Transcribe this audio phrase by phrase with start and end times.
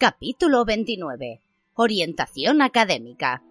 [0.00, 1.42] Capítulo 29.
[1.74, 3.42] Orientación académica.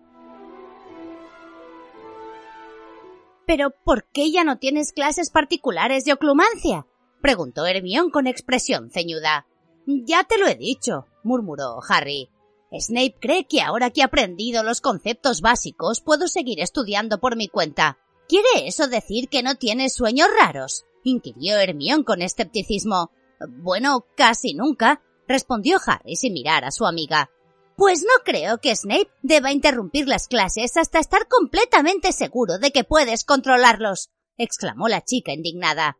[3.45, 6.87] ¿Pero por qué ya no tienes clases particulares de oclumancia?
[7.21, 9.45] preguntó Hermión con expresión ceñuda.
[9.85, 12.29] Ya te lo he dicho, murmuró Harry.
[12.71, 17.49] Snape cree que ahora que he aprendido los conceptos básicos puedo seguir estudiando por mi
[17.49, 17.97] cuenta.
[18.29, 20.85] ¿Quiere eso decir que no tienes sueños raros?
[21.03, 23.11] inquirió Hermión con escepticismo.
[23.49, 27.29] Bueno, casi nunca, respondió Harry sin mirar a su amiga.
[27.75, 32.83] Pues no creo que Snape deba interrumpir las clases hasta estar completamente seguro de que
[32.83, 35.97] puedes controlarlos, exclamó la chica indignada.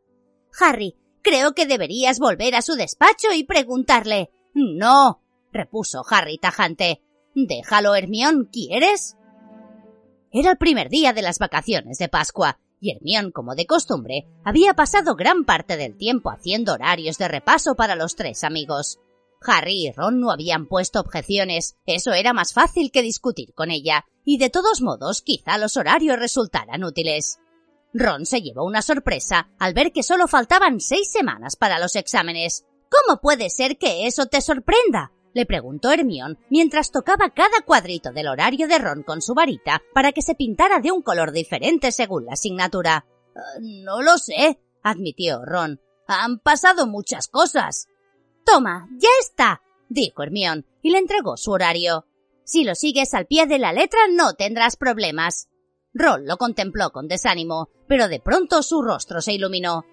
[0.59, 4.31] Harry, creo que deberías volver a su despacho y preguntarle.
[4.53, 7.03] No, repuso Harry tajante.
[7.35, 9.15] Déjalo, Hermión, ¿quieres?
[10.31, 14.73] Era el primer día de las vacaciones de Pascua, y Hermión, como de costumbre, había
[14.73, 18.99] pasado gran parte del tiempo haciendo horarios de repaso para los tres amigos.
[19.41, 24.05] Harry y Ron no habían puesto objeciones, eso era más fácil que discutir con ella,
[24.25, 27.39] y de todos modos quizá los horarios resultaran útiles.
[27.93, 32.65] Ron se llevó una sorpresa al ver que solo faltaban seis semanas para los exámenes.
[32.89, 35.11] ¿Cómo puede ser que eso te sorprenda?
[35.33, 40.11] le preguntó Hermión mientras tocaba cada cuadrito del horario de Ron con su varita para
[40.11, 43.05] que se pintara de un color diferente según la asignatura.
[43.35, 45.79] Ah, no lo sé, admitió Ron.
[46.07, 47.87] Han pasado muchas cosas.
[48.47, 52.05] Toma, ya está, dijo Hermión, y le entregó su horario.
[52.45, 55.49] Si lo sigues al pie de la letra no tendrás problemas.
[55.93, 59.85] Ron lo contempló con desánimo, pero de pronto su rostro se iluminó.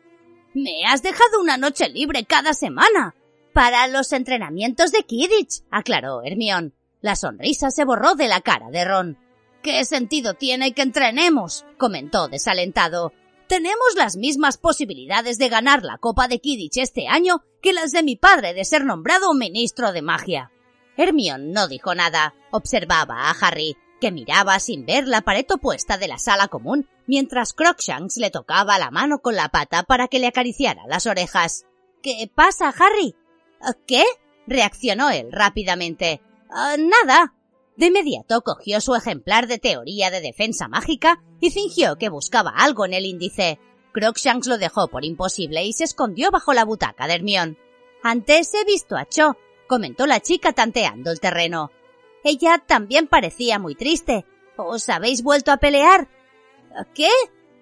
[0.55, 3.16] Me has dejado una noche libre cada semana.
[3.52, 6.74] Para los entrenamientos de Kidditch, aclaró Hermión.
[7.00, 9.18] La sonrisa se borró de la cara de Ron.
[9.64, 11.64] ¿Qué sentido tiene que entrenemos?
[11.77, 13.12] comentó desalentado.
[13.46, 18.02] Tenemos las mismas posibilidades de ganar la Copa de Kidditch este año que las de
[18.02, 20.50] mi padre de ser nombrado ministro de magia.
[20.96, 26.08] Hermión no dijo nada, observaba a Harry, que miraba sin ver la pared opuesta de
[26.08, 30.28] la sala común, mientras Crookshanks le tocaba la mano con la pata para que le
[30.28, 31.66] acariciara las orejas.
[32.02, 33.14] ¿Qué pasa, Harry?
[33.86, 34.04] ¿Qué?
[34.46, 36.20] reaccionó él rápidamente.
[36.50, 37.34] Ah, nada.
[37.77, 42.85] De inmediato cogió su ejemplar de teoría de defensa mágica y fingió que buscaba algo
[42.85, 43.58] en el índice.
[43.92, 47.58] Crookshanks lo dejó por imposible y se escondió bajo la butaca de Hermión.
[48.02, 49.36] Antes he visto a Cho,
[49.67, 51.70] comentó la chica tanteando el terreno.
[52.23, 54.24] Ella también parecía muy triste.
[54.57, 56.08] ¿Os habéis vuelto a pelear?
[56.95, 57.08] ¿Qué?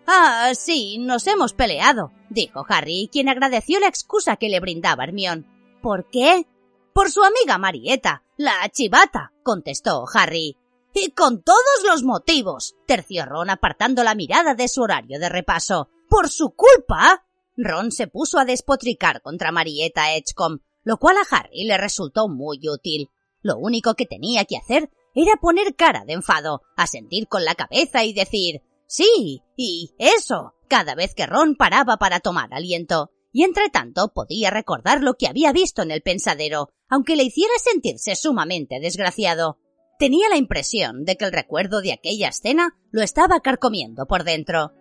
[0.06, 5.46] Ah, sí, nos hemos peleado, dijo Harry, quien agradeció la excusa que le brindaba Hermión.
[5.80, 6.46] ¿Por qué?
[6.92, 10.56] Por su amiga Marieta, la chivata, contestó Harry.
[10.92, 15.88] Y con todos los motivos, terció Ron apartando la mirada de su horario de repaso.
[16.08, 17.24] ¿Por su culpa?
[17.56, 22.60] Ron se puso a despotricar contra Marieta Edgecombe, lo cual a Harry le resultó muy
[22.68, 23.10] útil.
[23.42, 28.04] Lo único que tenía que hacer era poner cara de enfado, asentir con la cabeza
[28.04, 33.70] y decir sí, y eso, cada vez que Ron paraba para tomar aliento y entre
[33.70, 38.78] tanto podía recordar lo que había visto en el pensadero, aunque le hiciera sentirse sumamente
[38.78, 39.58] desgraciado.
[39.98, 44.72] Tenía la impresión de que el recuerdo de aquella escena lo estaba carcomiendo por dentro.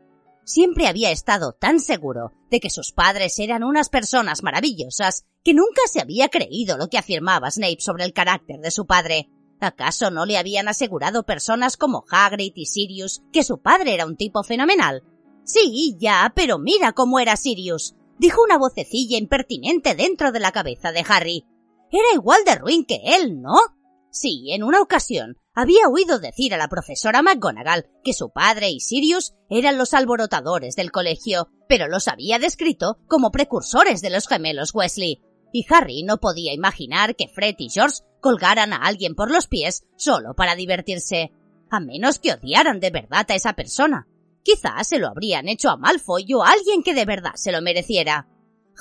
[0.43, 5.81] Siempre había estado tan seguro de que sus padres eran unas personas maravillosas que nunca
[5.85, 9.29] se había creído lo que afirmaba Snape sobre el carácter de su padre.
[9.59, 14.17] ¿Acaso no le habían asegurado personas como Hagrid y Sirius que su padre era un
[14.17, 15.03] tipo fenomenal?
[15.43, 20.91] Sí, ya, pero mira cómo era Sirius dijo una vocecilla impertinente dentro de la cabeza
[20.91, 21.45] de Harry.
[21.91, 23.55] Era igual de ruin que él, ¿no?
[24.11, 28.79] Sí, en una ocasión había oído decir a la profesora McGonagall que su padre y
[28.79, 34.73] Sirius eran los alborotadores del colegio, pero los había descrito como precursores de los gemelos
[34.73, 35.21] Wesley.
[35.53, 39.83] Y Harry no podía imaginar que Fred y George colgaran a alguien por los pies
[39.97, 41.31] solo para divertirse,
[41.69, 44.07] a menos que odiaran de verdad a esa persona.
[44.43, 47.61] Quizás se lo habrían hecho a Malfoy o a alguien que de verdad se lo
[47.61, 48.27] mereciera.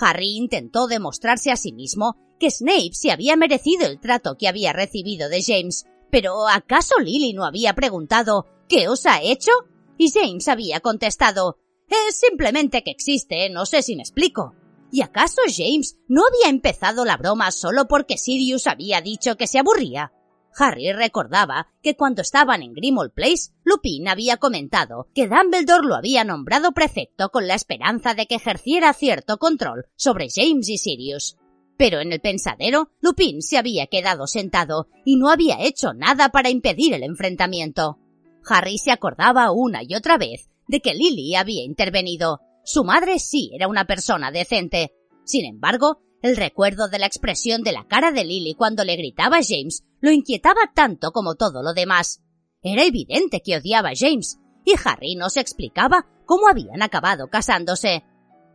[0.01, 4.73] Harry intentó demostrarse a sí mismo que Snape se había merecido el trato que había
[4.73, 9.51] recibido de James, pero ¿acaso Lily no había preguntado ¿qué os ha hecho?
[9.99, 11.59] Y James había contestado
[11.91, 14.55] es simplemente que existe, no sé si me explico.
[14.93, 19.59] ¿Y acaso James no había empezado la broma solo porque Sirius había dicho que se
[19.59, 20.13] aburría?
[20.57, 26.25] Harry recordaba que cuando estaban en Grimmauld Place, Lupin había comentado que Dumbledore lo había
[26.25, 31.37] nombrado prefecto con la esperanza de que ejerciera cierto control sobre James y Sirius.
[31.77, 36.51] Pero en el pensadero, Lupin se había quedado sentado y no había hecho nada para
[36.51, 37.99] impedir el enfrentamiento.
[38.47, 42.41] Harry se acordaba una y otra vez de que Lily había intervenido.
[42.65, 44.93] Su madre sí era una persona decente.
[45.25, 49.39] Sin embargo, El recuerdo de la expresión de la cara de Lily cuando le gritaba
[49.39, 52.23] a James lo inquietaba tanto como todo lo demás.
[52.63, 58.05] Era evidente que odiaba a James, y Harry no se explicaba cómo habían acabado casándose.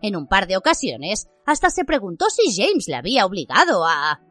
[0.01, 4.21] En un par de ocasiones hasta se preguntó si James le había obligado a...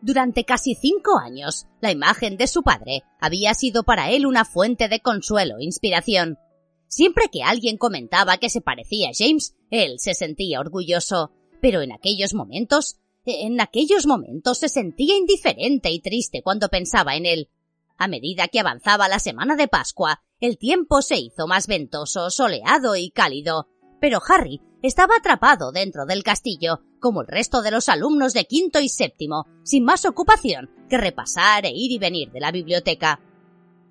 [0.00, 4.88] Durante casi cinco años, la imagen de su padre había sido para él una fuente
[4.88, 6.38] de consuelo e inspiración.
[6.86, 11.92] Siempre que alguien comentaba que se parecía a James, él se sentía orgulloso, pero en
[11.92, 17.48] aquellos momentos, en aquellos momentos se sentía indiferente y triste cuando pensaba en él.
[17.96, 22.96] A medida que avanzaba la semana de Pascua, el tiempo se hizo más ventoso, soleado
[22.96, 23.68] y cálido,
[24.00, 28.80] pero Harry estaba atrapado dentro del castillo, como el resto de los alumnos de quinto
[28.80, 33.20] y séptimo, sin más ocupación que repasar e ir y venir de la biblioteca.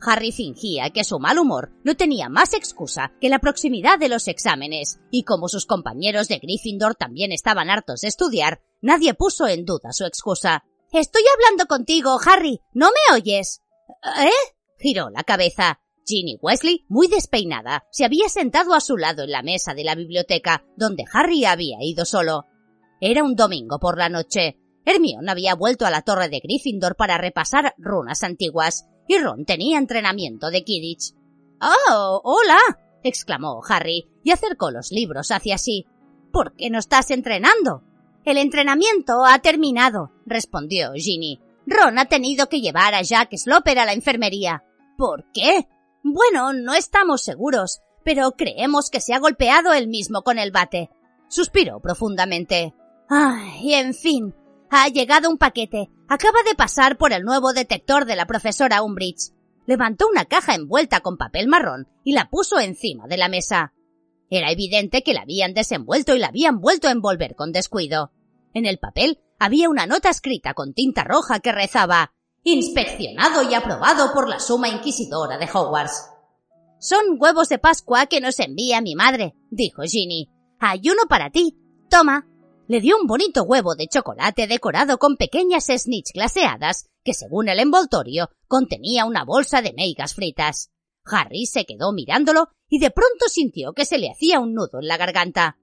[0.01, 4.27] Harry fingía que su mal humor no tenía más excusa que la proximidad de los
[4.27, 9.65] exámenes, y como sus compañeros de Gryffindor también estaban hartos de estudiar, nadie puso en
[9.65, 10.63] duda su excusa.
[10.91, 12.61] Estoy hablando contigo, Harry.
[12.73, 13.61] ¿No me oyes?
[14.21, 14.53] ¿Eh?
[14.77, 15.79] giró la cabeza.
[16.05, 19.93] Ginny Wesley, muy despeinada, se había sentado a su lado en la mesa de la
[19.93, 22.45] biblioteca, donde Harry había ido solo.
[22.99, 24.57] Era un domingo por la noche.
[24.85, 29.79] Hermione había vuelto a la torre de Gryffindor para repasar runas antiguas, y Ron tenía
[29.79, 31.15] entrenamiento de Kidditch.
[31.59, 32.59] ¡Oh, hola!
[33.01, 35.87] exclamó Harry, y acercó los libros hacia sí.
[36.31, 37.81] ¿Por qué no estás entrenando?
[38.23, 41.41] El entrenamiento ha terminado, respondió Ginny.
[41.65, 44.63] Ron ha tenido que llevar a Jack Sloper a la enfermería.
[44.95, 45.67] ¿Por qué?
[46.03, 50.91] Bueno, no estamos seguros, pero creemos que se ha golpeado él mismo con el bate.
[51.29, 52.75] Suspiró profundamente.
[53.09, 54.35] Ay, en fin.
[54.71, 55.89] Ha llegado un paquete.
[56.07, 59.33] Acaba de pasar por el nuevo detector de la profesora Umbridge.
[59.65, 63.73] Levantó una caja envuelta con papel marrón y la puso encima de la mesa.
[64.29, 68.11] Era evidente que la habían desenvuelto y la habían vuelto a envolver con descuido.
[68.53, 72.13] En el papel había una nota escrita con tinta roja que rezaba
[72.43, 76.09] Inspeccionado y aprobado por la Suma Inquisidora de Hogwarts.
[76.79, 80.29] Son huevos de Pascua que nos envía mi madre, dijo Ginny.
[80.59, 81.57] Hay uno para ti.
[81.89, 82.28] Toma.
[82.69, 87.59] Le dio un bonito huevo de chocolate decorado con pequeñas snitch glaseadas que, según el
[87.59, 90.69] envoltorio, contenía una bolsa de meigas fritas.
[91.03, 94.87] Harry se quedó mirándolo y de pronto sintió que se le hacía un nudo en
[94.87, 95.57] la garganta.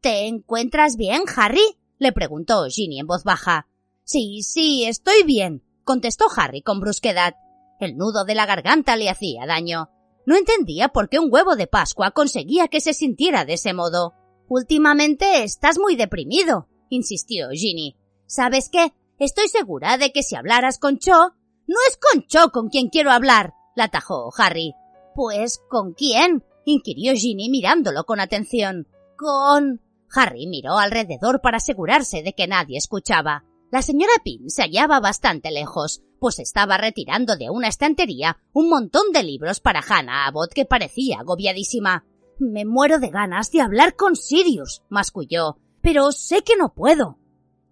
[0.00, 1.76] ¿Te encuentras bien, Harry?
[1.98, 3.68] le preguntó Ginny en voz baja.
[4.04, 7.34] Sí, sí, estoy bien, contestó Harry con brusquedad.
[7.80, 9.90] El nudo de la garganta le hacía daño.
[10.24, 14.14] No entendía por qué un huevo de Pascua conseguía que se sintiera de ese modo.
[14.48, 17.96] Últimamente estás muy deprimido, insistió Ginny.
[18.26, 18.92] ¿Sabes qué?
[19.18, 21.34] Estoy segura de que si hablaras con Cho...
[21.68, 24.74] No es con Cho con quien quiero hablar, la atajó Harry.
[25.14, 26.44] Pues, ¿con quién?
[26.64, 28.86] inquirió Ginny mirándolo con atención.
[29.16, 29.80] Con...
[30.14, 33.44] Harry miró alrededor para asegurarse de que nadie escuchaba.
[33.72, 39.10] La señora Pin se hallaba bastante lejos, pues estaba retirando de una estantería un montón
[39.12, 42.04] de libros para Hannah Abbott que parecía agobiadísima.
[42.38, 47.18] Me muero de ganas de hablar con Sirius, masculló, pero sé que no puedo.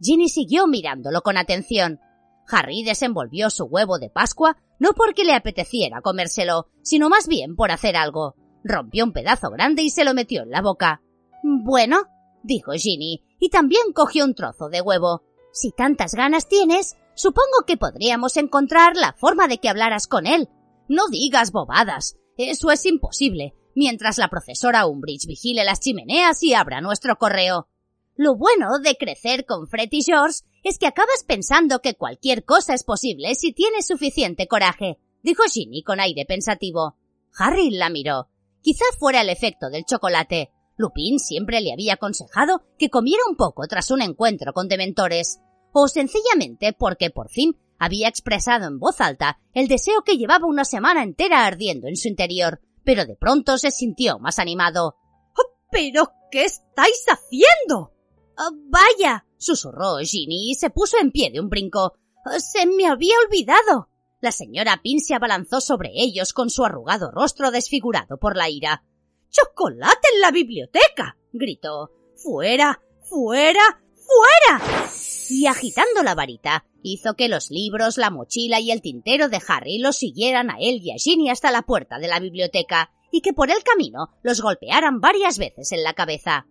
[0.00, 2.00] Ginny siguió mirándolo con atención.
[2.48, 7.70] Harry desenvolvió su huevo de Pascua no porque le apeteciera comérselo, sino más bien por
[7.70, 8.34] hacer algo.
[8.62, 11.02] Rompió un pedazo grande y se lo metió en la boca.
[11.42, 12.04] Bueno,
[12.42, 15.22] dijo Ginny, y también cogió un trozo de huevo.
[15.52, 20.48] Si tantas ganas tienes, supongo que podríamos encontrar la forma de que hablaras con él.
[20.88, 22.16] No digas bobadas.
[22.36, 27.68] Eso es imposible, mientras la profesora Umbridge vigile las chimeneas y abra nuestro correo.
[28.16, 32.74] Lo bueno de crecer con Fred y George es que acabas pensando que cualquier cosa
[32.74, 36.96] es posible si tienes suficiente coraje, dijo Ginny con aire pensativo.
[37.36, 38.28] Harry la miró.
[38.62, 40.52] Quizá fuera el efecto del chocolate.
[40.76, 45.40] Lupin siempre le había aconsejado que comiera un poco tras un encuentro con dementores,
[45.72, 50.64] o sencillamente porque por fin había expresado en voz alta el deseo que llevaba una
[50.64, 54.96] semana entera ardiendo en su interior, pero de pronto se sintió más animado.
[55.36, 57.92] Oh, ¿Pero qué estáis haciendo?
[58.36, 61.94] Oh, vaya, susurró Ginny y se puso en pie de un brinco.
[62.26, 63.88] Oh, se me había olvidado.
[64.20, 68.82] La señora Pin se abalanzó sobre ellos con su arrugado rostro desfigurado por la ira.
[69.28, 71.16] ¡Chocolate en la biblioteca!
[71.32, 71.90] gritó.
[72.16, 72.80] ¡Fuera!
[73.02, 73.83] ¡Fuera!
[74.06, 74.90] ¡Fuera!
[75.30, 79.78] Y agitando la varita, hizo que los libros, la mochila y el tintero de Harry
[79.78, 83.32] los siguieran a él y a Ginny hasta la puerta de la biblioteca, y que
[83.32, 86.46] por el camino los golpearan varias veces en la cabeza.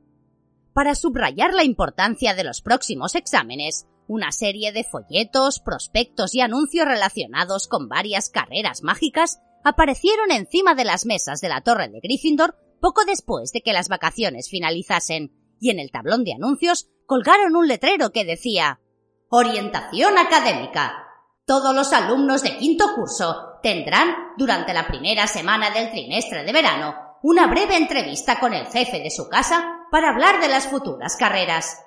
[0.74, 6.86] Para subrayar la importancia de los próximos exámenes, una serie de folletos, prospectos y anuncios
[6.86, 12.56] relacionados con varias carreras mágicas aparecieron encima de las mesas de la torre de Gryffindor
[12.82, 15.32] poco después de que las vacaciones finalizasen,
[15.63, 18.82] y en el tablón de anuncios colgaron un letrero que decía
[19.29, 21.08] Orientación académica.
[21.46, 26.96] Todos los alumnos de quinto curso tendrán, durante la primera semana del trimestre de verano,
[27.24, 31.77] una breve entrevista con el jefe de su casa para hablar de las futuras carreras.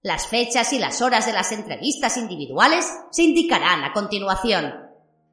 [0.00, 4.74] Las fechas y las horas de las entrevistas individuales se indicarán a continuación.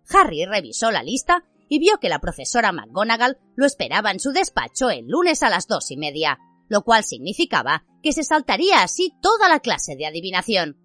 [0.09, 4.89] Harry revisó la lista y vio que la profesora McGonagall lo esperaba en su despacho
[4.89, 6.39] el lunes a las dos y media
[6.71, 10.77] lo cual significaba que se saltaría así toda la clase de adivinación.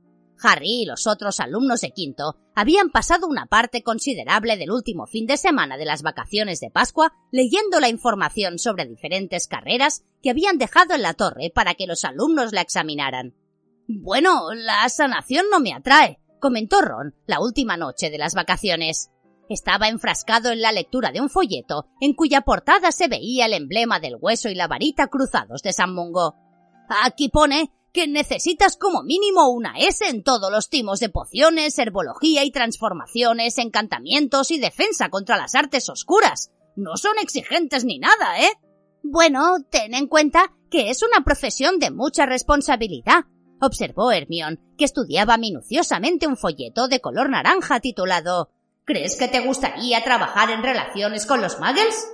[0.43, 5.27] Harry y los otros alumnos de quinto habían pasado una parte considerable del último fin
[5.27, 10.59] de semana de las vacaciones de Pascua leyendo la información sobre diferentes carreras que habían
[10.59, 13.37] dejado en la torre para que los alumnos la examinaran.
[13.87, 19.13] Bueno, la sanación no me atrae, comentó Ron la última noche de las vacaciones.
[19.49, 24.01] Estaba enfrascado en la lectura de un folleto en cuya portada se veía el emblema
[24.01, 26.35] del hueso y la varita cruzados de San Mungo.
[27.03, 32.45] Aquí pone que necesitas como mínimo una S en todos los timos de pociones, herbología
[32.45, 36.51] y transformaciones, encantamientos y defensa contra las artes oscuras.
[36.75, 38.53] No son exigentes ni nada, ¿eh?
[39.03, 43.25] Bueno, ten en cuenta que es una profesión de mucha responsabilidad,
[43.61, 48.51] observó Hermión, que estudiaba minuciosamente un folleto de color naranja titulado
[48.87, 52.09] ¿Crees que te gustaría trabajar en relaciones con los muggles?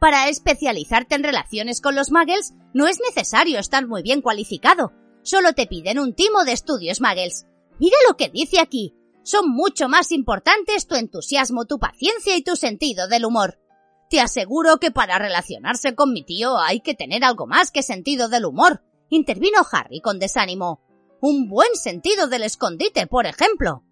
[0.00, 4.92] Para especializarte en relaciones con los muggles no es necesario estar muy bien cualificado.
[5.22, 7.46] Solo te piden un timo de estudios muggles.
[7.78, 8.92] Mira lo que dice aquí.
[9.22, 13.60] Son mucho más importantes tu entusiasmo, tu paciencia y tu sentido del humor.
[14.08, 18.28] Te aseguro que para relacionarse con mi tío hay que tener algo más que sentido
[18.28, 20.80] del humor, intervino Harry con desánimo.
[21.20, 23.84] Un buen sentido del escondite, por ejemplo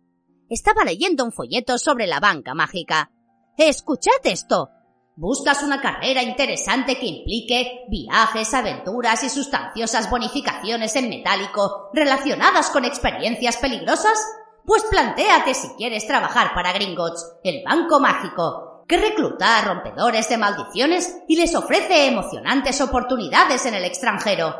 [0.48, 3.10] estaba leyendo un folleto sobre la banca mágica.
[3.56, 4.70] Escuchad esto.
[5.16, 12.84] ¿Buscas una carrera interesante que implique viajes, aventuras y sustanciosas bonificaciones en metálico relacionadas con
[12.84, 14.16] experiencias peligrosas?
[14.64, 20.38] Pues plantéate si quieres trabajar para Gringotts, el banco mágico, que recluta a rompedores de
[20.38, 24.54] maldiciones y les ofrece emocionantes oportunidades en el extranjero.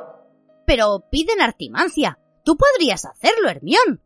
[0.67, 2.19] Pero piden artimancia.
[2.45, 4.03] Tú podrías hacerlo, Hermión.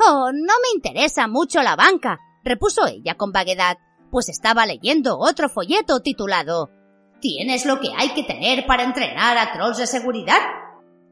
[0.00, 3.78] Oh, no me interesa mucho la banca, repuso ella con vaguedad,
[4.10, 6.70] pues estaba leyendo otro folleto titulado
[7.20, 10.38] ¿Tienes lo que hay que tener para entrenar a trolls de seguridad?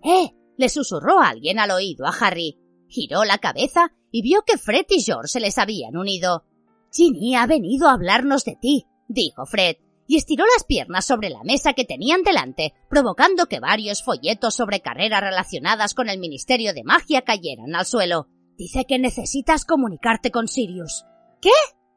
[0.05, 0.31] ¡Eh!
[0.57, 2.59] le susurró alguien al oído a Harry.
[2.89, 6.45] Giró la cabeza y vio que Fred y George se les habían unido.
[6.93, 9.77] Ginny ha venido a hablarnos de ti, dijo Fred,
[10.07, 14.81] y estiró las piernas sobre la mesa que tenían delante, provocando que varios folletos sobre
[14.81, 18.29] carreras relacionadas con el Ministerio de Magia cayeran al suelo.
[18.57, 21.05] Dice que necesitas comunicarte con Sirius.
[21.41, 21.51] ¿Qué?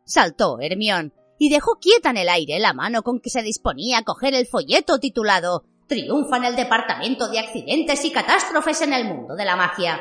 [0.04, 4.04] saltó Hermión, y dejó quieta en el aire la mano con que se disponía a
[4.04, 9.36] coger el folleto titulado Triunfa en el Departamento de Accidentes y Catástrofes en el Mundo
[9.36, 10.00] de la Magia.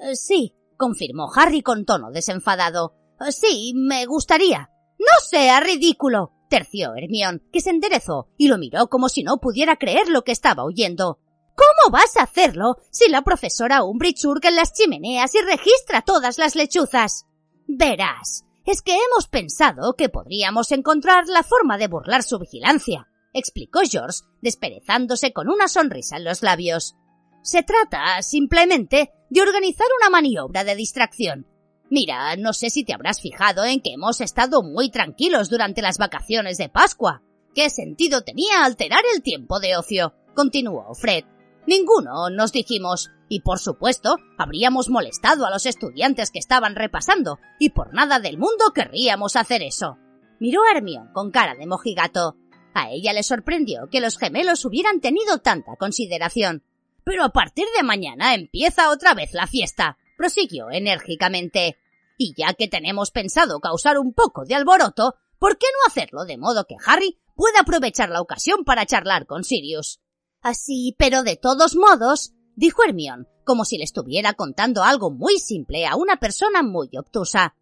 [0.00, 2.94] Eh, sí, confirmó Harry con tono desenfadado.
[3.20, 4.70] Eh, sí, me gustaría.
[4.98, 9.76] No sea ridículo, terció Hermión, que se enderezó y lo miró como si no pudiera
[9.76, 11.18] creer lo que estaba oyendo.
[11.54, 16.54] ¿Cómo vas a hacerlo si la profesora Umbridge en las chimeneas y registra todas las
[16.54, 17.26] lechuzas?
[17.66, 23.80] Verás, es que hemos pensado que podríamos encontrar la forma de burlar su vigilancia, explicó
[23.88, 26.96] George, desperezándose con una sonrisa en los labios.
[27.42, 31.46] Se trata, simplemente, de organizar una maniobra de distracción.
[31.88, 35.98] Mira, no sé si te habrás fijado en que hemos estado muy tranquilos durante las
[35.98, 37.22] vacaciones de Pascua.
[37.54, 40.14] ¿Qué sentido tenía alterar el tiempo de ocio?
[40.34, 41.24] continuó Fred.
[41.70, 47.68] Ninguno, nos dijimos, y por supuesto habríamos molestado a los estudiantes que estaban repasando, y
[47.68, 49.96] por nada del mundo querríamos hacer eso.
[50.40, 52.34] Miró a Hermión con cara de mojigato.
[52.74, 56.64] A ella le sorprendió que los gemelos hubieran tenido tanta consideración.
[57.04, 61.78] Pero a partir de mañana empieza otra vez la fiesta, prosiguió enérgicamente.
[62.18, 66.36] Y ya que tenemos pensado causar un poco de alboroto, ¿por qué no hacerlo de
[66.36, 70.00] modo que Harry pueda aprovechar la ocasión para charlar con Sirius?
[70.42, 75.86] Así, pero de todos modos, dijo Hermión, como si le estuviera contando algo muy simple
[75.86, 77.56] a una persona muy obtusa.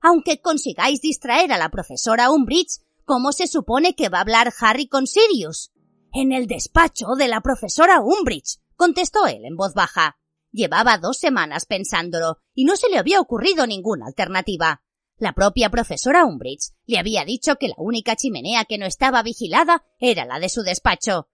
[0.00, 4.88] Aunque consigáis distraer a la profesora Umbridge, ¿cómo se supone que va a hablar Harry
[4.88, 5.72] con Sirius?
[6.12, 10.16] En el despacho de la profesora Umbridge, contestó él en voz baja.
[10.52, 14.82] Llevaba dos semanas pensándolo y no se le había ocurrido ninguna alternativa.
[15.18, 19.84] La propia profesora Umbridge le había dicho que la única chimenea que no estaba vigilada
[19.98, 21.28] era la de su despacho.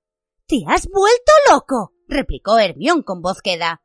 [0.52, 1.94] ¿Te has vuelto loco?
[2.06, 3.80] replicó Hermión con voz queda.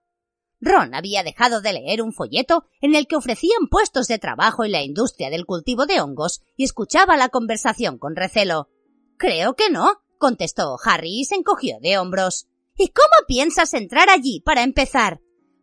[0.60, 4.74] Ron había dejado de leer un folleto en el que ofrecían puestos de trabajo en
[4.74, 8.68] la industria del cultivo de hongos y escuchaba la conversación con recelo.
[9.16, 12.50] Creo que no, contestó Harry y se encogió de hombros.
[12.76, 15.22] ¿Y cómo piensas entrar allí para empezar?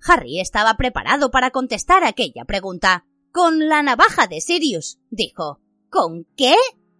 [0.08, 3.04] Harry estaba preparado para contestar aquella pregunta.
[3.30, 5.60] Con la navaja de Sirius, dijo.
[5.90, 6.54] ¿Con qué?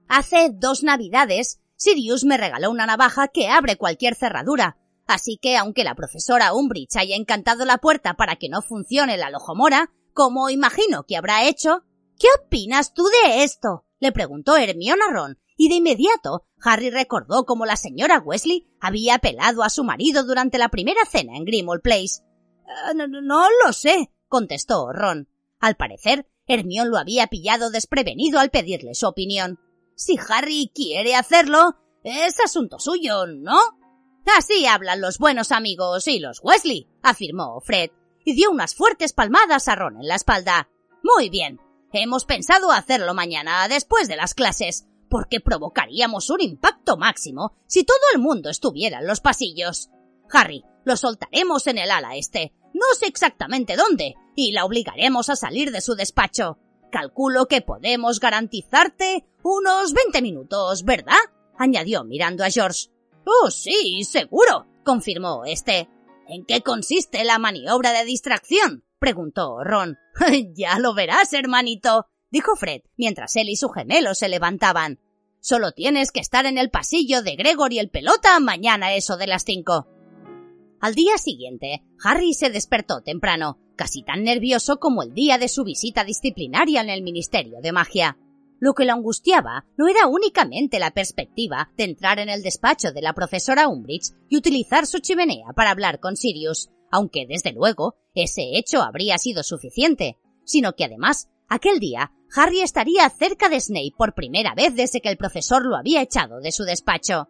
[0.08, 4.78] Hace dos navidades, Sirius me regaló una navaja que abre cualquier cerradura.
[5.06, 9.30] Así que, aunque la profesora Umbridge haya encantado la puerta para que no funcione la
[9.30, 11.84] lojomora, como imagino que habrá hecho,
[12.18, 13.84] ¿qué opinas tú de esto?
[14.00, 19.16] le preguntó Hermione a Ron, y de inmediato Harry recordó cómo la señora Wesley había
[19.16, 22.22] apelado a su marido durante la primera cena en Grimmauld Place.
[22.66, 25.28] Eh, no, no, lo sé, contestó Ron.
[25.60, 29.58] Al parecer, Hermione lo había pillado desprevenido al pedirle su opinión.
[29.94, 33.58] Si Harry quiere hacerlo, es asunto suyo, ¿no?
[34.36, 37.90] Así hablan los buenos amigos y los Wesley, afirmó Fred,
[38.24, 40.68] y dio unas fuertes palmadas a Ron en la espalda.
[41.02, 41.60] Muy bien,
[41.92, 47.98] hemos pensado hacerlo mañana después de las clases, porque provocaríamos un impacto máximo si todo
[48.14, 49.90] el mundo estuviera en los pasillos.
[50.32, 55.36] Harry, lo soltaremos en el ala este, no sé exactamente dónde, y la obligaremos a
[55.36, 56.58] salir de su despacho.
[56.94, 61.18] Calculo que podemos garantizarte unos veinte minutos, ¿verdad?
[61.58, 62.86] añadió mirando a George.
[63.26, 65.88] Oh, sí, seguro, confirmó este.
[66.28, 68.84] ¿En qué consiste la maniobra de distracción?
[69.00, 69.98] preguntó Ron.
[70.54, 75.00] ya lo verás, hermanito, dijo Fred, mientras él y su gemelo se levantaban.
[75.40, 79.42] Solo tienes que estar en el pasillo de Gregory el pelota mañana eso de las
[79.42, 79.88] cinco.
[80.80, 85.64] Al día siguiente, Harry se despertó temprano, casi tan nervioso como el día de su
[85.64, 88.18] visita disciplinaria en el Ministerio de Magia.
[88.60, 93.02] Lo que lo angustiaba no era únicamente la perspectiva de entrar en el despacho de
[93.02, 98.56] la profesora Umbridge y utilizar su chimenea para hablar con Sirius, aunque desde luego ese
[98.56, 104.14] hecho habría sido suficiente, sino que además, aquel día, Harry estaría cerca de Snape por
[104.14, 107.28] primera vez desde que el profesor lo había echado de su despacho.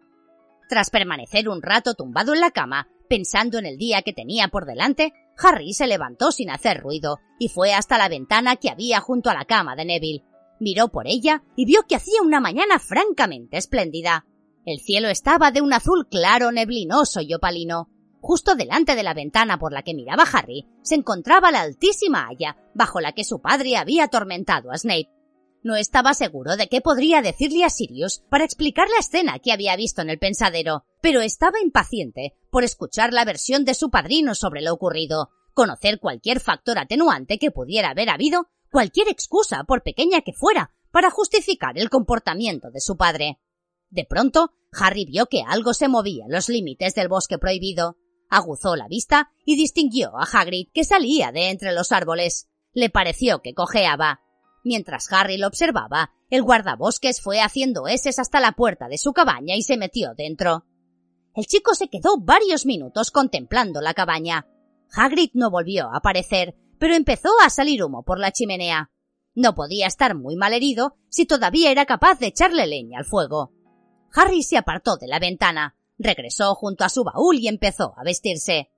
[0.69, 4.65] Tras permanecer un rato tumbado en la cama, Pensando en el día que tenía por
[4.65, 9.29] delante, Harry se levantó sin hacer ruido y fue hasta la ventana que había junto
[9.29, 10.23] a la cama de Neville.
[10.59, 14.25] Miró por ella y vio que hacía una mañana francamente espléndida.
[14.65, 17.89] El cielo estaba de un azul claro, neblinoso y opalino.
[18.21, 22.57] Justo delante de la ventana por la que miraba Harry se encontraba la altísima haya
[22.73, 25.09] bajo la que su padre había atormentado a Snape.
[25.65, 29.75] No estaba seguro de qué podría decirle a Sirius para explicar la escena que había
[29.75, 34.61] visto en el pensadero, pero estaba impaciente por escuchar la versión de su padrino sobre
[34.61, 40.33] lo ocurrido, conocer cualquier factor atenuante que pudiera haber habido, cualquier excusa, por pequeña que
[40.33, 43.39] fuera, para justificar el comportamiento de su padre.
[43.89, 47.97] De pronto, Harry vio que algo se movía en los límites del bosque prohibido.
[48.29, 52.49] Aguzó la vista y distinguió a Hagrid que salía de entre los árboles.
[52.71, 54.21] Le pareció que cojeaba.
[54.65, 59.55] Mientras Harry lo observaba, el guardabosques fue haciendo eses hasta la puerta de su cabaña
[59.55, 60.65] y se metió dentro.
[61.35, 64.47] El chico se quedó varios minutos contemplando la cabaña.
[64.91, 68.89] Hagrid no volvió a aparecer, pero empezó a salir humo por la chimenea.
[69.35, 73.51] No podía estar muy mal herido si todavía era capaz de echarle leña al fuego.
[74.15, 78.71] Harry se apartó de la ventana, regresó junto a su baúl y empezó a vestirse.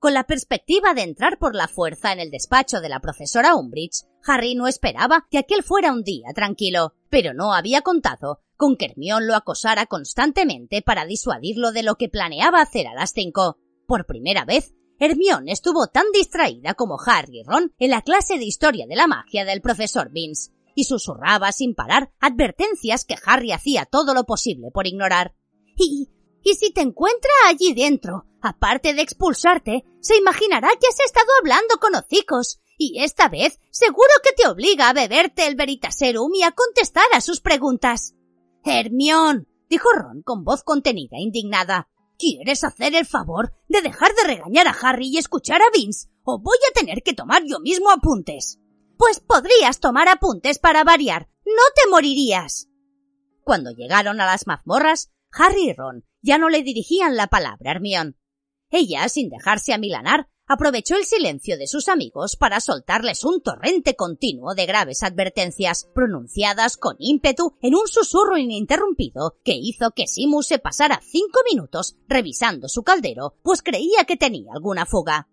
[0.00, 4.06] Con la perspectiva de entrar por la fuerza en el despacho de la profesora Umbridge,
[4.26, 8.86] Harry no esperaba que aquel fuera un día tranquilo, pero no había contado con que
[8.86, 13.58] Hermione lo acosara constantemente para disuadirlo de lo que planeaba hacer a las cinco.
[13.86, 18.46] Por primera vez, Hermione estuvo tan distraída como Harry y Ron en la clase de
[18.46, 23.84] historia de la magia del profesor Vince, y susurraba sin parar advertencias que Harry hacía
[23.84, 25.34] todo lo posible por ignorar.
[25.76, 26.08] Y
[26.42, 31.78] y si te encuentra allí dentro, aparte de expulsarte, se imaginará que has estado hablando
[31.78, 36.52] con hocicos, y esta vez seguro que te obliga a beberte el Veritaserum y a
[36.52, 38.14] contestar a sus preguntas.
[38.64, 41.88] Hermión, dijo Ron con voz contenida e indignada.
[42.18, 46.08] ¿Quieres hacer el favor de dejar de regañar a Harry y escuchar a Vince?
[46.22, 48.58] ¿O voy a tener que tomar yo mismo apuntes?
[48.98, 51.28] Pues podrías tomar apuntes para variar.
[51.46, 52.68] No te morirías.
[53.42, 57.74] Cuando llegaron a las mazmorras, Harry y Ron ya no le dirigían la palabra a
[57.74, 58.16] Hermión.
[58.70, 64.54] Ella, sin dejarse amilanar, aprovechó el silencio de sus amigos para soltarles un torrente continuo
[64.54, 70.58] de graves advertencias, pronunciadas con ímpetu en un susurro ininterrumpido que hizo que Simus se
[70.58, 75.28] pasara cinco minutos revisando su caldero, pues creía que tenía alguna fuga.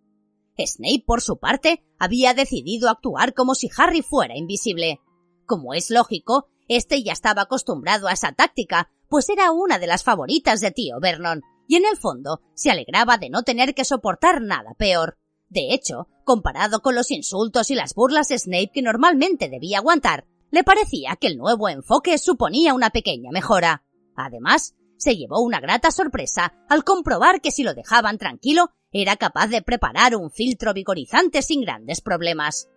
[0.56, 5.00] Snape, por su parte, había decidido actuar como si Harry fuera invisible.
[5.45, 10.04] Como es lógico, este ya estaba acostumbrado a esa táctica, pues era una de las
[10.04, 14.41] favoritas de tío Vernon, y en el fondo se alegraba de no tener que soportar
[14.41, 15.17] nada peor.
[15.50, 20.26] De hecho, comparado con los insultos y las burlas de Snape que normalmente debía aguantar,
[20.52, 23.84] le parecía que el nuevo enfoque suponía una pequeña mejora.
[24.15, 29.48] Además, se llevó una grata sorpresa al comprobar que si lo dejaban tranquilo, era capaz
[29.48, 32.70] de preparar un filtro vigorizante sin grandes problemas.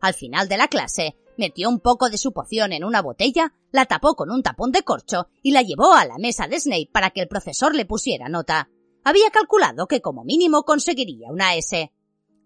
[0.00, 3.86] Al final de la clase, metió un poco de su poción en una botella, la
[3.86, 7.10] tapó con un tapón de corcho y la llevó a la mesa de Snape para
[7.10, 8.68] que el profesor le pusiera nota.
[9.04, 11.92] Había calculado que como mínimo conseguiría una S.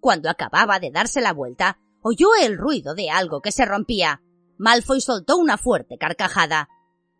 [0.01, 4.23] Cuando acababa de darse la vuelta, oyó el ruido de algo que se rompía.
[4.57, 6.69] Malfoy soltó una fuerte carcajada.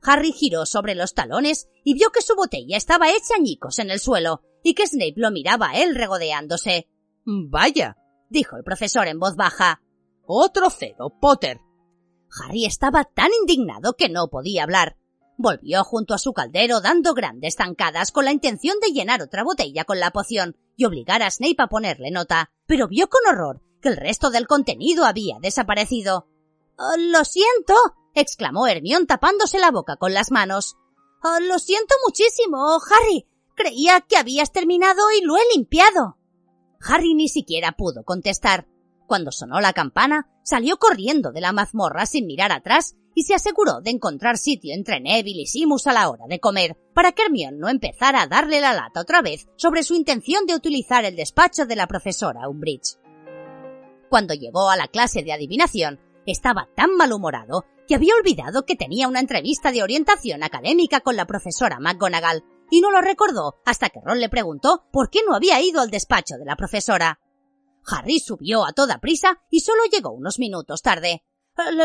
[0.03, 4.01] Harry giró sobre los talones y vio que su botella estaba hecha añicos en el
[4.01, 6.89] suelo y que Snape lo miraba a él regodeándose.
[7.25, 7.97] Vaya,
[8.29, 9.83] dijo el profesor en voz baja.
[10.31, 11.59] Otro cero, Potter.
[12.39, 14.99] Harry estaba tan indignado que no podía hablar.
[15.39, 19.85] Volvió junto a su caldero dando grandes zancadas con la intención de llenar otra botella
[19.85, 23.89] con la poción y obligar a Snape a ponerle nota, pero vio con horror que
[23.89, 26.29] el resto del contenido había desaparecido.
[26.77, 27.75] Oh, lo siento,
[28.15, 30.77] exclamó Hermión tapándose la boca con las manos.
[31.25, 33.27] Oh, lo siento muchísimo, Harry.
[33.55, 36.19] Creía que habías terminado y lo he limpiado.
[36.83, 38.69] Harry ni siquiera pudo contestar.
[39.09, 43.81] Cuando sonó la campana, salió corriendo de la mazmorra sin mirar atrás y se aseguró
[43.81, 47.57] de encontrar sitio entre Neville y Simus a la hora de comer, para que Hermione
[47.57, 51.65] no empezara a darle la lata otra vez sobre su intención de utilizar el despacho
[51.65, 52.99] de la profesora Umbridge.
[54.11, 59.09] Cuando llegó a la clase de adivinación, estaba tan malhumorado que había olvidado que tenía
[59.09, 64.01] una entrevista de orientación académica con la profesora McGonagall y no lo recordó hasta que
[64.05, 67.19] Ron le preguntó por qué no había ido al despacho de la profesora.
[67.91, 71.25] Harry subió a toda prisa y solo llegó unos minutos tarde.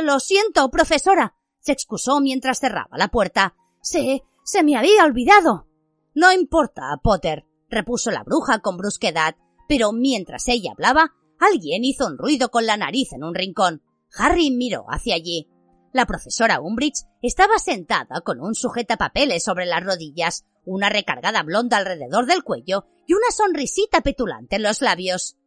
[0.04, 3.56] Lo siento, profesora, se excusó mientras cerraba la puerta.
[3.82, 4.22] Se.
[4.44, 5.68] se me había olvidado.
[6.14, 9.36] No importa, Potter, repuso la bruja con brusquedad,
[9.68, 13.82] pero mientras ella hablaba, alguien hizo un ruido con la nariz en un rincón.
[14.16, 15.50] Harry miró hacia allí.
[15.92, 22.26] La profesora Umbridge estaba sentada con un sujetapapeles sobre las rodillas, una recargada blonda alrededor
[22.26, 25.38] del cuello y una sonrisita petulante en los labios.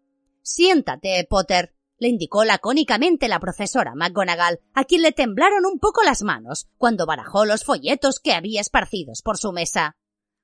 [0.46, 6.22] Siéntate, Potter, le indicó lacónicamente la profesora McGonagall, a quien le temblaron un poco las
[6.22, 9.96] manos cuando barajó los folletos que había esparcidos por su mesa.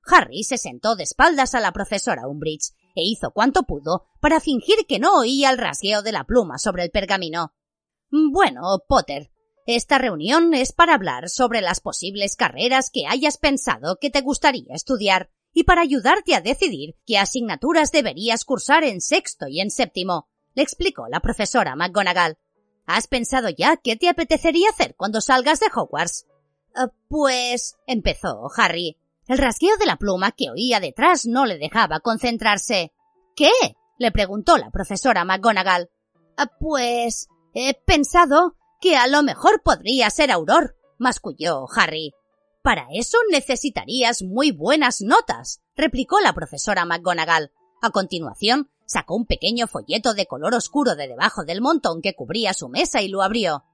[0.05, 4.85] Harry se sentó de espaldas a la profesora Umbridge e hizo cuanto pudo para fingir
[4.89, 7.53] que no oía el rasgueo de la pluma sobre el pergamino.
[8.11, 9.31] Bueno, Potter,
[9.65, 14.75] esta reunión es para hablar sobre las posibles carreras que hayas pensado que te gustaría
[14.75, 20.27] estudiar y para ayudarte a decidir qué asignaturas deberías cursar en sexto y en séptimo,
[20.55, 22.37] le explicó la profesora McGonagall.
[22.85, 26.25] ¿Has pensado ya qué te apetecería hacer cuando salgas de Hogwarts?
[26.75, 27.75] Eh, pues.
[27.87, 28.97] empezó Harry.
[29.27, 32.91] El rasgueo de la pluma que oía detrás no le dejaba concentrarse.
[33.35, 33.51] ¿Qué?
[33.99, 35.89] le preguntó la profesora McGonagall.
[36.37, 37.27] Eh, pues.
[37.53, 42.13] he pensado que a lo mejor podría ser Auror, masculló Harry.
[42.63, 47.51] Para eso necesitarías muy buenas notas, replicó la profesora McGonagall.
[47.81, 52.53] A continuación, sacó un pequeño folleto de color oscuro de debajo del montón que cubría
[52.53, 53.65] su mesa y lo abrió.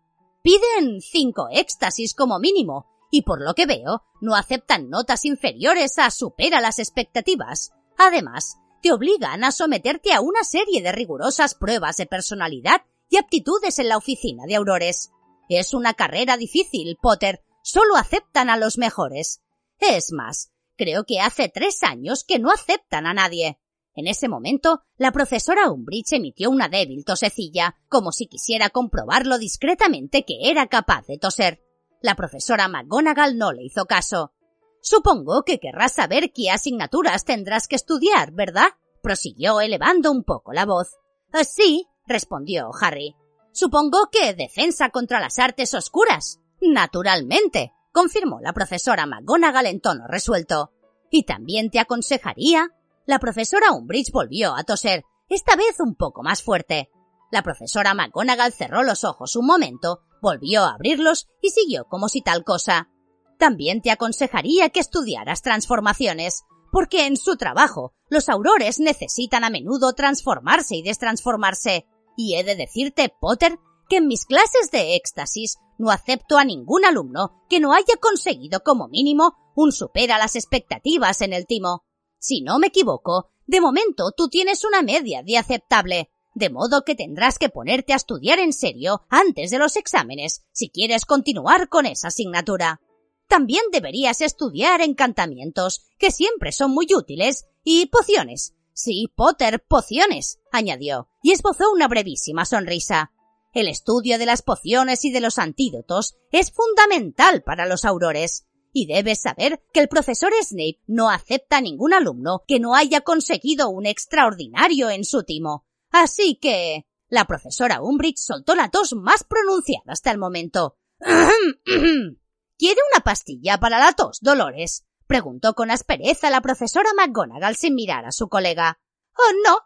[0.42, 6.10] Piden cinco éxtasis como mínimo, y por lo que veo, no aceptan notas inferiores a
[6.10, 7.72] supera las expectativas.
[7.96, 13.78] Además, te obligan a someterte a una serie de rigurosas pruebas de personalidad y aptitudes
[13.78, 15.12] en la oficina de Aurores.
[15.48, 17.44] Es una carrera difícil, Potter.
[17.64, 19.42] Solo aceptan a los mejores.
[19.80, 23.60] Es más, creo que hace tres años que no aceptan a nadie.
[23.96, 30.24] En ese momento, la profesora Umbridge emitió una débil tosecilla, como si quisiera comprobarlo discretamente
[30.24, 31.62] que era capaz de toser.
[32.02, 34.34] La profesora McGonagall no le hizo caso.
[34.82, 38.70] Supongo que querrás saber qué asignaturas tendrás que estudiar, ¿verdad?
[39.02, 40.98] prosiguió elevando un poco la voz.
[41.44, 43.16] Sí, respondió Harry.
[43.52, 46.40] Supongo que defensa contra las artes oscuras.
[46.62, 50.72] Naturalmente, confirmó la profesora McGonagall en tono resuelto.
[51.10, 52.70] Y también te aconsejaría.
[53.06, 56.90] La profesora Umbridge volvió a toser, esta vez un poco más fuerte.
[57.32, 62.22] La profesora McGonagall cerró los ojos un momento, volvió a abrirlos y siguió como si
[62.22, 62.90] tal cosa.
[63.38, 69.94] También te aconsejaría que estudiaras transformaciones, porque en su trabajo los aurores necesitan a menudo
[69.94, 71.86] transformarse y destransformarse.
[72.18, 76.86] Y he de decirte, Potter, que en mis clases de éxtasis no acepto a ningún
[76.86, 81.86] alumno que no haya conseguido como mínimo un supera las expectativas en el timo.
[82.20, 86.94] Si no me equivoco, de momento tú tienes una media de aceptable, de modo que
[86.94, 91.88] tendrás que ponerte a estudiar en serio antes de los exámenes si quieres continuar con
[91.88, 92.80] esa asignatura.
[93.28, 101.10] También deberías estudiar encantamientos, que siempre son muy útiles, y pociones, Sí, Potter, pociones, añadió,
[101.22, 103.12] y esbozó una brevísima sonrisa.
[103.52, 108.86] El estudio de las pociones y de los antídotos es fundamental para los aurores, Y
[108.86, 113.70] debes saber que el profesor Snape no acepta a ningún alumno que no haya conseguido
[113.70, 115.66] un extraordinario en su timo.
[115.90, 116.86] Así que...
[117.12, 120.78] La profesora Umbridge soltó la tos más pronunciada hasta el momento.
[121.00, 124.86] ¿Quiere una pastilla para la tos, Dolores?
[125.08, 128.80] preguntó con aspereza la profesora McGonagall sin mirar a su colega.
[129.18, 129.58] Oh, no.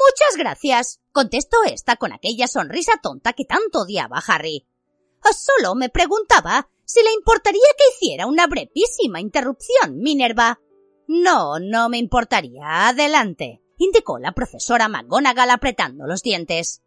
[0.00, 4.66] Muchas gracias, contestó ésta con aquella sonrisa tonta que tanto odiaba a Harry.
[5.32, 10.60] Solo me preguntaba si le importaría que hiciera una brevísima interrupción, Minerva.
[11.06, 12.88] No, no me importaría.
[12.88, 16.82] Adelante, indicó la profesora McGonagall apretando los dientes.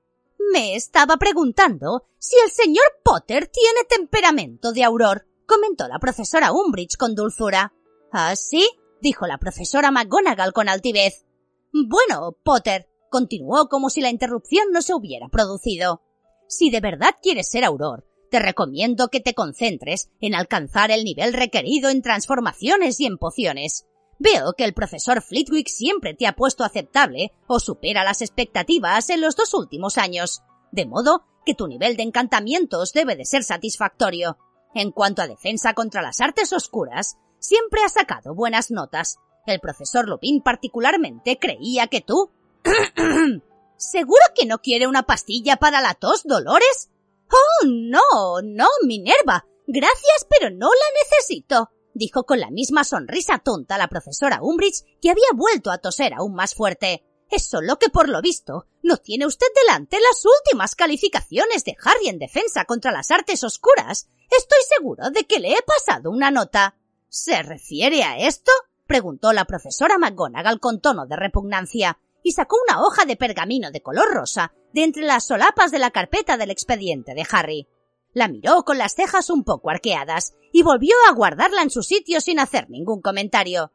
[0.52, 6.98] Me estaba preguntando si el señor Potter tiene temperamento de auror, comentó la profesora Umbridge
[6.98, 7.74] con dulzura.
[8.12, 8.70] ¿Ah, sí?
[9.02, 11.26] dijo la profesora McGonagall con altivez.
[11.72, 16.01] Bueno, Potter, continuó como si la interrupción no se hubiera producido.
[16.49, 21.32] Si de verdad quieres ser auror, te recomiendo que te concentres en alcanzar el nivel
[21.32, 23.86] requerido en transformaciones y en pociones.
[24.19, 29.21] Veo que el profesor Flitwick siempre te ha puesto aceptable o supera las expectativas en
[29.21, 30.41] los dos últimos años,
[30.73, 34.38] de modo que tu nivel de encantamientos debe de ser satisfactorio.
[34.73, 39.19] En cuanto a defensa contra las artes oscuras, siempre has sacado buenas notas.
[39.45, 42.32] El profesor Lupin particularmente creía que tú...
[43.78, 46.89] ¿Seguro que no quiere una pastilla para la tos, Dolores?
[47.30, 49.45] Oh, no, no, Minerva.
[49.67, 55.10] Gracias, pero no la necesito dijo con la misma sonrisa tonta la profesora Umbridge, que
[55.10, 57.04] había vuelto a toser aún más fuerte.
[57.32, 62.10] Es solo que por lo visto no tiene usted delante las últimas calificaciones de Harry
[62.10, 64.10] en defensa contra las artes oscuras.
[64.30, 66.75] Estoy seguro de que le he pasado una nota.
[67.10, 68.51] ¿Se refiere a esto?
[68.86, 73.81] preguntó la profesora McGonagall con tono de repugnancia, y sacó una hoja de pergamino de
[73.81, 77.67] color rosa de entre las solapas de la carpeta del expediente de Harry.
[78.13, 82.21] La miró con las cejas un poco arqueadas y volvió a guardarla en su sitio
[82.21, 83.71] sin hacer ningún comentario.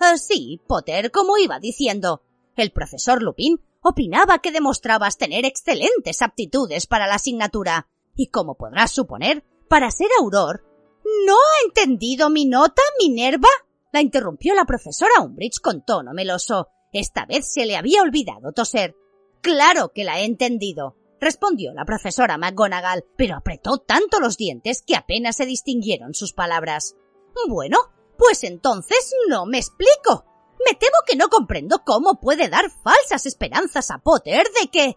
[0.00, 2.24] Ah, sí, Potter, como iba diciendo.
[2.56, 7.86] El profesor Lupin opinaba que demostrabas tener excelentes aptitudes para la asignatura.
[8.16, 10.64] Y como podrás suponer, para ser auror.
[11.26, 13.48] ¿No ha entendido mi nota, Minerva?
[13.92, 16.70] La interrumpió la profesora Umbridge con tono meloso.
[16.94, 18.96] Esta vez se le había olvidado toser.
[19.42, 24.94] Claro que la he entendido respondió la profesora McGonagall, pero apretó tanto los dientes que
[24.94, 26.96] apenas se distinguieron sus palabras.
[27.48, 27.78] Bueno,
[28.18, 30.26] pues entonces no me explico.
[30.66, 34.96] Me temo que no comprendo cómo puede dar falsas esperanzas a Potter de que.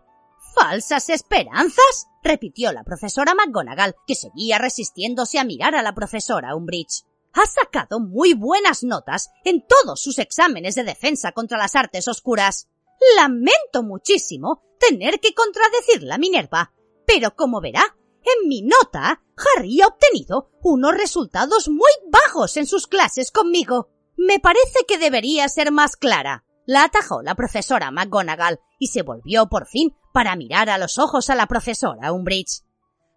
[0.54, 2.08] ¿Falsas esperanzas?
[2.24, 7.06] repitió la profesora McGonagall, que seguía resistiéndose a mirar a la profesora Umbridge.
[7.40, 12.68] Ha sacado muy buenas notas en todos sus exámenes de defensa contra las artes oscuras.
[13.16, 16.74] Lamento muchísimo tener que contradecirla, Minerva,
[17.06, 19.22] pero como verá, en mi nota,
[19.56, 23.92] Harry ha obtenido unos resultados muy bajos en sus clases conmigo.
[24.18, 26.44] Me parece que debería ser más clara.
[26.66, 31.30] La atajó la profesora McGonagall y se volvió por fin para mirar a los ojos
[31.30, 32.64] a la profesora Umbridge.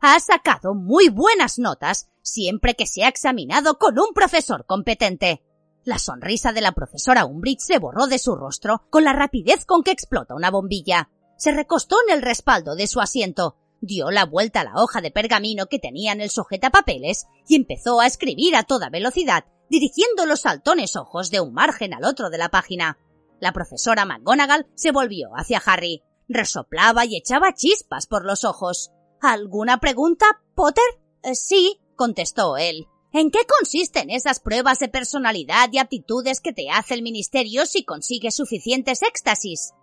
[0.02, 5.42] Ha sacado muy buenas notas siempre que se ha examinado con un profesor competente.
[5.84, 9.82] La sonrisa de la profesora Umbridge se borró de su rostro con la rapidez con
[9.82, 11.10] que explota una bombilla.
[11.38, 15.10] Se recostó en el respaldo de su asiento, dio la vuelta a la hoja de
[15.10, 20.40] pergamino que tenía en el sujetapapeles y empezó a escribir a toda velocidad, dirigiendo los
[20.40, 22.98] saltones ojos de un margen al otro de la página.
[23.40, 26.02] La profesora McGonagall se volvió hacia Harry.
[26.28, 28.90] Resoplaba y echaba chispas por los ojos.
[29.20, 30.84] ¿Alguna pregunta, Potter?
[31.22, 32.86] Eh, sí, contestó él.
[33.12, 37.84] ¿En qué consisten esas pruebas de personalidad y aptitudes que te hace el Ministerio si
[37.84, 39.74] consigues suficientes éxtasis?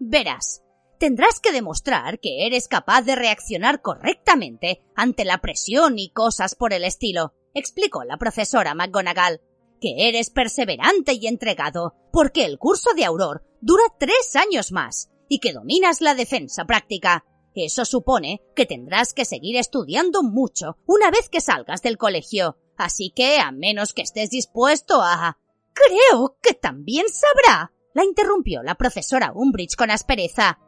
[0.00, 0.62] Verás,
[0.98, 6.72] tendrás que demostrar que eres capaz de reaccionar correctamente ante la presión y cosas por
[6.72, 9.42] el estilo, explicó la profesora McGonagall,
[9.78, 15.40] que eres perseverante y entregado, porque el curso de Auror dura tres años más, y
[15.40, 17.26] que dominas la defensa práctica.
[17.58, 23.10] Eso supone que tendrás que seguir estudiando mucho una vez que salgas del colegio, Así
[23.10, 25.36] que, a menos que estés dispuesto a...
[25.74, 30.60] Creo que también sabrá, la interrumpió la profesora Umbridge con aspereza,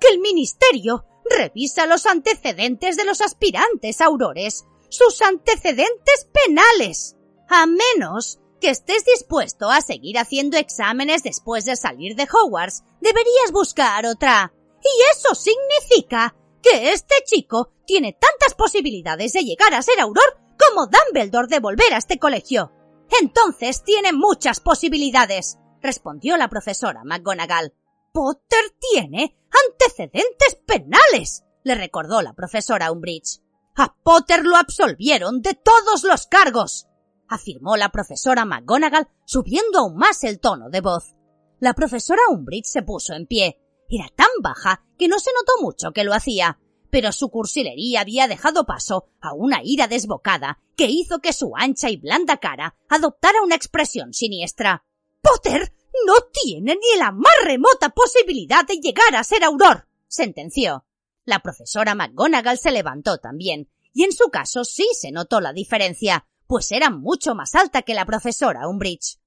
[0.00, 7.16] que el Ministerio revisa los antecedentes de los aspirantes aurores, sus antecedentes penales.
[7.48, 13.50] A menos que estés dispuesto a seguir haciendo exámenes después de salir de Hogwarts, deberías
[13.52, 14.52] buscar otra.
[14.82, 20.86] Y eso significa que este chico tiene tantas posibilidades de llegar a ser auror como
[20.86, 22.72] Dumbledore de volver a este colegio.
[23.20, 27.74] Entonces tiene muchas posibilidades, respondió la profesora McGonagall.
[28.12, 29.36] Potter tiene
[29.68, 33.40] antecedentes penales, le recordó la profesora Umbridge.
[33.76, 36.86] A Potter lo absolvieron de todos los cargos.
[37.28, 41.16] afirmó la profesora McGonagall, subiendo aún más el tono de voz.
[41.58, 43.60] La profesora Umbridge se puso en pie.
[43.88, 46.58] Era tan baja que no se notó mucho que lo hacía,
[46.90, 51.90] pero su cursilería había dejado paso a una ira desbocada que hizo que su ancha
[51.90, 54.84] y blanda cara adoptara una expresión siniestra.
[55.22, 55.72] Potter
[56.06, 60.84] no tiene ni la más remota posibilidad de llegar a ser Auror, sentenció.
[61.24, 66.26] La profesora McGonagall se levantó también, y en su caso sí se notó la diferencia,
[66.46, 69.18] pues era mucho más alta que la profesora Umbridge.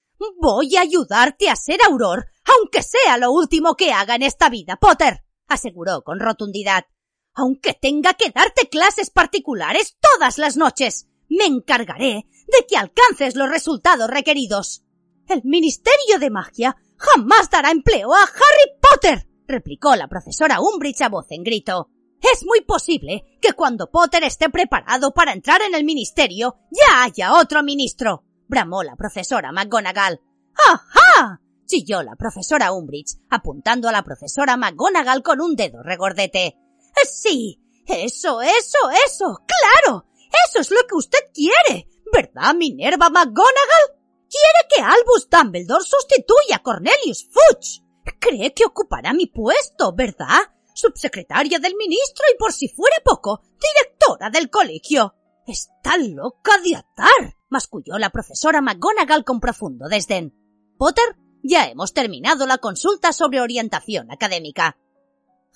[0.41, 4.75] Voy a ayudarte a ser Auror, aunque sea lo último que haga en esta vida,
[4.75, 6.85] Potter, aseguró con rotundidad.
[7.33, 13.49] Aunque tenga que darte clases particulares todas las noches, me encargaré de que alcances los
[13.49, 14.83] resultados requeridos.
[15.27, 21.09] El Ministerio de Magia jamás dará empleo a Harry Potter, replicó la profesora Umbridge a
[21.09, 21.91] voz en grito.
[22.21, 27.35] Es muy posible que cuando Potter esté preparado para entrar en el ministerio ya haya
[27.35, 30.19] otro ministro, bramó la profesora McGonagall.
[30.67, 31.39] ¡Ajá!
[31.69, 36.57] chilló la profesora Umbridge, apuntando a la profesora McGonagall con un dedo regordete.
[37.05, 40.05] Sí, eso, eso, eso, claro,
[40.47, 43.99] eso es lo que usted quiere, ¿verdad, Minerva McGonagall?
[44.29, 47.83] Quiere que Albus Dumbledore sustituya a Cornelius Fudge.
[48.19, 50.39] Cree que ocupará mi puesto, ¿verdad?
[50.73, 55.15] Subsecretaria del ministro y por si fuera poco, directora del colegio.
[55.47, 60.33] Está loca de atar, masculló la profesora McGonagall con profundo desdén.
[60.77, 64.77] Potter, ya hemos terminado la consulta sobre orientación académica.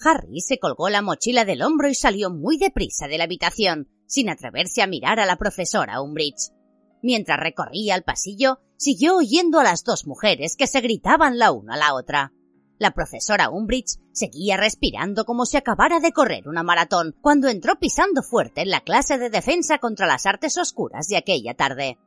[0.04, 4.30] Harry se colgó la mochila del hombro y salió muy deprisa de la habitación, sin
[4.30, 6.52] atreverse a mirar a la profesora Umbridge.
[7.02, 11.76] Mientras recorría el pasillo, siguió oyendo a las dos mujeres que se gritaban la una
[11.76, 12.34] a la otra.
[12.80, 18.24] La profesora Umbridge seguía respirando como si acabara de correr una maratón cuando entró pisando
[18.24, 21.98] fuerte en la clase de defensa contra las artes oscuras de aquella tarde.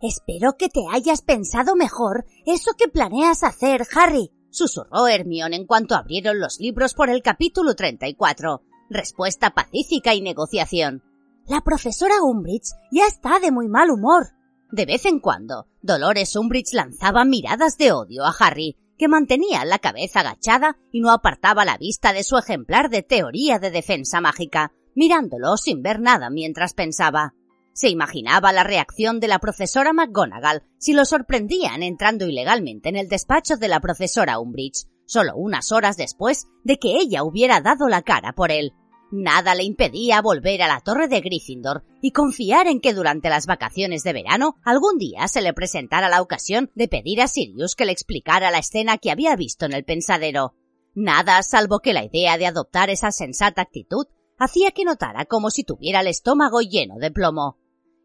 [0.00, 5.94] Espero que te hayas pensado mejor eso que planeas hacer, Harry, susurró Hermione en cuanto
[5.94, 8.62] abrieron los libros por el capítulo 34.
[8.88, 11.02] Respuesta pacífica y negociación.
[11.46, 14.28] La profesora Umbridge ya está de muy mal humor.
[14.70, 19.78] De vez en cuando, Dolores Umbridge lanzaba miradas de odio a Harry, que mantenía la
[19.78, 24.72] cabeza agachada y no apartaba la vista de su ejemplar de teoría de defensa mágica,
[24.94, 27.34] mirándolo sin ver nada mientras pensaba.
[27.72, 33.08] Se imaginaba la reacción de la profesora McGonagall si lo sorprendían entrando ilegalmente en el
[33.08, 38.02] despacho de la profesora Umbridge, solo unas horas después de que ella hubiera dado la
[38.02, 38.72] cara por él,
[39.12, 43.46] Nada le impedía volver a la torre de Gryffindor y confiar en que durante las
[43.46, 47.84] vacaciones de verano algún día se le presentara la ocasión de pedir a Sirius que
[47.84, 50.54] le explicara la escena que había visto en el pensadero.
[50.94, 54.06] Nada, salvo que la idea de adoptar esa sensata actitud
[54.38, 57.58] hacía que notara como si tuviera el estómago lleno de plomo.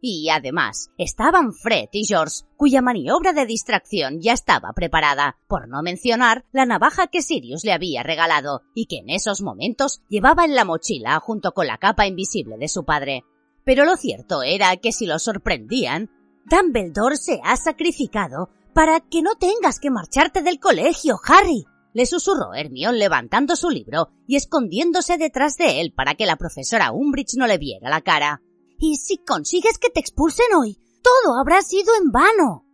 [0.04, 5.84] Y además, estaban Fred y George, cuya maniobra de distracción ya estaba preparada, por no
[5.84, 10.56] mencionar la navaja que Sirius le había regalado, y que en esos momentos llevaba en
[10.56, 13.24] la mochila junto con la capa invisible de su padre.
[13.64, 16.10] Pero lo cierto era que si lo sorprendían,
[16.46, 22.54] Dumbledore se ha sacrificado para que no tengas que marcharte del colegio, Harry, le susurró
[22.54, 27.48] Hermione levantando su libro y escondiéndose detrás de él para que la profesora Umbridge no
[27.48, 28.42] le viera la cara.
[28.84, 32.66] Y si consigues que te expulsen hoy, todo habrá sido en vano.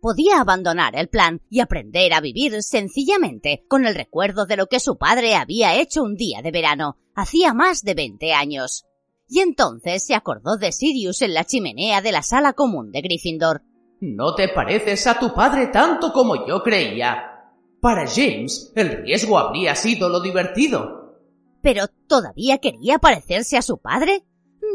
[0.00, 4.78] Podía abandonar el plan y aprender a vivir sencillamente con el recuerdo de lo que
[4.78, 8.84] su padre había hecho un día de verano, hacía más de veinte años.
[9.28, 13.62] Y entonces se acordó de Sirius en la chimenea de la sala común de Gryffindor.
[14.00, 17.50] No te pareces a tu padre tanto como yo creía.
[17.80, 21.18] Para James, el riesgo habría sido lo divertido.
[21.60, 24.24] ¿Pero todavía quería parecerse a su padre?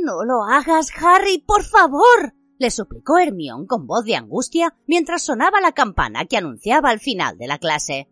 [0.04, 2.34] No lo hagas, Harry, por favor.
[2.58, 7.38] le suplicó Hermión con voz de angustia mientras sonaba la campana que anunciaba el final
[7.38, 8.10] de la clase.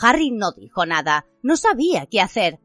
[0.00, 2.60] Harry no dijo nada, no sabía qué hacer.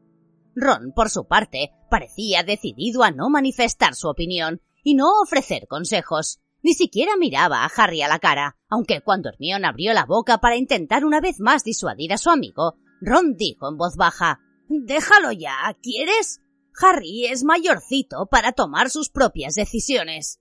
[0.55, 6.39] Ron, por su parte, parecía decidido a no manifestar su opinión y no ofrecer consejos.
[6.63, 10.57] Ni siquiera miraba a Harry a la cara, aunque cuando Hermión abrió la boca para
[10.57, 15.75] intentar una vez más disuadir a su amigo, Ron dijo en voz baja Déjalo ya,
[15.81, 16.41] ¿quieres?
[16.79, 20.39] Harry es mayorcito para tomar sus propias decisiones.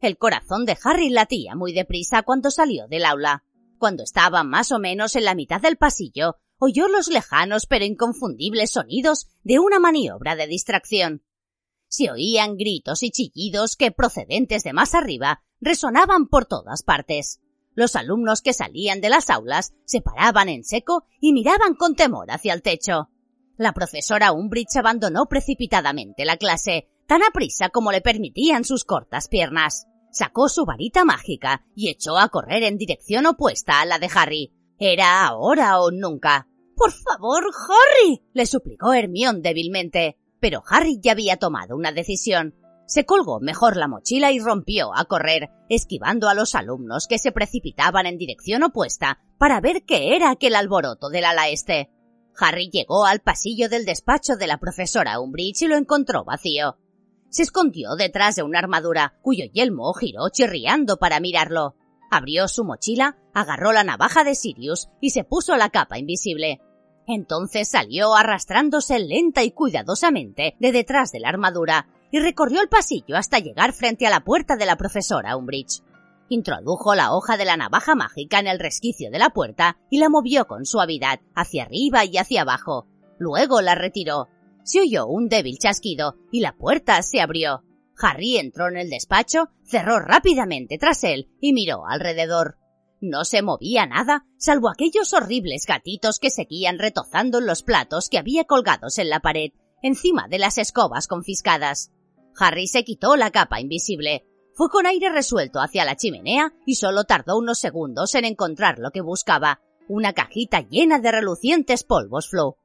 [0.00, 3.44] El corazón de Harry latía muy deprisa cuando salió del aula.
[3.78, 8.70] Cuando estaba más o menos en la mitad del pasillo, oyó los lejanos pero inconfundibles
[8.70, 11.22] sonidos de una maniobra de distracción.
[11.88, 17.40] Se oían gritos y chillidos que, procedentes de más arriba, resonaban por todas partes.
[17.74, 22.30] Los alumnos que salían de las aulas se paraban en seco y miraban con temor
[22.30, 23.10] hacia el techo.
[23.56, 29.86] La profesora Umbridge abandonó precipitadamente la clase, tan aprisa como le permitían sus cortas piernas.
[30.10, 34.52] Sacó su varita mágica y echó a correr en dirección opuesta a la de Harry.
[34.78, 36.48] Era ahora o nunca.
[36.76, 40.18] Por favor, Harry, le suplicó Hermión débilmente.
[40.40, 42.56] Pero Harry ya había tomado una decisión.
[42.86, 47.32] Se colgó mejor la mochila y rompió a correr, esquivando a los alumnos que se
[47.32, 51.90] precipitaban en dirección opuesta para ver qué era aquel alboroto del ala este.
[52.38, 56.78] Harry llegó al pasillo del despacho de la profesora Umbridge y lo encontró vacío.
[57.28, 61.74] Se escondió detrás de una armadura, cuyo yelmo giró chirriando para mirarlo.
[62.10, 66.60] Abrió su mochila, agarró la navaja de Sirius y se puso la capa invisible.
[67.06, 73.16] Entonces salió arrastrándose lenta y cuidadosamente de detrás de la armadura y recorrió el pasillo
[73.16, 75.82] hasta llegar frente a la puerta de la profesora Umbridge.
[76.28, 80.08] Introdujo la hoja de la navaja mágica en el resquicio de la puerta y la
[80.08, 82.86] movió con suavidad hacia arriba y hacia abajo.
[83.18, 84.28] Luego la retiró.
[84.64, 87.62] Se oyó un débil chasquido y la puerta se abrió.
[88.00, 92.56] Harry entró en el despacho, cerró rápidamente tras él y miró alrededor.
[93.00, 98.18] No se movía nada, salvo aquellos horribles gatitos que seguían retozando en los platos que
[98.18, 99.50] había colgados en la pared,
[99.82, 101.92] encima de las escobas confiscadas.
[102.38, 104.24] Harry se quitó la capa invisible,
[104.54, 108.90] fue con aire resuelto hacia la chimenea y solo tardó unos segundos en encontrar lo
[108.92, 112.56] que buscaba, una cajita llena de relucientes polvos flu.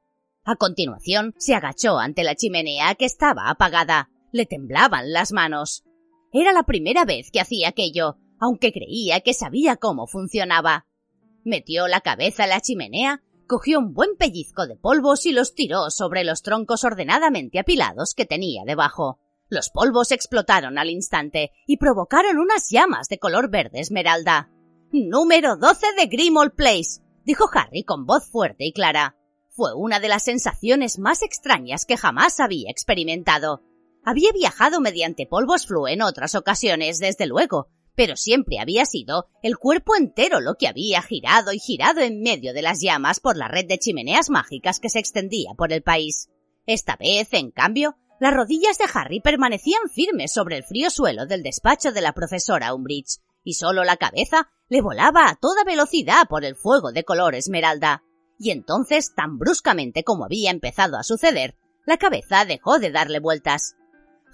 [0.44, 4.08] A continuación, se agachó ante la chimenea que estaba apagada.
[4.32, 5.84] Le temblaban las manos.
[6.32, 10.86] Era la primera vez que hacía aquello, aunque creía que sabía cómo funcionaba.
[11.44, 15.90] Metió la cabeza en la chimenea, cogió un buen pellizco de polvos y los tiró
[15.90, 19.18] sobre los troncos ordenadamente apilados que tenía debajo.
[19.50, 24.48] Los polvos explotaron al instante y provocaron unas llamas de color verde esmeralda.
[24.92, 29.16] Número 12 de Grimald Place, dijo Harry con voz fuerte y clara.
[29.48, 33.64] Fue una de las sensaciones más extrañas que jamás había experimentado.
[34.04, 39.58] Había viajado mediante polvos flu en otras ocasiones, desde luego, pero siempre había sido el
[39.58, 43.48] cuerpo entero lo que había girado y girado en medio de las llamas por la
[43.48, 46.30] red de chimeneas mágicas que se extendía por el país.
[46.66, 51.42] Esta vez, en cambio, las rodillas de Harry permanecían firmes sobre el frío suelo del
[51.42, 56.44] despacho de la profesora Umbridge, y solo la cabeza le volaba a toda velocidad por
[56.44, 58.04] el fuego de color esmeralda.
[58.38, 61.56] Y entonces, tan bruscamente como había empezado a suceder,
[61.86, 63.76] la cabeza dejó de darle vueltas.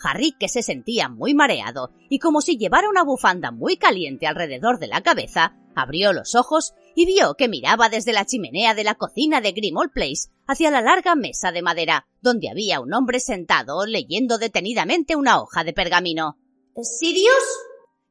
[0.02, 4.80] Harry, que se sentía muy mareado y como si llevara una bufanda muy caliente alrededor
[4.80, 8.94] de la cabeza, abrió los ojos y vio que miraba desde la chimenea de la
[8.94, 13.84] cocina de Grimald Place hacia la larga mesa de madera, donde había un hombre sentado
[13.84, 16.38] leyendo detenidamente una hoja de pergamino.
[16.82, 17.44] ¿Sirius?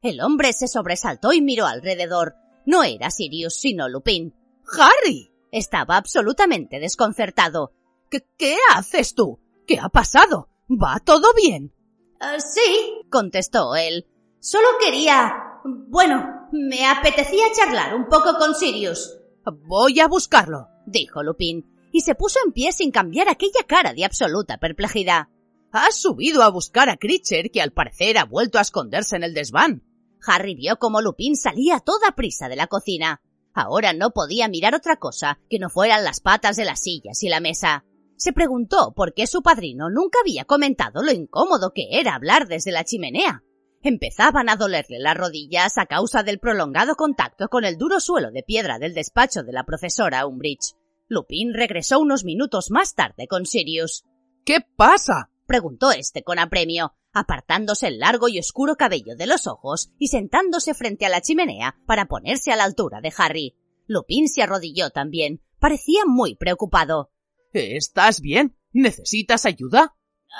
[0.02, 2.36] El hombre se sobresaltó y miró alrededor.
[2.64, 4.32] No era Sirius, sino Lupin.
[4.78, 5.32] ¡Harry!
[5.50, 7.72] Estaba absolutamente desconcertado.
[8.08, 9.40] ¿Qué, qué haces tú?
[9.66, 10.48] ¿Qué ha pasado?
[10.70, 11.72] ¿Va todo bien?
[12.20, 14.06] Uh, sí, contestó él.
[14.38, 15.34] Solo quería...
[15.64, 19.18] Bueno, me apetecía charlar un poco con Sirius.
[19.66, 24.04] Voy a buscarlo, dijo Lupin y se puso en pie sin cambiar aquella cara de
[24.04, 25.28] absoluta perplejidad.
[25.72, 29.32] Has subido a buscar a Critcher, que al parecer ha vuelto a esconderse en el
[29.32, 29.82] desván.
[30.26, 33.22] Harry vio cómo Lupin salía a toda prisa de la cocina.
[33.54, 37.30] Ahora no podía mirar otra cosa que no fueran las patas de las sillas y
[37.30, 37.86] la mesa.
[38.16, 42.72] Se preguntó por qué su padrino nunca había comentado lo incómodo que era hablar desde
[42.72, 43.42] la chimenea.
[43.88, 48.42] Empezaban a dolerle las rodillas a causa del prolongado contacto con el duro suelo de
[48.42, 50.74] piedra del despacho de la profesora Umbridge.
[51.06, 54.04] Lupin regresó unos minutos más tarde con Sirius.
[54.44, 55.30] ¿Qué pasa?
[55.46, 60.74] preguntó este con apremio, apartándose el largo y oscuro cabello de los ojos y sentándose
[60.74, 63.54] frente a la chimenea para ponerse a la altura de Harry.
[63.86, 65.44] Lupin se arrodilló también.
[65.60, 67.12] Parecía muy preocupado.
[67.52, 68.56] ¿Estás bien?
[68.72, 69.94] ¿Necesitas ayuda?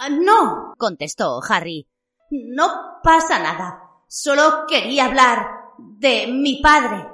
[0.04, 1.86] Uh, no, contestó Harry.
[2.30, 3.82] No pasa nada.
[4.08, 5.46] Solo quería hablar
[5.78, 7.06] de mi padre.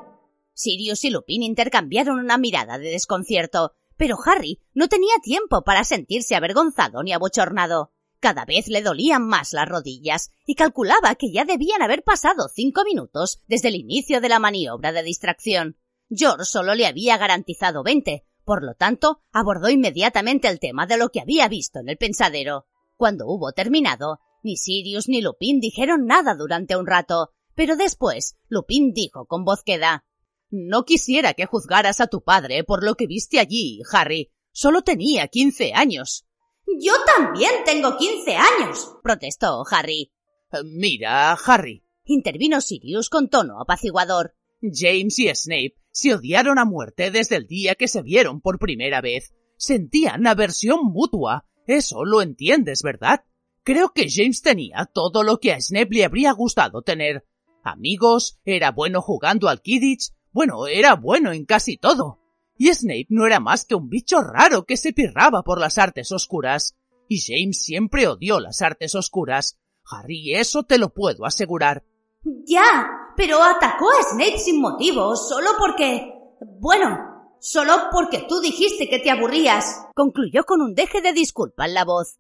[0.55, 6.35] Sirius y Lupin intercambiaron una mirada de desconcierto, pero Harry no tenía tiempo para sentirse
[6.35, 7.93] avergonzado ni abochornado.
[8.21, 12.85] Cada vez le dolían más las rodillas y calculaba que ya debían haber pasado cinco
[12.85, 15.77] minutos desde el inicio de la maniobra de distracción.
[16.09, 21.09] George solo le había garantizado veinte, por lo tanto, abordó inmediatamente el tema de lo
[21.09, 22.67] que había visto en el pensadero.
[22.97, 28.93] Cuando hubo terminado, ni Sirius ni Lupin dijeron nada durante un rato, pero después Lupin
[28.93, 30.05] dijo con voz queda
[30.53, 34.31] no quisiera que juzgaras a tu padre por lo que viste allí, Harry.
[34.53, 36.27] Solo tenía quince años.
[36.79, 40.13] Yo también tengo quince años, protestó Harry.
[40.63, 44.35] Mira, Harry, intervino Sirius con tono apaciguador.
[44.61, 49.01] James y Snape se odiaron a muerte desde el día que se vieron por primera
[49.01, 49.33] vez.
[49.57, 51.47] Sentían aversión mutua.
[51.67, 53.25] Eso lo entiendes, ¿verdad?
[53.65, 57.25] Creo que James tenía todo lo que a Snape le habría gustado tener.
[57.63, 62.19] Amigos, era bueno jugando al Kidditch, bueno, era bueno en casi todo.
[62.59, 66.11] Y Snape no era más que un bicho raro que se pirraba por las artes
[66.11, 66.75] oscuras.
[67.09, 69.59] Y James siempre odió las artes oscuras.
[69.91, 71.85] Harry, eso te lo puedo asegurar.
[72.47, 76.13] Ya, pero atacó a Snape sin motivo, solo porque...
[76.59, 79.87] Bueno, solo porque tú dijiste que te aburrías.
[79.95, 82.19] Concluyó con un deje de disculpa en la voz.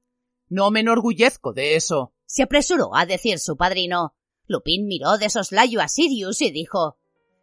[0.53, 2.12] No me enorgullezco de eso.
[2.26, 4.14] Se apresuró a decir su padrino.
[4.46, 6.98] Lupin miró de soslayo a Sirius y dijo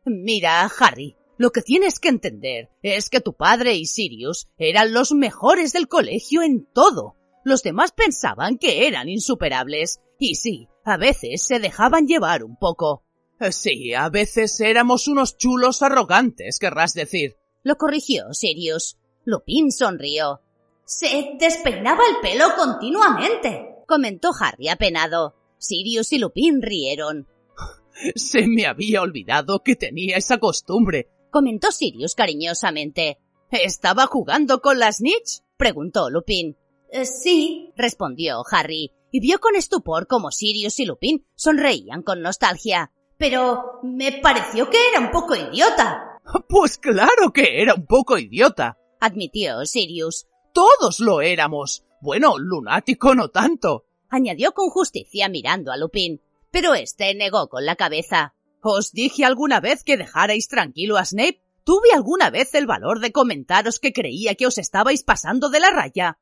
[0.05, 5.11] Mira, Harry, lo que tienes que entender es que tu padre y Sirius eran los
[5.11, 7.15] mejores del colegio en todo.
[7.43, 10.01] Los demás pensaban que eran insuperables.
[10.19, 13.03] Y sí, a veces se dejaban llevar un poco.
[13.49, 17.37] Sí, a veces éramos unos chulos arrogantes, querrás decir.
[17.63, 18.99] Lo corrigió Sirius.
[19.25, 20.41] Lupin sonrió.
[20.89, 25.35] Se despeinaba el pelo continuamente, comentó Harry apenado.
[25.59, 27.27] Sirius y Lupin rieron.
[28.15, 33.19] Se me había olvidado que tenía esa costumbre, comentó Sirius cariñosamente.
[33.51, 35.43] ¿Estaba jugando con las Snitch?
[35.57, 36.57] preguntó Lupin.
[36.91, 42.91] Eh, sí, respondió Harry, y vio con estupor cómo Sirius y Lupin sonreían con nostalgia.
[43.15, 46.05] Pero me pareció que era un poco idiota.
[46.49, 50.25] Pues claro que era un poco idiota, admitió Sirius.
[50.59, 51.85] Todos lo éramos.
[52.01, 56.19] Bueno, lunático no tanto, añadió con justicia mirando a Lupin
[56.51, 58.33] pero éste negó con la cabeza.
[58.61, 61.41] ¿Os dije alguna vez que dejarais tranquilo a Snape?
[61.63, 65.71] ¿Tuve alguna vez el valor de comentaros que creía que os estabais pasando de la
[65.71, 66.19] raya?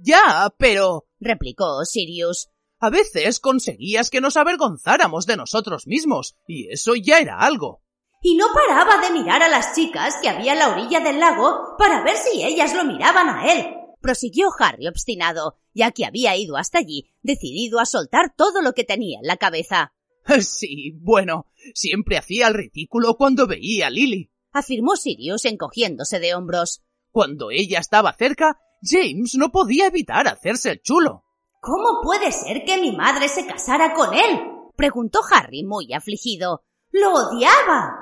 [0.00, 1.08] Ya, pero.
[1.18, 2.50] replicó Sirius.
[2.78, 7.82] A veces conseguías que nos avergonzáramos de nosotros mismos, y eso ya era algo.
[8.22, 11.76] Y no paraba de mirar a las chicas que había a la orilla del lago
[11.76, 16.58] para ver si ellas lo miraban a él prosiguió Harry obstinado, ya que había ido
[16.58, 19.94] hasta allí, decidido a soltar todo lo que tenía en la cabeza.
[20.40, 26.82] Sí, bueno, siempre hacía el ridículo cuando veía a Lily, afirmó Sirius encogiéndose de hombros.
[27.10, 31.24] Cuando ella estaba cerca, James no podía evitar hacerse el chulo.
[31.60, 34.40] ¿Cómo puede ser que mi madre se casara con él?
[34.76, 36.64] preguntó Harry muy afligido.
[36.90, 38.01] ¡Lo odiaba!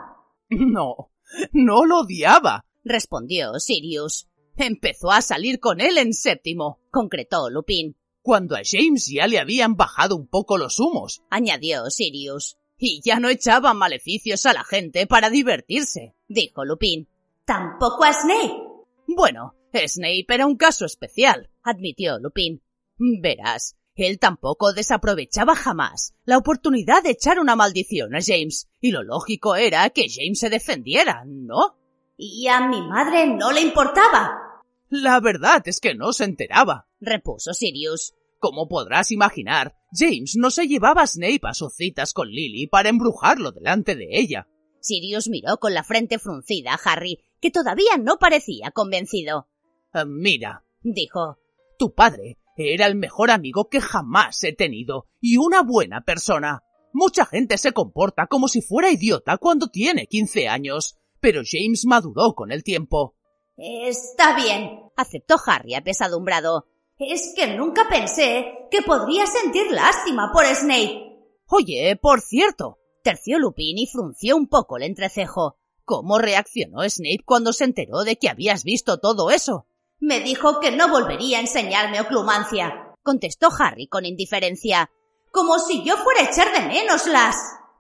[0.59, 1.13] No,
[1.53, 4.29] no lo odiaba, respondió Sirius.
[4.57, 7.97] Empezó a salir con él en séptimo, concretó Lupin.
[8.21, 12.59] Cuando a James ya le habían bajado un poco los humos, añadió Sirius.
[12.77, 17.09] Y ya no echaba maleficios a la gente para divertirse, dijo Lupin.
[17.45, 18.63] Tampoco a Snape.
[19.07, 22.63] Bueno, Snape era un caso especial, admitió Lupin.
[22.99, 23.77] Verás,
[24.07, 29.57] él tampoco desaprovechaba jamás la oportunidad de echar una maldición a James, y lo lógico
[29.57, 31.77] era que James se defendiera, ¿no?
[32.17, 34.51] Y a mi madre no le importaba.
[34.89, 38.15] La verdad es que no se enteraba, repuso Sirius.
[38.39, 42.89] Como podrás imaginar, James no se llevaba a Snape a sus citas con Lily para
[42.89, 44.49] embrujarlo delante de ella.
[44.81, 49.49] Sirius miró con la frente fruncida a Harry, que todavía no parecía convencido.
[49.95, 51.39] Eh, mira, dijo,
[51.79, 56.63] tu padre era el mejor amigo que jamás he tenido y una buena persona.
[56.93, 62.35] Mucha gente se comporta como si fuera idiota cuando tiene quince años, pero James maduró
[62.35, 63.15] con el tiempo.
[63.57, 66.67] Está bien, aceptó Harry apesadumbrado.
[66.99, 71.11] Es que nunca pensé que podría sentir lástima por Snape.
[71.47, 75.57] Oye, por cierto, terció Lupin y frunció un poco el entrecejo.
[75.85, 79.67] ¿Cómo reaccionó Snape cuando se enteró de que habías visto todo eso?
[80.01, 84.91] Me dijo que no volvería a enseñarme oclumancia, contestó Harry con indiferencia.
[85.31, 87.37] Como si yo fuera a echar de menos las.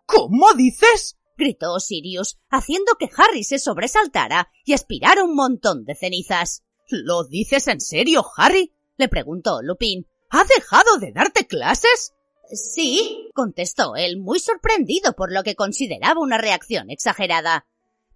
[0.07, 1.17] ¿Cómo dices?
[1.39, 6.63] gritó Sirius, haciendo que Harry se sobresaltara y aspirara un montón de cenizas.
[6.89, 8.75] ¿Lo dices en serio, Harry?
[8.99, 10.07] le preguntó Lupin.
[10.29, 12.13] ¿Ha dejado de darte clases?
[12.53, 17.67] Sí, contestó él, muy sorprendido por lo que consideraba una reacción exagerada.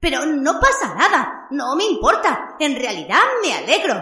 [0.04, 3.94] Pero no pasa nada, no me importa, en realidad me alegro.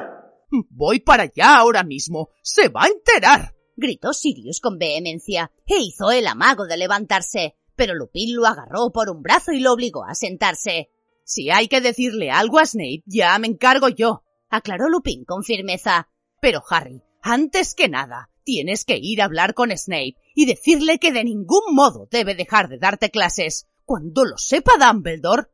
[0.71, 3.55] Voy para allá ahora mismo, se va a enterar.
[3.77, 9.11] gritó Sirius con vehemencia, e hizo el amago de levantarse pero Lupin lo agarró por
[9.11, 10.91] un brazo y lo obligó a sentarse.
[11.25, 16.09] Si hay que decirle algo a Snape, ya me encargo yo, aclaró Lupin con firmeza.
[16.41, 21.13] Pero Harry, antes que nada, tienes que ir a hablar con Snape y decirle que
[21.13, 23.69] de ningún modo debe dejar de darte clases.
[23.85, 25.49] Cuando lo sepa Dumbledore.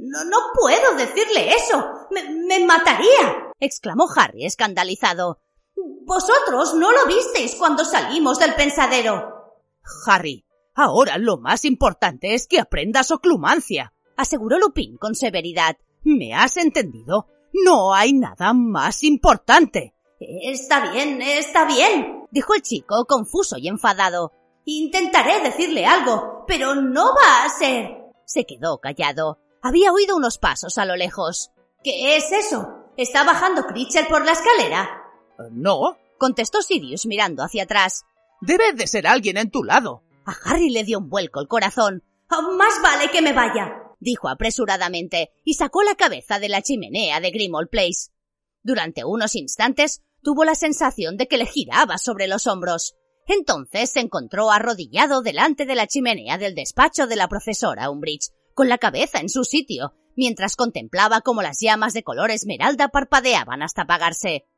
[0.00, 2.06] No, no puedo decirle eso.
[2.10, 3.52] Me, me mataría.
[3.58, 5.40] exclamó Harry escandalizado.
[6.04, 9.56] Vosotros no lo visteis cuando salimos del pensadero.
[10.06, 10.44] Harry,
[10.80, 15.76] Ahora lo más importante es que aprendas oclumancia, aseguró Lupin con severidad.
[16.04, 17.26] ¿Me has entendido?
[17.52, 19.92] No hay nada más importante.
[20.20, 24.30] Está bien, está bien, dijo el chico confuso y enfadado.
[24.66, 27.96] Intentaré decirle algo, pero no va a ser.
[28.24, 29.40] Se quedó callado.
[29.68, 31.50] Había oído unos pasos a lo lejos.
[31.84, 32.86] ¿Qué es eso?
[32.96, 35.02] ¿Está bajando Critcher por la escalera?
[35.50, 38.06] No, contestó Sirius mirando hacia atrás.
[38.40, 40.02] Debe de ser alguien en tu lado.
[40.24, 42.02] A Harry le dio un vuelco el corazón.
[42.30, 47.20] Oh, más vale que me vaya, dijo apresuradamente, y sacó la cabeza de la chimenea
[47.20, 48.10] de Grimmauld Place.
[48.62, 52.94] Durante unos instantes tuvo la sensación de que le giraba sobre los hombros.
[53.26, 58.68] Entonces se encontró arrodillado delante de la chimenea del despacho de la profesora Umbridge, con
[58.68, 63.82] la cabeza en su sitio, mientras contemplaba cómo las llamas de color esmeralda parpadeaban hasta
[63.82, 64.48] apagarse.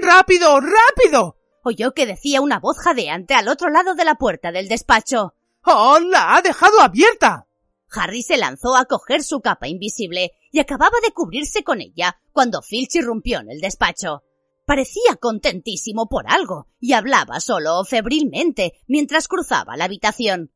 [0.00, 0.60] ¡Rápido!
[0.60, 1.36] ¡Rápido!
[1.62, 5.34] oyó que decía una voz jadeante al otro lado de la puerta del despacho.
[5.62, 7.46] ¡Oh, la ha dejado abierta!
[7.90, 12.62] Harry se lanzó a coger su capa invisible y acababa de cubrirse con ella cuando
[12.62, 14.22] Filch irrumpió en el despacho.
[14.66, 20.53] Parecía contentísimo por algo y hablaba solo febrilmente mientras cruzaba la habitación.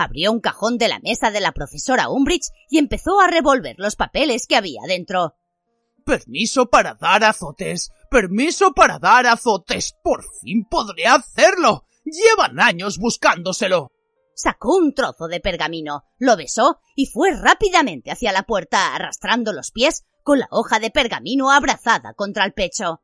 [0.00, 3.96] Abrió un cajón de la mesa de la profesora Umbridge y empezó a revolver los
[3.96, 5.34] papeles que había dentro.
[6.06, 7.90] Permiso para dar azotes.
[8.10, 9.94] Permiso para dar azotes.
[10.02, 11.84] Por fin podré hacerlo.
[12.02, 13.92] Llevan años buscándoselo.
[14.34, 19.70] Sacó un trozo de pergamino, lo besó y fue rápidamente hacia la puerta arrastrando los
[19.70, 23.02] pies con la hoja de pergamino abrazada contra el pecho.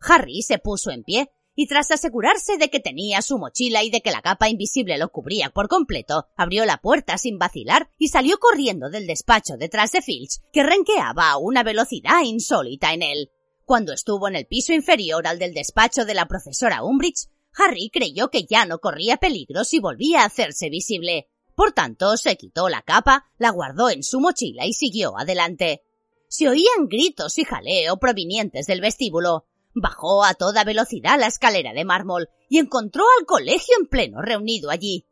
[0.00, 1.30] Harry se puso en pie
[1.60, 5.10] y tras asegurarse de que tenía su mochila y de que la capa invisible lo
[5.10, 10.00] cubría por completo, abrió la puerta sin vacilar y salió corriendo del despacho detrás de
[10.00, 13.32] Filch, que renqueaba a una velocidad insólita en él.
[13.64, 18.30] Cuando estuvo en el piso inferior al del despacho de la profesora Umbridge, Harry creyó
[18.30, 21.26] que ya no corría peligro si volvía a hacerse visible.
[21.56, 25.82] Por tanto, se quitó la capa, la guardó en su mochila y siguió adelante.
[26.28, 29.46] Se oían gritos y jaleo provenientes del vestíbulo.
[29.74, 34.70] Bajó a toda velocidad la escalera de mármol y encontró al colegio en pleno reunido
[34.70, 35.06] allí.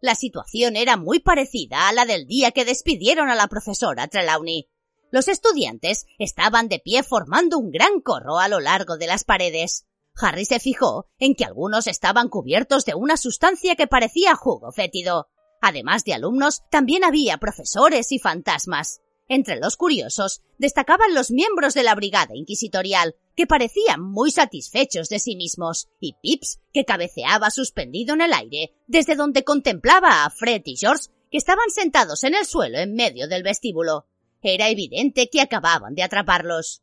[0.00, 4.68] La situación era muy parecida a la del día que despidieron a la profesora Trelawney.
[5.10, 9.86] Los estudiantes estaban de pie formando un gran corro a lo largo de las paredes.
[10.20, 15.28] Harry se fijó en que algunos estaban cubiertos de una sustancia que parecía jugo fétido.
[15.60, 19.00] Además de alumnos, también había profesores y fantasmas.
[19.28, 25.18] Entre los curiosos destacaban los miembros de la brigada inquisitorial, que parecían muy satisfechos de
[25.18, 30.62] sí mismos, y Pips, que cabeceaba suspendido en el aire, desde donde contemplaba a Fred
[30.64, 34.06] y George, que estaban sentados en el suelo en medio del vestíbulo.
[34.40, 36.82] Era evidente que acababan de atraparlos.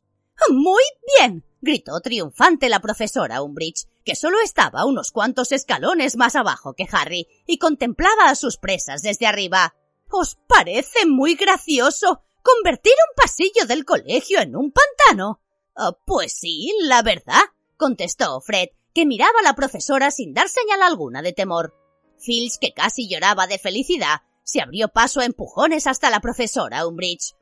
[0.50, 0.82] Muy
[1.18, 1.44] bien.
[1.60, 7.26] gritó triunfante la profesora Umbridge, que solo estaba unos cuantos escalones más abajo que Harry,
[7.44, 9.74] y contemplaba a sus presas desde arriba.
[10.10, 15.40] ¿Os parece muy gracioso ¿Convertir un pasillo del colegio en un pantano?
[15.74, 17.42] Oh, pues sí, la verdad,
[17.76, 21.74] contestó Fred, que miraba a la profesora sin dar señal alguna de temor.
[22.20, 27.34] Filch, que casi lloraba de felicidad, se abrió paso a empujones hasta la profesora Umbridge.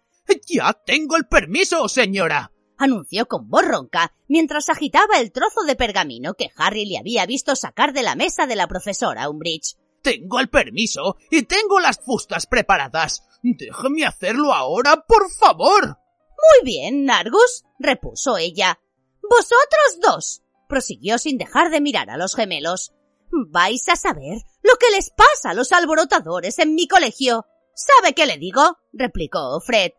[0.46, 6.32] Ya tengo el permiso, señora, anunció con voz ronca mientras agitaba el trozo de pergamino
[6.32, 9.76] que Harry le había visto sacar de la mesa de la profesora Umbridge.
[10.04, 13.26] Tengo el permiso y tengo las fustas preparadas.
[13.42, 15.98] Déjame hacerlo ahora, por favor.
[16.28, 18.78] Muy bien, Nargus, repuso ella.
[19.22, 22.92] Vosotros dos, prosiguió sin dejar de mirar a los gemelos.
[23.30, 27.46] Vais a saber lo que les pasa a los alborotadores en mi colegio.
[27.74, 28.76] ¿Sabe qué le digo?
[28.92, 29.92] replicó Fred.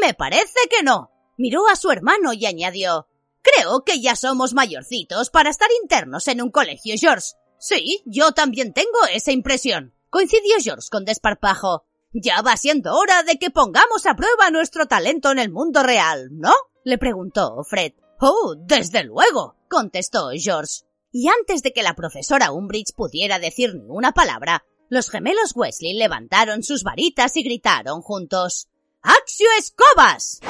[0.00, 1.10] Me parece que no.
[1.36, 3.08] Miró a su hermano y añadió
[3.42, 7.28] Creo que ya somos mayorcitos para estar internos en un colegio, George.
[7.60, 9.94] Sí, yo también tengo esa impresión.
[10.08, 11.84] Coincidió George con desparpajo.
[12.12, 16.30] Ya va siendo hora de que pongamos a prueba nuestro talento en el mundo real,
[16.32, 16.52] ¿no?
[16.84, 17.92] le preguntó Fred.
[18.18, 20.84] Oh, desde luego, contestó George.
[21.12, 25.94] Y antes de que la profesora Umbridge pudiera decir ni una palabra, los gemelos Wesley
[25.94, 28.68] levantaron sus varitas y gritaron juntos
[29.02, 30.40] ¡Axio Escobas!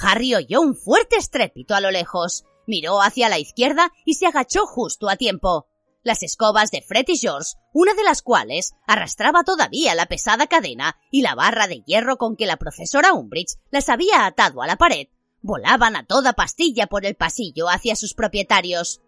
[0.00, 4.66] Harry oyó un fuerte estrépito a lo lejos, miró hacia la izquierda y se agachó
[4.66, 5.66] justo a tiempo
[6.02, 10.96] las escobas de Fred y George, una de las cuales arrastraba todavía la pesada cadena
[11.10, 14.76] y la barra de hierro con que la profesora Umbridge las había atado a la
[14.76, 15.08] pared,
[15.40, 19.00] volaban a toda pastilla por el pasillo hacia sus propietarios.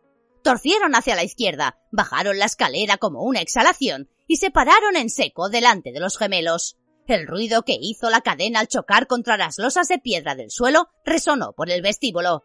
[0.42, 5.48] Torcieron hacia la izquierda, bajaron la escalera como una exhalación y se pararon en seco
[5.48, 6.76] delante de los gemelos.
[7.06, 10.88] El ruido que hizo la cadena al chocar contra las losas de piedra del suelo
[11.04, 12.44] resonó por el vestíbulo.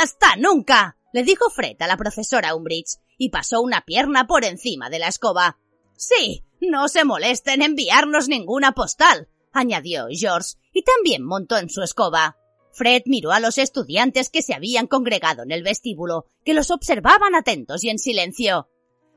[0.00, 0.96] ¡Hasta nunca!
[1.12, 5.08] le dijo Fred a la profesora Umbridge, y pasó una pierna por encima de la
[5.08, 5.58] escoba.
[5.94, 11.82] Sí, no se molesten en enviarnos ninguna postal, añadió George, y también montó en su
[11.82, 12.38] escoba.
[12.72, 17.34] Fred miró a los estudiantes que se habían congregado en el vestíbulo, que los observaban
[17.34, 18.70] atentos y en silencio.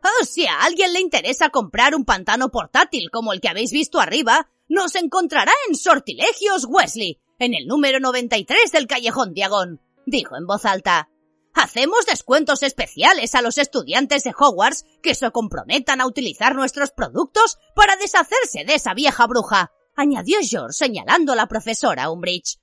[0.03, 4.01] Oh, si a alguien le interesa comprar un pantano portátil como el que habéis visto
[4.01, 10.45] arriba, nos encontrará en Sortilegios Wesley, en el número 93 del Callejón Diagón, dijo en
[10.45, 11.07] voz alta.
[11.53, 17.59] Hacemos descuentos especiales a los estudiantes de Hogwarts que se comprometan a utilizar nuestros productos
[17.75, 22.59] para deshacerse de esa vieja bruja, añadió George señalando a la profesora Umbridge.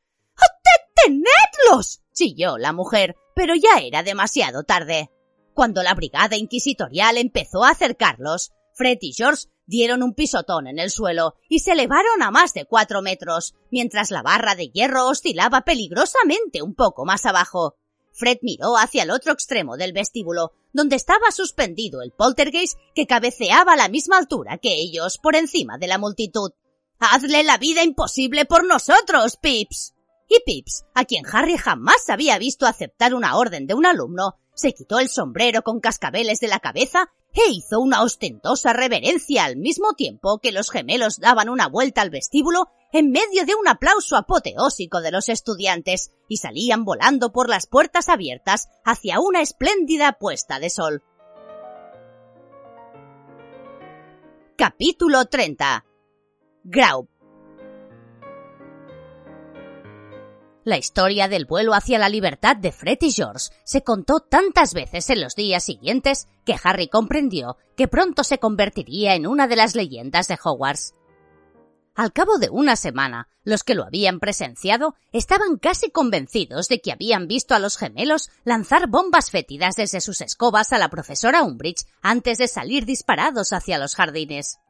[0.97, 2.03] ¡Detenedlos!
[2.13, 5.11] chilló la mujer, pero ya era demasiado tarde.
[5.55, 10.91] Cuando la brigada inquisitorial empezó a acercarlos, Fred y George dieron un pisotón en el
[10.91, 15.63] suelo y se elevaron a más de cuatro metros, mientras la barra de hierro oscilaba
[15.63, 17.77] peligrosamente un poco más abajo.
[18.13, 23.73] Fred miró hacia el otro extremo del vestíbulo, donde estaba suspendido el poltergeist que cabeceaba
[23.73, 26.53] a la misma altura que ellos por encima de la multitud.
[26.99, 29.95] Hazle la vida imposible por nosotros, Pips.
[30.29, 34.75] Y Pips, a quien Harry jamás había visto aceptar una orden de un alumno, se
[34.75, 39.95] quitó el sombrero con cascabeles de la cabeza e hizo una ostentosa reverencia al mismo
[39.95, 45.01] tiempo que los gemelos daban una vuelta al vestíbulo en medio de un aplauso apoteósico
[45.01, 50.71] de los estudiantes y salían volando por las puertas abiertas hacia una espléndida puesta de
[50.71, 51.03] sol.
[54.57, 55.87] Capítulo 30
[56.65, 57.09] Graup
[60.65, 65.09] La historia del vuelo hacia la libertad de Fred y George se contó tantas veces
[65.09, 69.75] en los días siguientes que Harry comprendió que pronto se convertiría en una de las
[69.75, 70.95] leyendas de Hogwarts.
[72.01, 76.93] Al cabo de una semana, los que lo habían presenciado estaban casi convencidos de que
[76.93, 81.85] habían visto a los gemelos lanzar bombas fétidas desde sus escobas a la profesora Umbridge
[82.01, 84.61] antes de salir disparados hacia los jardines.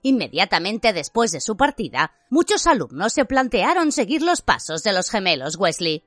[0.00, 5.56] Inmediatamente después de su partida, muchos alumnos se plantearon seguir los pasos de los gemelos
[5.58, 6.06] Wesley.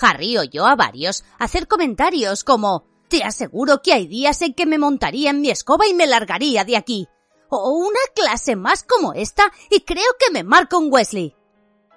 [0.00, 4.78] Harry oyó a varios hacer comentarios como Te aseguro que hay días en que me
[4.78, 7.08] montaría en mi escoba y me largaría de aquí
[7.48, 11.34] o una clase más como esta y creo que me marco un Wesley.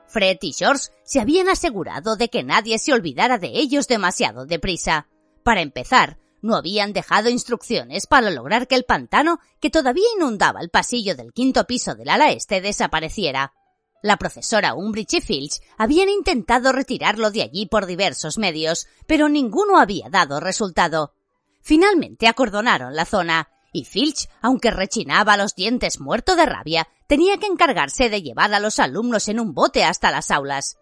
[0.08, 5.08] Fred y George se habían asegurado de que nadie se olvidara de ellos demasiado deprisa.
[5.44, 10.70] Para empezar, no habían dejado instrucciones para lograr que el pantano, que todavía inundaba el
[10.70, 13.54] pasillo del quinto piso del ala este, desapareciera.
[14.02, 19.78] La profesora Umbridge y Filch habían intentado retirarlo de allí por diversos medios, pero ninguno
[19.78, 21.14] había dado resultado.
[21.62, 27.48] Finalmente acordonaron la zona y Filch, aunque rechinaba los dientes muerto de rabia, tenía que
[27.48, 30.78] encargarse de llevar a los alumnos en un bote hasta las aulas.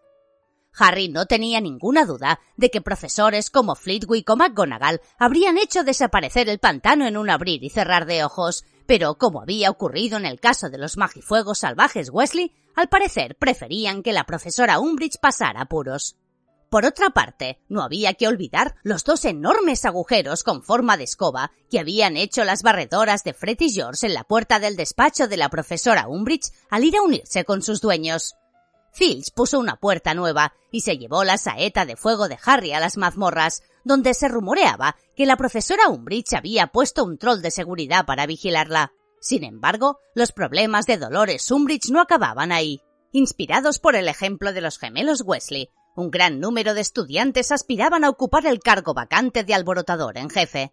[0.77, 6.49] Harry no tenía ninguna duda de que profesores como Flitwick o McGonagall habrían hecho desaparecer
[6.49, 10.39] el pantano en un abrir y cerrar de ojos, pero como había ocurrido en el
[10.39, 16.15] caso de los magifuegos salvajes Wesley, al parecer preferían que la profesora Umbridge pasara apuros.
[16.70, 21.51] Por otra parte, no había que olvidar los dos enormes agujeros con forma de escoba
[21.70, 25.38] que habían hecho las barredoras de Fred y George en la puerta del despacho de
[25.38, 28.36] la profesora Umbridge al ir a unirse con sus dueños.
[28.91, 32.82] Filch puso una puerta nueva y se llevó la saeta de fuego de Harry a
[32.82, 38.05] las mazmorras, donde se rumoreaba que la profesora Umbridge había puesto un troll de seguridad
[38.05, 38.91] para vigilarla.
[39.22, 42.82] Sin embargo, los problemas de Dolores Umbridge no acababan ahí.
[43.13, 48.09] Inspirados por el ejemplo de los gemelos Wesley, un gran número de estudiantes aspiraban a
[48.09, 50.71] ocupar el cargo vacante de alborotador en jefe.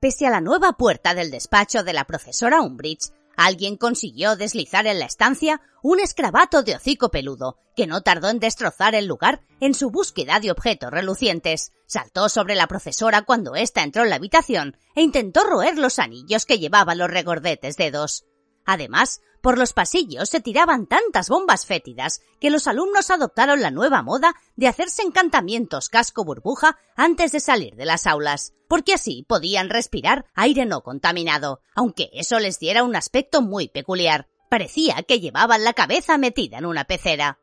[0.00, 4.98] Pese a la nueva puerta del despacho de la profesora Umbridge, alguien consiguió deslizar en
[4.98, 9.72] la estancia un escrabato de hocico peludo, que no tardó en destrozar el lugar en
[9.72, 11.72] su búsqueda de objetos relucientes.
[11.86, 16.44] Saltó sobre la profesora cuando ésta entró en la habitación e intentó roer los anillos
[16.44, 18.24] que llevaba los regordetes dedos.
[18.66, 24.02] Además, por los pasillos se tiraban tantas bombas fétidas que los alumnos adoptaron la nueva
[24.02, 29.70] moda de hacerse encantamientos casco burbuja antes de salir de las aulas, porque así podían
[29.70, 34.28] respirar aire no contaminado, aunque eso les diera un aspecto muy peculiar.
[34.48, 37.38] Parecía que llevaban la cabeza metida en una pecera.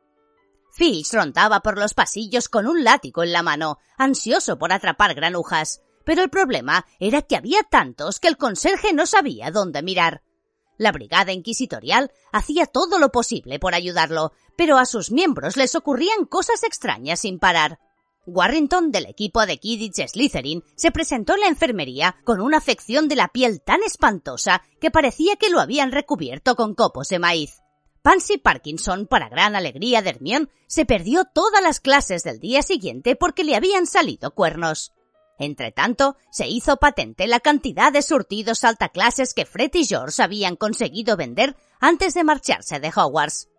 [0.72, 5.82] Filch rondaba por los pasillos con un látigo en la mano, ansioso por atrapar granujas.
[6.04, 10.22] Pero el problema era que había tantos que el conserje no sabía dónde mirar.
[10.78, 16.26] La brigada inquisitorial hacía todo lo posible por ayudarlo, pero a sus miembros les ocurrían
[16.26, 17.80] cosas extrañas sin parar.
[18.28, 23.16] Warrington, del equipo de Kidditch Slytherin, se presentó en la enfermería con una afección de
[23.16, 27.62] la piel tan espantosa que parecía que lo habían recubierto con copos de maíz.
[28.02, 33.16] Pansy Parkinson, para gran alegría de Hermione, se perdió todas las clases del día siguiente
[33.16, 34.94] porque le habían salido cuernos.
[35.38, 41.16] Entretanto, se hizo patente la cantidad de surtidos altaclases que Fred y George habían conseguido
[41.16, 43.50] vender antes de marcharse de Hogwarts.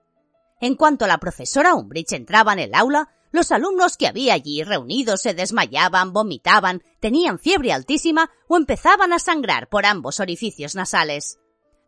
[0.60, 5.20] En cuanto la profesora Umbridge entraba en el aula, Los alumnos que había allí reunidos
[5.20, 11.38] se desmayaban, vomitaban, tenían fiebre altísima o empezaban a sangrar por ambos orificios nasales.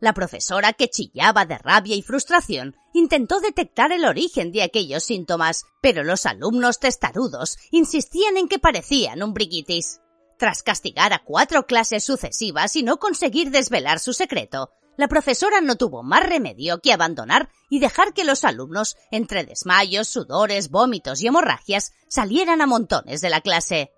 [0.01, 5.65] La profesora, que chillaba de rabia y frustración, intentó detectar el origen de aquellos síntomas,
[5.83, 10.01] pero los alumnos testarudos insistían en que parecían un brigitis.
[10.39, 15.77] Tras castigar a cuatro clases sucesivas y no conseguir desvelar su secreto, la profesora no
[15.77, 21.27] tuvo más remedio que abandonar y dejar que los alumnos, entre desmayos, sudores, vómitos y
[21.27, 23.93] hemorragias, salieran a montones de la clase.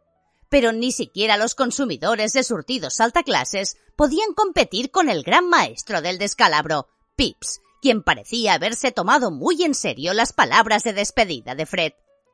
[0.53, 6.19] Pero ni siquiera los consumidores de surtidos alta-clases podían competir con el gran maestro del
[6.19, 11.93] descalabro, Pips, quien parecía haberse tomado muy en serio las palabras de despedida de Fred.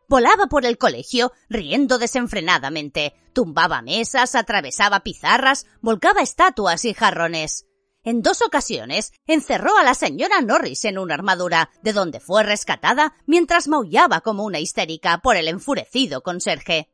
[0.09, 7.67] Volaba por el colegio riendo desenfrenadamente, tumbaba mesas, atravesaba pizarras, volcaba estatuas y jarrones.
[8.03, 13.15] En dos ocasiones encerró a la señora Norris en una armadura, de donde fue rescatada
[13.27, 16.89] mientras maullaba como una histérica por el enfurecido conserje.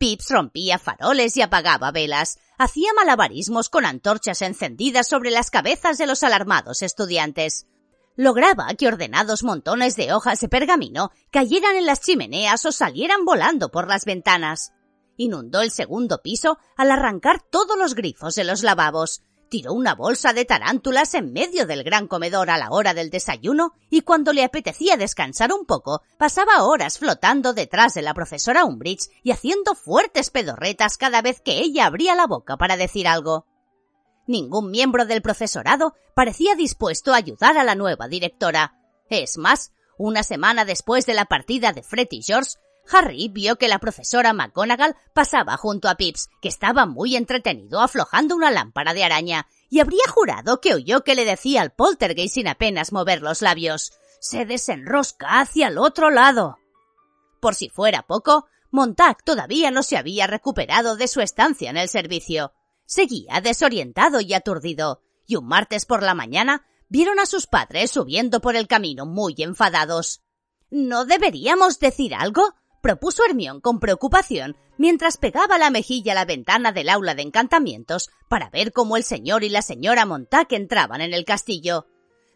[0.00, 6.06] Pips rompía faroles y apagaba velas, hacía malabarismos con antorchas encendidas sobre las cabezas de
[6.06, 7.66] los alarmados estudiantes.
[8.16, 13.70] Lograba que ordenados montones de hojas de pergamino cayeran en las chimeneas o salieran volando
[13.70, 14.72] por las ventanas.
[15.18, 19.20] Inundó el segundo piso al arrancar todos los grifos de los lavabos,
[19.50, 23.74] tiró una bolsa de tarántulas en medio del gran comedor a la hora del desayuno
[23.90, 29.10] y cuando le apetecía descansar un poco, pasaba horas flotando detrás de la profesora Umbridge
[29.22, 33.46] y haciendo fuertes pedorretas cada vez que ella abría la boca para decir algo.
[34.26, 38.76] Ningún miembro del profesorado parecía dispuesto a ayudar a la nueva directora.
[39.08, 42.52] Es más, una semana después de la partida de Fred y George,
[42.92, 48.34] Harry vio que la profesora McGonagall pasaba junto a Pips, que estaba muy entretenido aflojando
[48.34, 52.48] una lámpara de araña, y habría jurado que oyó que le decía al poltergeist sin
[52.48, 53.92] apenas mover los labios.
[54.20, 56.58] Se desenrosca hacia el otro lado.
[57.40, 61.88] Por si fuera poco, Montag todavía no se había recuperado de su estancia en el
[61.88, 62.52] servicio.
[62.86, 68.40] Seguía desorientado y aturdido, y un martes por la mañana vieron a sus padres subiendo
[68.40, 70.22] por el camino muy enfadados.
[70.70, 72.54] ¿No deberíamos decir algo?
[72.80, 78.10] Propuso Hermión con preocupación mientras pegaba la mejilla a la ventana del aula de encantamientos
[78.28, 81.86] para ver cómo el señor y la señora Montaque entraban en el castillo.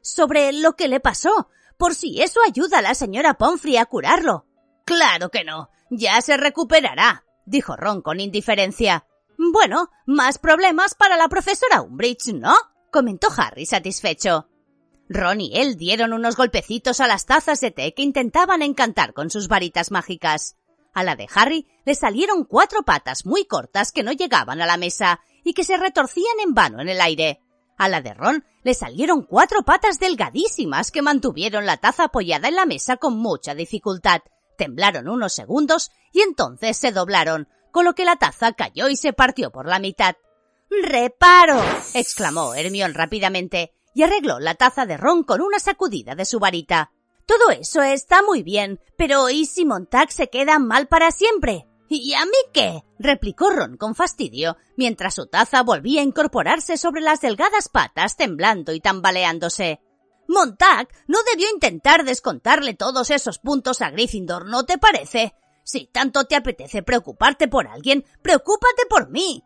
[0.02, 4.46] Sobre lo que le pasó, por si eso ayuda a la señora Pomfrey a curarlo.
[4.84, 9.06] Claro que no, ya se recuperará, dijo Ron con indiferencia.
[9.38, 12.54] Bueno, más problemas para la profesora Umbridge, ¿no?
[12.90, 14.48] comentó Harry satisfecho.
[15.08, 19.30] Ron y él dieron unos golpecitos a las tazas de té que intentaban encantar con
[19.30, 20.56] sus varitas mágicas.
[20.94, 24.76] A la de Harry le salieron cuatro patas muy cortas que no llegaban a la
[24.76, 27.40] mesa y que se retorcían en vano en el aire.
[27.76, 32.54] A la de Ron le salieron cuatro patas delgadísimas que mantuvieron la taza apoyada en
[32.54, 34.22] la mesa con mucha dificultad.
[34.56, 39.12] Temblaron unos segundos y entonces se doblaron, con lo que la taza cayó y se
[39.12, 40.14] partió por la mitad.
[40.70, 41.60] ¡Reparo!
[41.92, 46.92] exclamó Hermión rápidamente y arregló la taza de ron con una sacudida de su varita.
[47.26, 51.66] Todo eso está muy bien, pero ¿y si Montag se queda mal para siempre?
[51.88, 52.82] ¿Y a mí qué?
[52.98, 58.72] replicó Ron con fastidio, mientras su taza volvía a incorporarse sobre las delgadas patas temblando
[58.72, 59.80] y tambaleándose.
[60.26, 65.34] Montag no debió intentar descontarle todos esos puntos a Gryffindor, ¿no te parece?
[65.62, 69.42] Si tanto te apetece preocuparte por alguien, preocúpate por mí.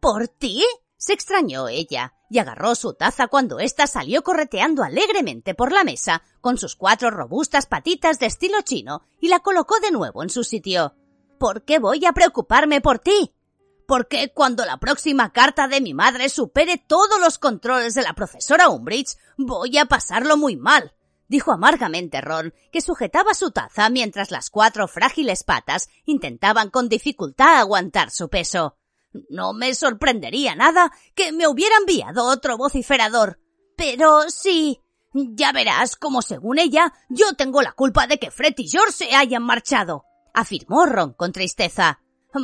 [0.00, 0.64] ¿Por ti?
[0.96, 6.22] se extrañó ella y agarró su taza cuando ésta salió correteando alegremente por la mesa
[6.40, 10.42] con sus cuatro robustas patitas de estilo chino y la colocó de nuevo en su
[10.42, 10.94] sitio.
[11.38, 13.34] ¿Por qué voy a preocuparme por ti?
[13.86, 18.70] Porque cuando la próxima carta de mi madre supere todos los controles de la profesora
[18.70, 20.94] Umbridge, voy a pasarlo muy mal,
[21.28, 27.58] dijo amargamente Ron, que sujetaba su taza mientras las cuatro frágiles patas intentaban con dificultad
[27.58, 28.78] aguantar su peso.
[29.28, 33.38] No me sorprendería nada que me hubiera enviado otro vociferador.
[33.76, 34.80] Pero sí.
[35.14, 39.14] Ya verás como según ella yo tengo la culpa de que Fred y George se
[39.14, 42.00] hayan marchado, afirmó Ron con tristeza.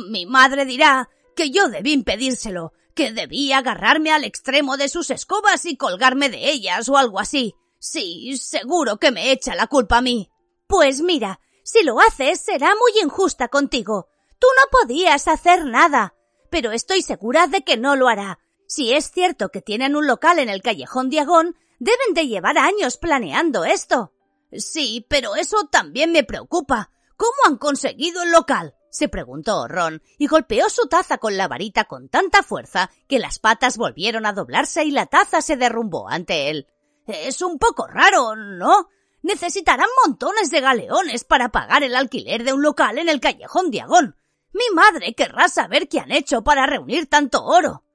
[0.09, 5.65] Mi madre dirá que yo debí impedírselo, que debí agarrarme al extremo de sus escobas
[5.65, 7.55] y colgarme de ellas o algo así.
[7.79, 10.29] Sí, seguro que me echa la culpa a mí.
[10.67, 14.09] Pues mira, si lo haces será muy injusta contigo.
[14.37, 16.13] Tú no podías hacer nada
[16.49, 18.39] pero estoy segura de que no lo hará.
[18.67, 22.97] Si es cierto que tienen un local en el callejón Diagón, deben de llevar años
[22.97, 24.13] planeando esto.
[24.51, 26.91] Sí, pero eso también me preocupa.
[27.17, 28.75] ¿Cómo han conseguido el local?
[28.89, 33.39] se preguntó Ron, y golpeó su taza con la varita con tanta fuerza que las
[33.39, 36.67] patas volvieron a doblarse y la taza se derrumbó ante él.
[37.05, 38.89] Es un poco raro, ¿no?
[39.21, 44.15] Necesitarán montones de galeones para pagar el alquiler de un local en el callejón Diagón.
[44.59, 47.85] Mi madre querrá saber qué han hecho para reunir tanto oro.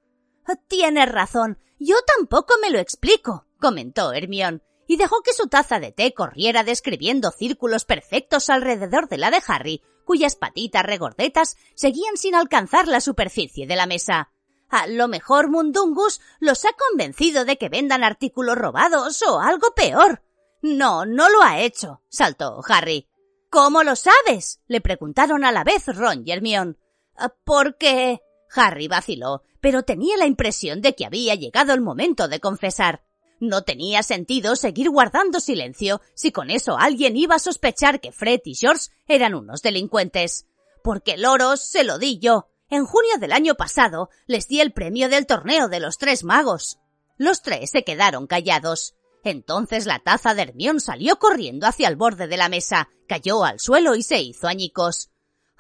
[0.67, 1.59] Tienes razón.
[1.79, 6.65] Yo tampoco me lo explico, comentó Hermión, y dejó que su taza de té corriera
[6.65, 13.03] describiendo círculos perfectos alrededor de la de Harry, cuyas patitas regordetas seguían sin alcanzar la
[13.03, 14.31] superficie de la mesa.
[14.71, 20.23] A lo mejor Mundungus los ha convencido de que vendan artículos robados o algo peor.
[20.63, 23.07] No, no lo ha hecho, saltó Harry.
[23.55, 24.59] ¿Cómo lo sabes?
[24.67, 26.77] le preguntaron a la vez Ron y Hermión.
[27.17, 28.21] Ah, porque.
[28.53, 33.05] Harry vaciló, pero tenía la impresión de que había llegado el momento de confesar.
[33.39, 38.41] No tenía sentido seguir guardando silencio si con eso alguien iba a sospechar que Fred
[38.45, 40.49] y George eran unos delincuentes.
[40.83, 42.49] Porque el oro se lo di yo.
[42.71, 46.81] En junio del año pasado les di el premio del torneo de los tres magos.
[47.19, 48.97] Los tres se quedaron callados.
[49.25, 53.59] Entonces la taza de Hermión salió corriendo hacia el borde de la mesa, cayó al
[53.59, 55.11] suelo y se hizo añicos.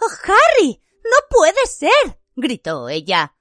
[0.00, 0.82] ¡Oh, Harry!
[1.02, 2.20] ¡No puede ser!
[2.36, 3.34] gritó ella.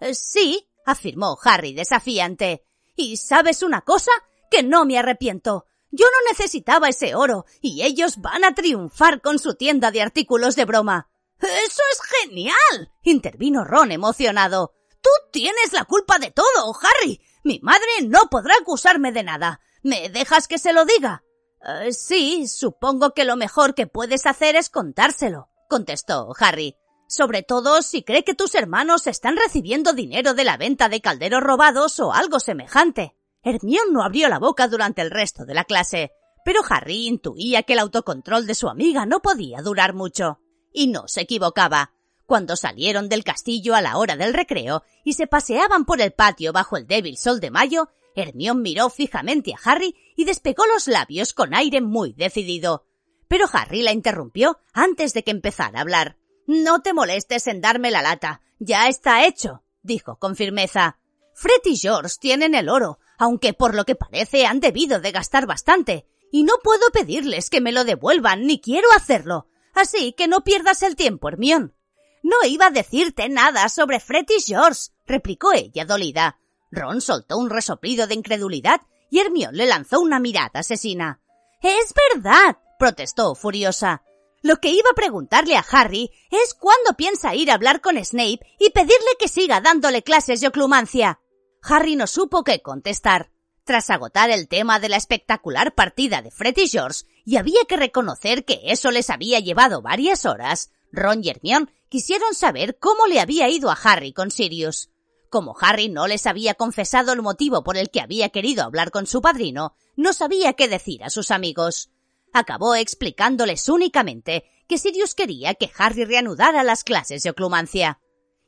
[0.00, 2.62] Eh, sí, afirmó Harry desafiante.
[2.94, 4.10] ¿Y sabes una cosa?
[4.50, 5.64] Que no me arrepiento.
[5.90, 10.56] Yo no necesitaba ese oro, y ellos van a triunfar con su tienda de artículos
[10.56, 11.10] de broma.
[11.38, 12.92] Eso es genial.
[13.02, 14.74] intervino Ron emocionado.
[15.00, 17.20] Tú tienes la culpa de todo, Harry.
[17.42, 19.60] Mi madre no podrá acusarme de nada.
[19.82, 21.24] ¿Me dejas que se lo diga?
[21.62, 26.76] Eh, sí, supongo que lo mejor que puedes hacer es contárselo, contestó Harry.
[27.08, 31.42] Sobre todo si cree que tus hermanos están recibiendo dinero de la venta de calderos
[31.42, 33.16] robados o algo semejante.
[33.42, 36.12] Hermión no abrió la boca durante el resto de la clase,
[36.44, 40.40] pero Harry intuía que el autocontrol de su amiga no podía durar mucho.
[40.72, 41.92] Y no se equivocaba.
[42.26, 46.52] Cuando salieron del castillo a la hora del recreo y se paseaban por el patio
[46.52, 47.88] bajo el débil sol de mayo,
[48.22, 52.86] Hermión miró fijamente a Harry y despegó los labios con aire muy decidido.
[53.28, 56.16] Pero Harry la interrumpió antes de que empezara a hablar.
[56.46, 58.42] No te molestes en darme la lata.
[58.58, 60.98] Ya está hecho, dijo con firmeza.
[61.34, 65.46] Fred y George tienen el oro, aunque por lo que parece han debido de gastar
[65.46, 69.46] bastante, y no puedo pedirles que me lo devuelvan ni quiero hacerlo.
[69.74, 71.74] Así que no pierdas el tiempo, Hermión.
[72.22, 76.39] No iba a decirte nada sobre Fred y George, replicó ella dolida.
[76.70, 81.20] Ron soltó un resoplido de incredulidad y Hermión le lanzó una mirada asesina.
[81.62, 84.02] Es verdad, protestó furiosa.
[84.42, 88.40] Lo que iba a preguntarle a Harry es cuándo piensa ir a hablar con Snape
[88.58, 91.20] y pedirle que siga dándole clases de oclumancia.
[91.62, 93.30] Harry no supo qué contestar.
[93.64, 97.76] Tras agotar el tema de la espectacular partida de Fred y George, y había que
[97.76, 103.20] reconocer que eso les había llevado varias horas, Ron y Hermione quisieron saber cómo le
[103.20, 104.90] había ido a Harry con Sirius.
[105.30, 109.06] Como Harry no les había confesado el motivo por el que había querido hablar con
[109.06, 111.90] su padrino, no sabía qué decir a sus amigos.
[112.32, 118.00] Acabó explicándoles únicamente que Sirius quería que Harry reanudara las clases de oclumancia.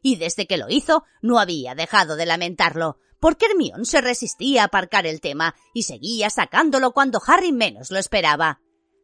[0.02, 4.64] Y desde que lo hizo, no había dejado de lamentarlo, porque Hermione se resistía a
[4.66, 8.60] aparcar el tema y seguía sacándolo cuando Harry menos lo esperaba.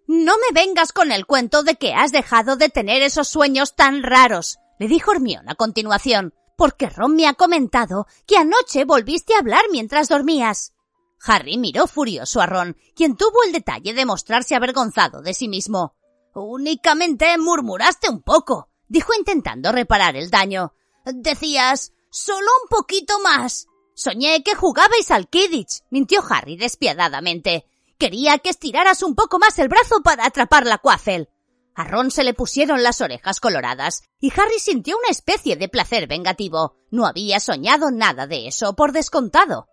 [0.08, 4.02] No me vengas con el cuento de que has dejado de tener esos sueños tan
[4.02, 9.38] raros, le dijo Hermione a continuación porque Ron me ha comentado que anoche volviste a
[9.38, 10.74] hablar mientras dormías.
[11.24, 15.94] Harry miró furioso a Ron, quien tuvo el detalle de mostrarse avergonzado de sí mismo.
[16.34, 20.74] Únicamente murmuraste un poco, dijo intentando reparar el daño.
[21.04, 23.68] Decías, solo un poquito más.
[23.94, 27.66] Soñé que jugabais al Kidditch, mintió Harry despiadadamente.
[27.98, 31.28] Quería que estiraras un poco más el brazo para atrapar la Quaffle.
[31.78, 36.08] A Ron se le pusieron las orejas coloradas y Harry sintió una especie de placer
[36.08, 36.74] vengativo.
[36.90, 39.68] No había soñado nada de eso por descontado.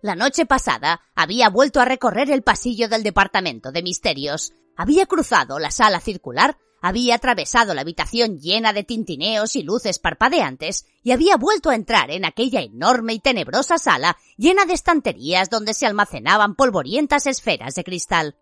[0.00, 4.54] La noche pasada había vuelto a recorrer el pasillo del departamento de misterios.
[4.74, 10.86] Había cruzado la sala circular, había atravesado la habitación llena de tintineos y luces parpadeantes
[11.02, 15.74] y había vuelto a entrar en aquella enorme y tenebrosa sala llena de estanterías donde
[15.74, 18.38] se almacenaban polvorientas esferas de cristal.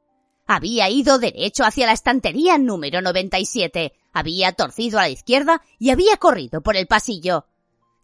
[0.51, 6.17] Había ido derecho hacia la estantería número 97, había torcido a la izquierda y había
[6.17, 7.45] corrido por el pasillo.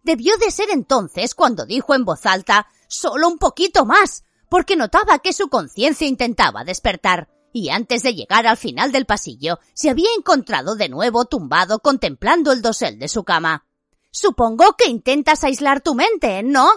[0.03, 5.20] Debió de ser entonces cuando dijo en voz alta solo un poquito más, porque notaba
[5.20, 10.11] que su conciencia intentaba despertar, y antes de llegar al final del pasillo se había
[10.14, 13.64] encontrado de nuevo tumbado contemplando el dosel de su cama.
[14.11, 16.68] Supongo que intentas aislar tu mente, ¿no?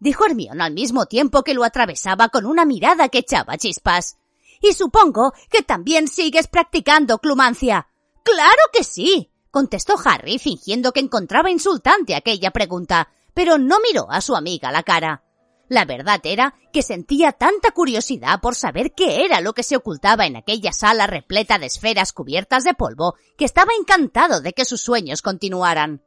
[0.00, 4.18] dijo Hermión al mismo tiempo que lo atravesaba con una mirada que echaba chispas.
[4.64, 7.86] Y supongo que también sigues practicando clumancia.
[8.22, 14.22] Claro que sí, contestó Harry fingiendo que encontraba insultante aquella pregunta, pero no miró a
[14.22, 15.22] su amiga la cara.
[15.68, 20.24] La verdad era que sentía tanta curiosidad por saber qué era lo que se ocultaba
[20.24, 24.80] en aquella sala repleta de esferas cubiertas de polvo que estaba encantado de que sus
[24.80, 26.02] sueños continuaran.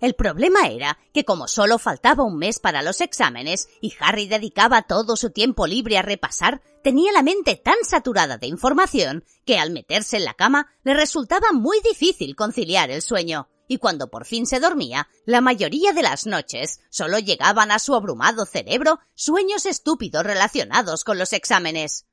[0.00, 4.82] El problema era que como solo faltaba un mes para los exámenes y Harry dedicaba
[4.82, 9.70] todo su tiempo libre a repasar, tenía la mente tan saturada de información que al
[9.70, 14.46] meterse en la cama le resultaba muy difícil conciliar el sueño y cuando por fin
[14.46, 20.24] se dormía, la mayoría de las noches solo llegaban a su abrumado cerebro sueños estúpidos
[20.24, 22.06] relacionados con los exámenes.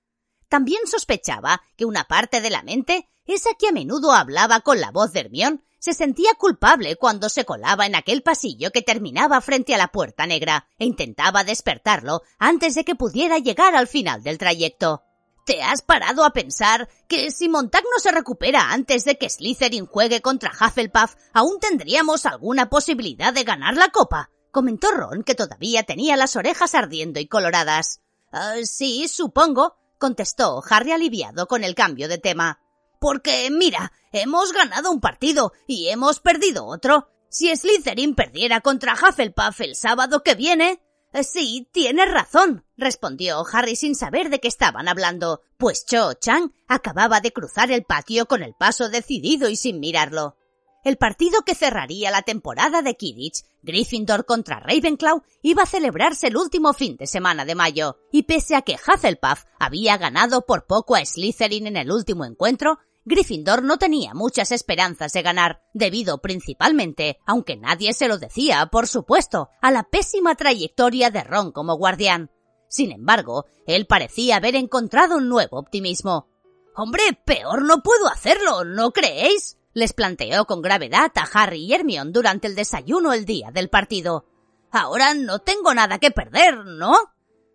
[0.54, 4.92] También sospechaba que una parte de la mente, esa que a menudo hablaba con la
[4.92, 9.74] voz de Hermión, se sentía culpable cuando se colaba en aquel pasillo que terminaba frente
[9.74, 14.38] a la puerta negra e intentaba despertarlo antes de que pudiera llegar al final del
[14.38, 15.02] trayecto.
[15.44, 19.88] ¿Te has parado a pensar que si Montag no se recupera antes de que Slytherin
[19.88, 24.30] juegue contra Hufflepuff, aún tendríamos alguna posibilidad de ganar la copa?
[24.52, 28.02] comentó Ron, que todavía tenía las orejas ardiendo y coloradas.
[28.32, 32.60] Ah, sí, supongo, contestó Harry aliviado con el cambio de tema.
[33.00, 37.08] Porque, mira, hemos ganado un partido y hemos perdido otro.
[37.30, 40.82] Si Slytherin perdiera contra Hufflepuff el sábado que viene,
[41.14, 46.52] eh, sí, tienes razón, respondió Harry sin saber de qué estaban hablando, pues Cho Chang
[46.68, 50.36] acababa de cruzar el patio con el paso decidido y sin mirarlo.
[50.84, 56.36] El partido que cerraría la temporada de Kidditch, Gryffindor contra Ravenclaw, iba a celebrarse el
[56.36, 60.96] último fin de semana de mayo, y pese a que Hufflepuff había ganado por poco
[60.96, 67.18] a Slytherin en el último encuentro, Gryffindor no tenía muchas esperanzas de ganar, debido principalmente,
[67.26, 72.30] aunque nadie se lo decía, por supuesto, a la pésima trayectoria de Ron como guardián.
[72.68, 76.28] Sin embargo, él parecía haber encontrado un nuevo optimismo.
[76.76, 79.58] Hombre, peor no puedo hacerlo, ¿no creéis?
[79.74, 84.26] Les planteó con gravedad a Harry y Hermione durante el desayuno el día del partido.
[84.72, 86.96] Ahora no tengo nada que perder, ¿no?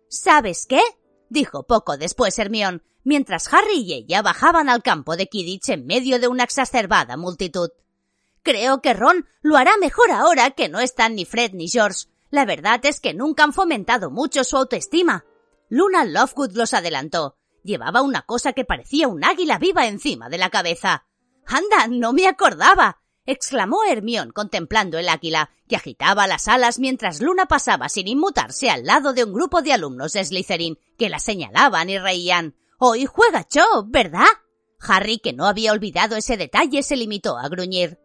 [0.07, 0.81] ¿Sabes qué?
[1.29, 6.19] dijo poco después Hermione, mientras Harry y ella bajaban al campo de Kidditch en medio
[6.19, 7.69] de una exacerbada multitud.
[8.43, 12.07] Creo que Ron lo hará mejor ahora que no están ni Fred ni George.
[12.29, 15.25] La verdad es que nunca han fomentado mucho su autoestima.
[15.67, 17.37] Luna Lovegood los adelantó.
[17.63, 21.05] Llevaba una cosa que parecía un águila viva encima de la cabeza.
[21.45, 23.01] Anda, no me acordaba.
[23.25, 28.85] exclamó Hermión contemplando el águila, que agitaba las alas mientras Luna pasaba sin inmutarse al
[28.85, 32.55] lado de un grupo de alumnos de Slytherin, que la señalaban y reían.
[32.79, 34.25] Hoy juega Cho, ¿verdad?
[34.79, 37.99] Harry, que no había olvidado ese detalle, se limitó a gruñir.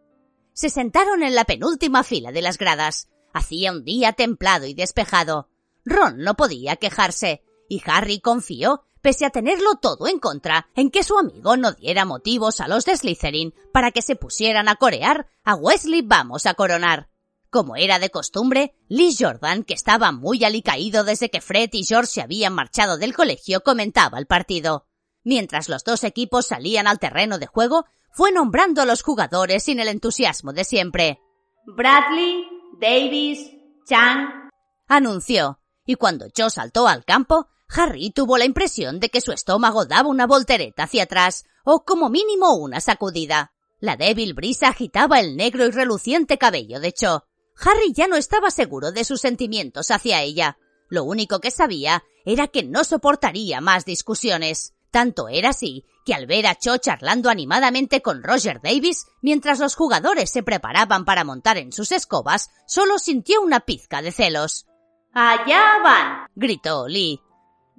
[0.53, 3.09] Se sentaron en la penúltima fila de las gradas.
[3.33, 5.49] Hacía un día templado y despejado.
[5.85, 11.03] Ron no podía quejarse, y Harry confió, pese a tenerlo todo en contra, en que
[11.03, 15.27] su amigo no diera motivos a los de Slytherin para que se pusieran a corear
[15.43, 17.07] a Wesley vamos a coronar.
[17.51, 22.13] Como era de costumbre, Lee Jordan, que estaba muy alicaído desde que Fred y George
[22.13, 24.87] se habían marchado del colegio, comentaba el partido.
[25.23, 29.79] Mientras los dos equipos salían al terreno de juego, fue nombrando a los jugadores sin
[29.79, 31.21] el entusiasmo de siempre.
[31.67, 32.43] Bradley,
[32.81, 33.51] Davis,
[33.87, 34.49] Chang,
[34.87, 39.85] anunció, y cuando Joe saltó al campo, Harry tuvo la impresión de que su estómago
[39.85, 43.53] daba una voltereta hacia atrás, o como mínimo una sacudida.
[43.79, 47.25] La débil brisa agitaba el negro y reluciente cabello de Cho.
[47.59, 50.57] Harry ya no estaba seguro de sus sentimientos hacia ella.
[50.89, 54.73] Lo único que sabía era que no soportaría más discusiones.
[54.91, 59.75] Tanto era así que al ver a Cho charlando animadamente con Roger Davis mientras los
[59.75, 64.67] jugadores se preparaban para montar en sus escobas, solo sintió una pizca de celos.
[65.13, 66.27] ¡Allá van!
[66.35, 67.21] gritó Lee.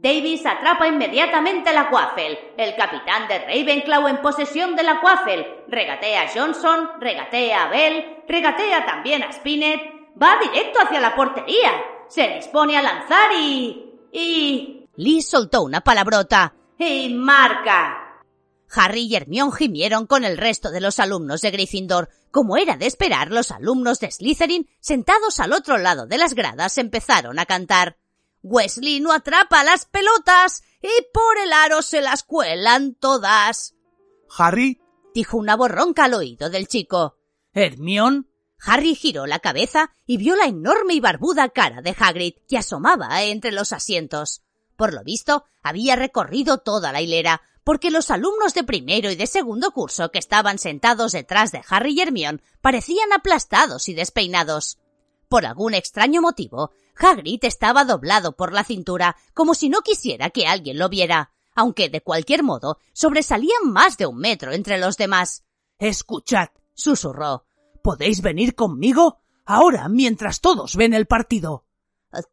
[0.06, 2.52] Davis atrapa inmediatamente la Quaffle.
[2.56, 5.64] El capitán de Ravenclaw en posesión de la Quaffle.
[5.66, 9.80] Regatea a Johnson, regatea a Bell, regatea también a Spinett.
[10.22, 11.72] Va directo hacia la portería.
[12.08, 13.98] Se dispone a lanzar y...
[14.12, 14.86] y...
[14.94, 16.54] Lee soltó una palabrota.
[16.78, 18.22] Y marca.
[18.76, 22.10] Harry y Hermione gimieron con el resto de los alumnos de Gryffindor.
[22.30, 26.78] Como era de esperar, los alumnos de Slytherin, sentados al otro lado de las gradas,
[26.78, 27.96] empezaron a cantar.
[28.48, 33.74] Wesley no atrapa las pelotas y por el aro se las cuelan todas.
[34.38, 34.80] Harry,
[35.12, 37.16] dijo una borronca al oído del chico.
[37.52, 38.30] Hermión.
[38.64, 43.22] Harry giró la cabeza y vio la enorme y barbuda cara de Hagrid que asomaba
[43.24, 44.42] entre los asientos.
[44.76, 49.26] Por lo visto, había recorrido toda la hilera, porque los alumnos de primero y de
[49.26, 54.78] segundo curso que estaban sentados detrás de Harry y Hermión parecían aplastados y despeinados.
[55.28, 60.46] Por algún extraño motivo, Hagrid estaba doblado por la cintura, como si no quisiera que
[60.46, 65.44] alguien lo viera, aunque de cualquier modo sobresalían más de un metro entre los demás.
[65.78, 67.46] Escuchad, susurró.
[67.82, 69.20] ¿Podéis venir conmigo?
[69.44, 71.66] Ahora, mientras todos ven el partido.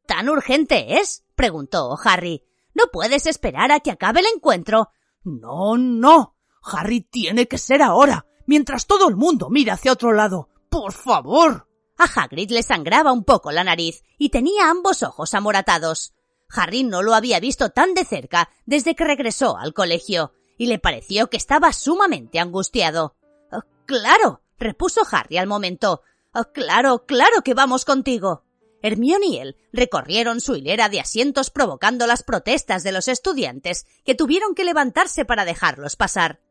[0.07, 1.23] ¿Tan urgente es?
[1.35, 2.43] preguntó Harry.
[2.73, 4.89] ¿No puedes esperar a que acabe el encuentro?
[5.23, 6.35] No, no.
[6.63, 10.49] Harry tiene que ser ahora, mientras todo el mundo mira hacia otro lado.
[10.69, 11.67] Por favor.
[12.03, 16.13] A Hagrid le sangraba un poco la nariz y tenía ambos ojos amoratados.
[16.49, 20.79] Harry no lo había visto tan de cerca desde que regresó al colegio, y le
[20.79, 23.15] pareció que estaba sumamente angustiado.
[23.53, 26.01] Oh, claro, repuso Harry al momento.
[26.33, 28.43] Oh, claro, claro que vamos contigo.
[28.81, 34.13] Hermione y él recorrieron su hilera de asientos provocando las protestas de los estudiantes que
[34.13, 36.41] tuvieron que levantarse para dejarlos pasar.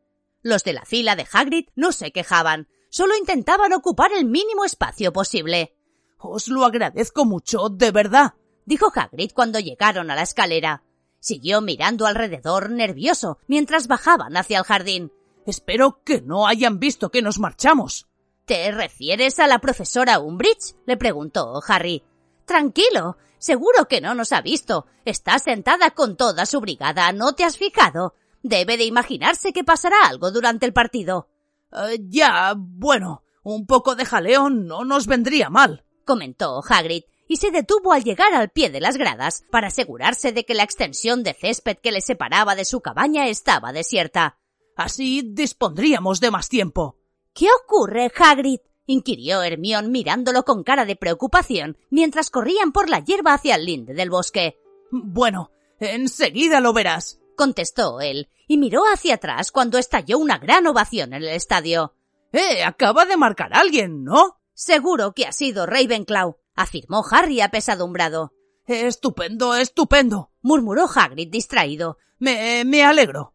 [0.41, 5.11] Los de la fila de Hagrid no se quejaban, solo intentaban ocupar el mínimo espacio
[5.11, 5.75] posible.
[6.19, 10.83] Os lo agradezco mucho, de verdad, dijo Hagrid cuando llegaron a la escalera.
[11.19, 15.11] Siguió mirando alrededor nervioso mientras bajaban hacia el jardín.
[15.47, 18.05] Espero que no hayan visto que nos marchamos.
[18.45, 20.75] ¿Te refieres a la profesora Umbridge?
[20.85, 22.03] le preguntó Harry.
[22.45, 24.85] Tranquilo, seguro que no nos ha visto.
[25.03, 28.13] Está sentada con toda su brigada, ¿no te has fijado?
[28.43, 31.32] Debe de imaginarse que pasará algo durante el partido.
[31.73, 37.51] Eh, ya, bueno, un poco de jaleo no nos vendría mal, comentó Hagrid, y se
[37.51, 41.33] detuvo al llegar al pie de las gradas para asegurarse de que la extensión de
[41.33, 44.37] césped que le separaba de su cabaña estaba desierta.
[44.75, 46.97] Así dispondríamos de más tiempo.
[47.33, 48.59] ¿Qué ocurre, Hagrid?
[48.85, 53.93] inquirió Hermión mirándolo con cara de preocupación mientras corrían por la hierba hacia el linde
[53.93, 54.59] del bosque.
[54.91, 61.13] Bueno, enseguida lo verás, contestó él, y miró hacia atrás cuando estalló una gran ovación
[61.13, 61.93] en el estadio.
[62.31, 64.39] Eh, acaba de marcar alguien, ¿no?
[64.53, 68.33] Seguro que ha sido Ravenclaw, afirmó Harry apesadumbrado.
[68.65, 71.97] Estupendo, estupendo, murmuró Hagrid distraído.
[72.19, 73.33] Me, me alegro.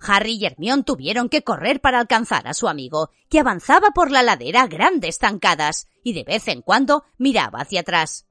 [0.00, 4.22] Harry y Hermione tuvieron que correr para alcanzar a su amigo, que avanzaba por la
[4.22, 8.26] ladera a grandes zancadas y de vez en cuando miraba hacia atrás.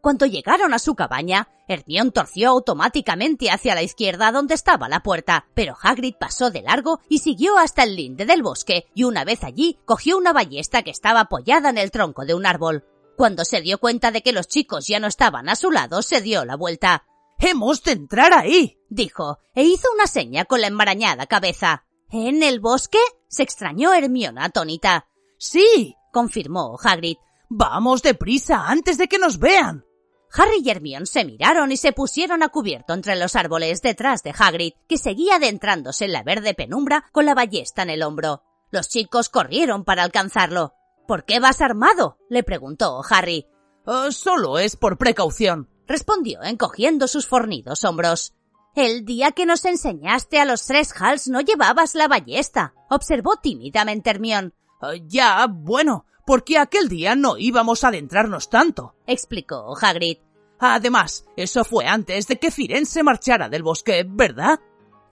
[0.00, 5.46] Cuando llegaron a su cabaña, Hermione torció automáticamente hacia la izquierda donde estaba la puerta,
[5.54, 9.44] pero Hagrid pasó de largo y siguió hasta el linde del bosque, y una vez
[9.44, 12.84] allí cogió una ballesta que estaba apoyada en el tronco de un árbol.
[13.16, 16.22] Cuando se dio cuenta de que los chicos ya no estaban a su lado, se
[16.22, 17.04] dio la vuelta.
[17.38, 21.84] Hemos de entrar ahí, dijo, e hizo una seña con la enmarañada cabeza.
[22.10, 22.98] ¿En el bosque?
[23.28, 25.06] se extrañó Hermione atónita.
[25.38, 27.16] Sí, confirmó Hagrid.
[27.48, 29.84] Vamos deprisa antes de que nos vean.
[30.32, 34.34] Harry y Hermione se miraron y se pusieron a cubierto entre los árboles detrás de
[34.36, 38.42] Hagrid, que seguía adentrándose en la verde penumbra con la ballesta en el hombro.
[38.70, 40.74] Los chicos corrieron para alcanzarlo.
[41.08, 42.18] ¿Por qué vas armado?
[42.28, 43.46] le preguntó Harry.
[43.84, 48.34] Oh, solo es por precaución, respondió encogiendo sus fornidos hombros.
[48.76, 54.10] El día que nos enseñaste a los tres Hals no llevabas la ballesta, observó tímidamente
[54.10, 54.54] Hermión.
[54.82, 60.18] Eh, ya, bueno, porque aquel día no íbamos a adentrarnos tanto, explicó Hagrid.
[60.60, 64.60] Además, eso fue antes de que Firenze marchara del bosque, ¿verdad?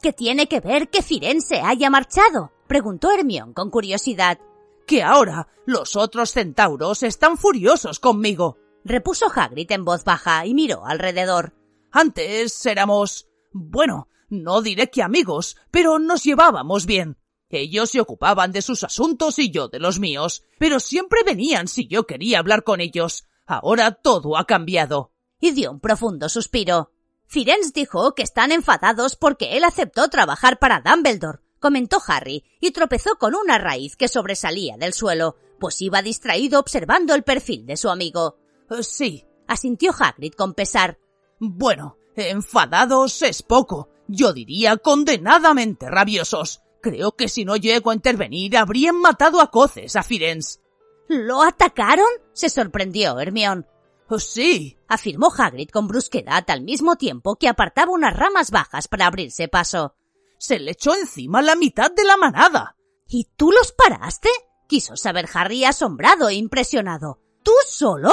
[0.01, 2.53] ¿Qué tiene que ver que Firenze haya marchado?
[2.69, 4.39] preguntó Hermión con curiosidad.
[4.87, 10.87] Que ahora los otros centauros están furiosos conmigo, repuso Hagrid en voz baja y miró
[10.87, 11.53] alrededor.
[11.91, 13.27] Antes éramos.
[13.53, 17.19] bueno, no diré que amigos, pero nos llevábamos bien.
[17.51, 21.87] Ellos se ocupaban de sus asuntos y yo de los míos, pero siempre venían si
[21.87, 23.27] yo quería hablar con ellos.
[23.47, 25.13] Ahora todo ha cambiado.
[25.41, 26.93] Y dio un profundo suspiro.
[27.27, 33.17] Firenze dijo que están enfadados porque él aceptó trabajar para Dumbledore, comentó Harry, y tropezó
[33.17, 37.89] con una raíz que sobresalía del suelo, pues iba distraído observando el perfil de su
[37.91, 38.39] amigo.
[38.71, 40.99] Eh, sí, asintió Hagrid con pesar.
[41.39, 43.89] Bueno, enfadados es poco.
[44.07, 46.63] Yo diría condenadamente rabiosos.
[46.81, 50.61] Creo que si no llego a intervenir habrían matado a coces a Firenze.
[51.09, 52.07] ¿Lo atacaron?
[52.33, 53.67] se sorprendió Hermión.
[54.09, 59.07] Oh, sí, afirmó Hagrid con brusquedad al mismo tiempo que apartaba unas ramas bajas para
[59.07, 59.95] abrirse paso.
[60.39, 62.77] Se le echó encima la mitad de la manada.
[63.07, 64.31] ¿Y tú los paraste?
[64.67, 67.21] quiso saber Harry asombrado e impresionado.
[67.43, 68.13] ¿Tú solo?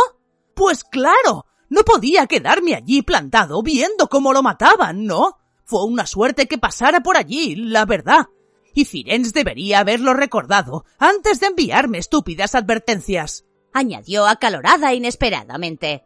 [0.56, 5.38] Pues claro, no podía quedarme allí plantado viendo cómo lo mataban, ¿no?
[5.66, 8.28] Fue una suerte que pasara por allí, la verdad.
[8.76, 13.46] Y Firenze debería haberlo recordado antes de enviarme estúpidas advertencias.
[13.74, 16.04] Añadió acalorada inesperadamente.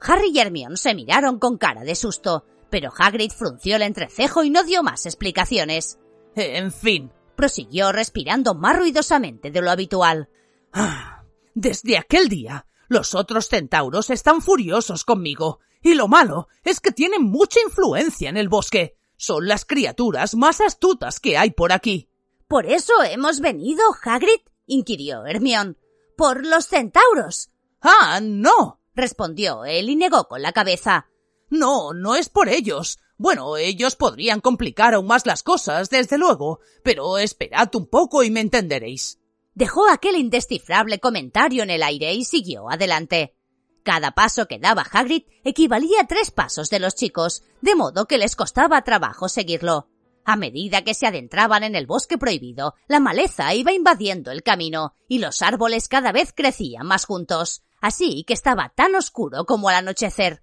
[0.00, 4.50] Harry y Hermione se miraron con cara de susto, pero Hagrid frunció el entrecejo y
[4.50, 5.98] no dio más explicaciones.
[6.34, 10.28] En fin, prosiguió respirando más ruidosamente de lo habitual.
[10.72, 11.22] Ah,
[11.54, 17.22] desde aquel día los otros centauros están furiosos conmigo, y lo malo es que tienen
[17.22, 18.96] mucha influencia en el bosque.
[19.16, 22.07] Son las criaturas más astutas que hay por aquí.
[22.48, 24.40] ¿Por eso hemos venido, Hagrid?
[24.66, 25.76] inquirió Hermión.
[26.16, 27.50] ¿Por los centauros?
[27.82, 31.10] Ah, no, respondió él y negó con la cabeza.
[31.50, 33.00] No, no es por ellos.
[33.18, 38.30] Bueno, ellos podrían complicar aún más las cosas, desde luego, pero esperad un poco y
[38.30, 39.18] me entenderéis.
[39.54, 43.36] Dejó aquel indescifrable comentario en el aire y siguió adelante.
[43.82, 48.16] Cada paso que daba Hagrid equivalía a tres pasos de los chicos, de modo que
[48.16, 49.88] les costaba trabajo seguirlo.
[50.28, 54.92] A medida que se adentraban en el bosque prohibido, la maleza iba invadiendo el camino
[55.08, 59.76] y los árboles cada vez crecían más juntos, así que estaba tan oscuro como al
[59.76, 60.42] anochecer.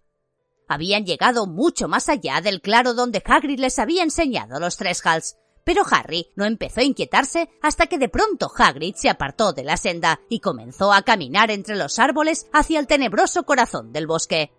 [0.68, 5.38] Habían llegado mucho más allá del claro donde Hagrid les había enseñado los tres hals,
[5.64, 9.78] pero Harry no empezó a inquietarse hasta que de pronto Hagrid se apartó de la
[9.78, 14.52] senda y comenzó a caminar entre los árboles hacia el tenebroso corazón del bosque.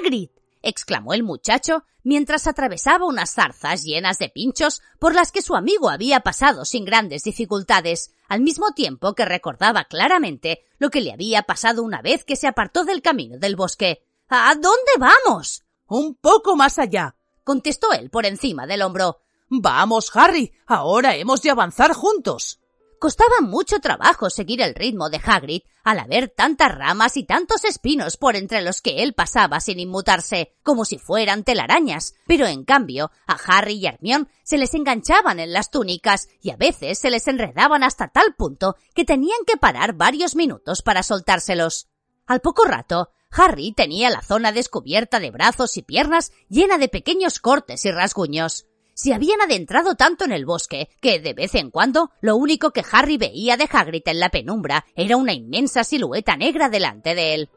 [0.00, 0.30] ¡Hagrid!
[0.62, 5.90] Exclamó el muchacho mientras atravesaba unas zarzas llenas de pinchos por las que su amigo
[5.90, 11.42] había pasado sin grandes dificultades, al mismo tiempo que recordaba claramente lo que le había
[11.42, 14.04] pasado una vez que se apartó del camino del bosque.
[14.28, 15.64] ¿A dónde vamos?
[15.88, 19.20] Un poco más allá, contestó él por encima del hombro.
[19.48, 22.60] Vamos, Harry, ahora hemos de avanzar juntos.
[23.06, 28.16] Costaba mucho trabajo seguir el ritmo de Hagrid al haber tantas ramas y tantos espinos
[28.16, 33.12] por entre los que él pasaba sin inmutarse, como si fueran telarañas, pero en cambio
[33.28, 37.28] a Harry y Hermione se les enganchaban en las túnicas y a veces se les
[37.28, 41.86] enredaban hasta tal punto que tenían que parar varios minutos para soltárselos.
[42.26, 47.38] Al poco rato, Harry tenía la zona descubierta de brazos y piernas llena de pequeños
[47.38, 48.66] cortes y rasguños
[48.96, 52.82] se habían adentrado tanto en el bosque que, de vez en cuando, lo único que
[52.90, 57.50] Harry veía de Hagrid en la penumbra era una inmensa silueta negra delante de él.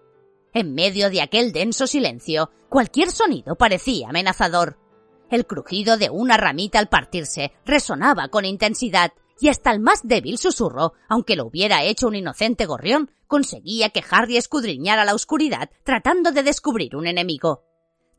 [0.54, 4.78] En medio de aquel denso silencio, cualquier sonido parecía amenazador.
[5.32, 10.38] El crujido de una ramita al partirse resonaba con intensidad, y hasta el más débil
[10.38, 16.34] susurro, aunque lo hubiera hecho un inocente gorrión, conseguía que Harry escudriñara la oscuridad tratando
[16.34, 17.64] de descubrir un enemigo.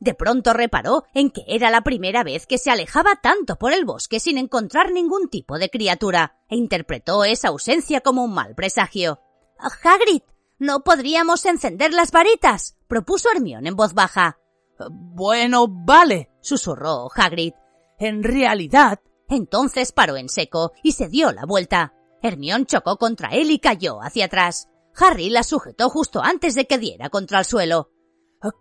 [0.01, 3.85] De pronto reparó en que era la primera vez que se alejaba tanto por el
[3.85, 9.19] bosque sin encontrar ningún tipo de criatura, e interpretó esa ausencia como un mal presagio.
[9.59, 10.23] Hagrid,
[10.57, 12.75] ¿no podríamos encender las varitas?
[12.87, 14.39] propuso Hermión en voz baja.
[14.89, 17.53] Bueno, vale, susurró Hagrid.
[17.99, 18.99] En realidad.
[19.29, 21.93] Entonces paró en seco y se dio la vuelta.
[22.23, 24.67] Hermión chocó contra él y cayó hacia atrás.
[24.95, 27.91] Harry la sujetó justo antes de que diera contra el suelo.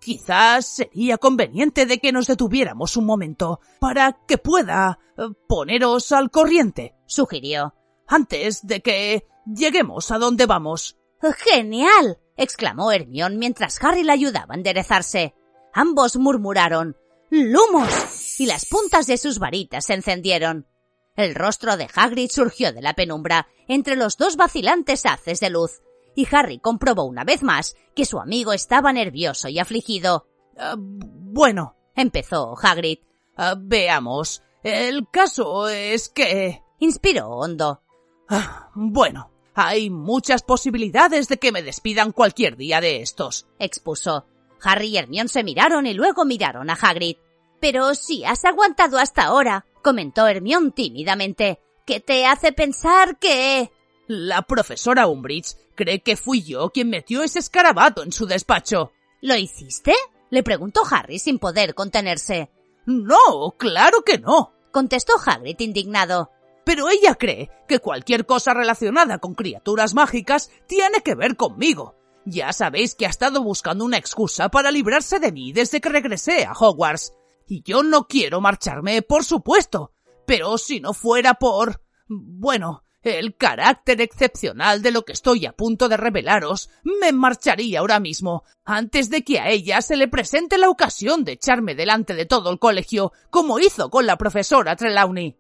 [0.01, 6.31] Quizás sería conveniente de que nos detuviéramos un momento para que pueda eh, poneros al
[6.31, 7.75] corriente, sugirió.
[8.07, 10.99] Antes de que lleguemos a donde vamos.
[11.39, 12.19] ¡Genial!
[12.37, 15.35] exclamó Hermión mientras Harry la ayudaba a enderezarse.
[15.73, 16.97] Ambos murmuraron
[17.31, 18.41] ¡Lumos!
[18.41, 20.67] y las puntas de sus varitas se encendieron.
[21.15, 25.81] El rostro de Hagrid surgió de la penumbra entre los dos vacilantes haces de luz
[26.15, 30.27] y Harry comprobó una vez más que su amigo estaba nervioso y afligido.
[30.59, 32.99] Ah, bueno, empezó Hagrid.
[33.37, 34.43] Ah, veamos.
[34.63, 36.63] El caso es que...
[36.79, 37.83] inspiró hondo.
[38.29, 44.27] Ah, bueno, hay muchas posibilidades de que me despidan cualquier día de estos, expuso.
[44.63, 47.17] Harry y Hermione se miraron y luego miraron a Hagrid.
[47.61, 51.61] Pero si has aguantado hasta ahora, comentó Hermione tímidamente.
[51.87, 53.71] ¿Qué te hace pensar que...
[54.07, 58.93] La profesora Umbridge cree que fui yo quien metió ese escarabato en su despacho.
[59.23, 59.95] ¿Lo hiciste?
[60.29, 62.51] le preguntó Harry sin poder contenerse.
[62.85, 66.31] No, claro que no, contestó Hagrid indignado.
[66.67, 71.97] Pero ella cree que cualquier cosa relacionada con criaturas mágicas tiene que ver conmigo.
[72.27, 76.45] Ya sabéis que ha estado buscando una excusa para librarse de mí desde que regresé
[76.45, 77.15] a Hogwarts.
[77.49, 79.95] Y yo no quiero marcharme, por supuesto.
[80.27, 81.81] Pero si no fuera por...
[82.07, 87.99] Bueno, el carácter excepcional de lo que estoy a punto de revelaros me marcharía ahora
[87.99, 92.27] mismo, antes de que a ella se le presente la ocasión de echarme delante de
[92.27, 95.37] todo el colegio, como hizo con la profesora Trelawney.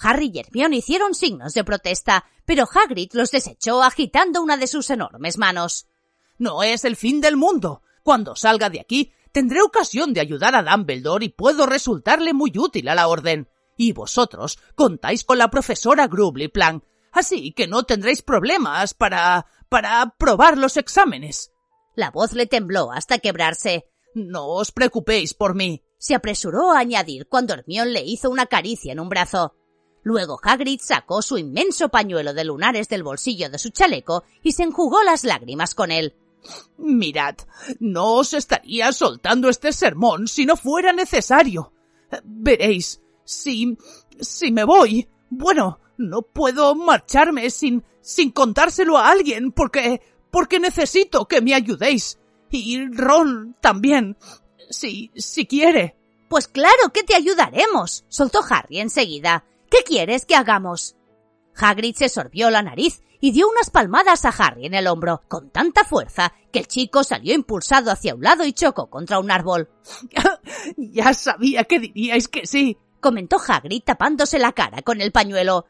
[0.00, 4.90] Harry y Hermione hicieron signos de protesta, pero Hagrid los desechó agitando una de sus
[4.90, 5.88] enormes manos.
[6.36, 7.82] No es el fin del mundo.
[8.02, 12.88] Cuando salga de aquí, tendré ocasión de ayudar a Dumbledore y puedo resultarle muy útil
[12.88, 13.48] a la orden.
[13.76, 16.82] Y vosotros contáis con la profesora Grubbly Plan,
[17.12, 19.46] así que no tendréis problemas para...
[19.68, 21.52] para probar los exámenes.
[21.94, 23.86] La voz le tembló hasta quebrarse.
[24.14, 25.82] No os preocupéis por mí.
[25.98, 29.56] Se apresuró a añadir cuando Hermión le hizo una caricia en un brazo.
[30.02, 34.62] Luego Hagrid sacó su inmenso pañuelo de lunares del bolsillo de su chaleco y se
[34.62, 36.16] enjugó las lágrimas con él.
[36.76, 37.34] Mirad,
[37.80, 41.72] no os estaría soltando este sermón si no fuera necesario.
[42.24, 43.76] Veréis, si...
[44.20, 45.08] si me voy...
[45.30, 50.00] Bueno, no puedo marcharme sin, sin contárselo a alguien porque,
[50.30, 52.18] porque necesito que me ayudéis.
[52.50, 54.16] Y Ron también.
[54.70, 55.96] Si, si quiere.
[56.28, 59.44] Pues claro que te ayudaremos, soltó Harry enseguida.
[59.70, 60.96] ¿Qué quieres que hagamos?
[61.56, 65.50] Hagrid se sorbió la nariz y dio unas palmadas a Harry en el hombro, con
[65.50, 69.70] tanta fuerza que el chico salió impulsado hacia un lado y chocó contra un árbol.
[70.76, 75.66] ya sabía que diríais que sí, comentó Hagrid tapándose la cara con el pañuelo.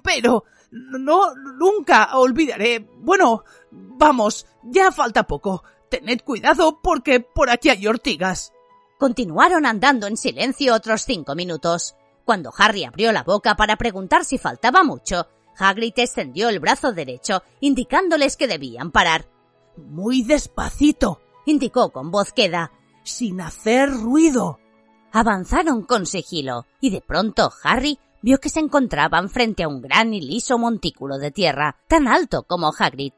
[0.00, 2.80] Pero no nunca olvidaré.
[2.98, 5.64] Bueno, vamos, ya falta poco.
[5.88, 8.52] Tened cuidado porque por aquí hay ortigas.
[8.98, 11.96] Continuaron andando en silencio otros cinco minutos.
[12.24, 15.26] Cuando Harry abrió la boca para preguntar si faltaba mucho,
[15.58, 19.26] Hagrid extendió el brazo derecho, indicándoles que debían parar.
[19.76, 24.58] Muy despacito, indicó con voz queda, sin hacer ruido.
[25.10, 30.14] Avanzaron con sigilo, y de pronto Harry vio que se encontraban frente a un gran
[30.14, 33.12] y liso montículo de tierra, tan alto como Hagrid.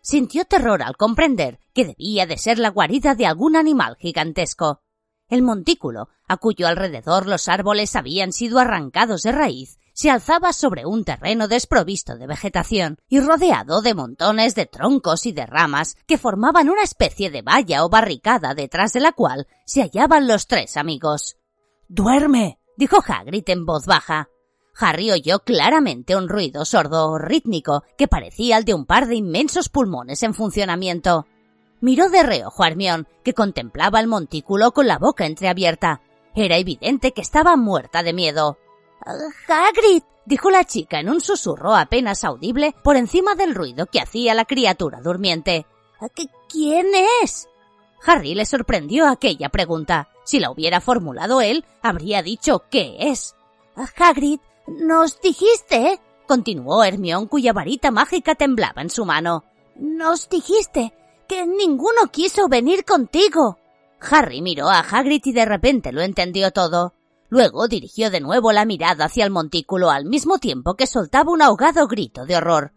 [0.00, 4.82] Sintió terror al comprender que debía de ser la guarida de algún animal gigantesco.
[5.28, 10.84] El montículo, a cuyo alrededor los árboles habían sido arrancados de raíz, se alzaba sobre
[10.84, 16.18] un terreno desprovisto de vegetación y rodeado de montones de troncos y de ramas que
[16.18, 20.76] formaban una especie de valla o barricada detrás de la cual se hallaban los tres
[20.76, 21.38] amigos.
[21.88, 24.28] Duerme, dijo Hagrid en voz baja.
[24.78, 29.14] Harry oyó claramente un ruido sordo o rítmico que parecía el de un par de
[29.14, 31.26] inmensos pulmones en funcionamiento.
[31.80, 36.02] Miró de reojo a Hermión, que contemplaba el montículo con la boca entreabierta.
[36.34, 38.58] Era evidente que estaba muerta de miedo.
[39.48, 44.34] Hagrid, dijo la chica en un susurro apenas audible por encima del ruido que hacía
[44.34, 45.66] la criatura durmiente.
[46.48, 46.88] ¿Quién
[47.22, 47.48] es?
[48.04, 50.08] Harry le sorprendió aquella pregunta.
[50.24, 53.34] Si la hubiera formulado él, habría dicho ¿qué es?
[53.96, 59.44] Hagrid, nos dijiste, continuó Hermión cuya varita mágica temblaba en su mano.
[59.76, 60.92] Nos dijiste
[61.28, 63.58] que ninguno quiso venir contigo.
[64.00, 66.94] Harry miró a Hagrid y de repente lo entendió todo.
[67.28, 71.42] Luego dirigió de nuevo la mirada hacia el montículo al mismo tiempo que soltaba un
[71.42, 72.72] ahogado grito de horror.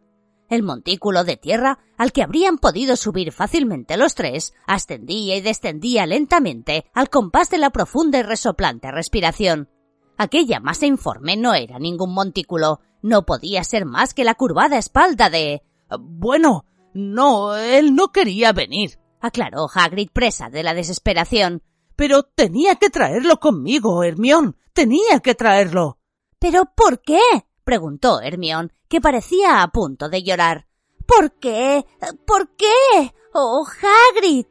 [0.50, 6.08] El montículo de tierra, al que habrían podido subir fácilmente los tres, ascendía y descendía
[6.08, 9.70] lentamente al compás de la profunda y resoplante respiración.
[10.22, 15.30] Aquella masa informe no era ningún montículo, no podía ser más que la curvada espalda
[15.30, 15.64] de.
[15.98, 21.64] Bueno, no, él no quería venir, aclaró Hagrid presa de la desesperación.
[21.96, 24.58] Pero tenía que traerlo conmigo, Hermión.
[24.74, 26.00] Tenía que traerlo.
[26.38, 27.22] ¿Pero por qué?
[27.64, 30.68] preguntó Hermión, que parecía a punto de llorar.
[31.06, 31.86] ¿Por qué?
[32.28, 33.14] ¿Por qué?
[33.34, 34.48] Oh, Hagrid.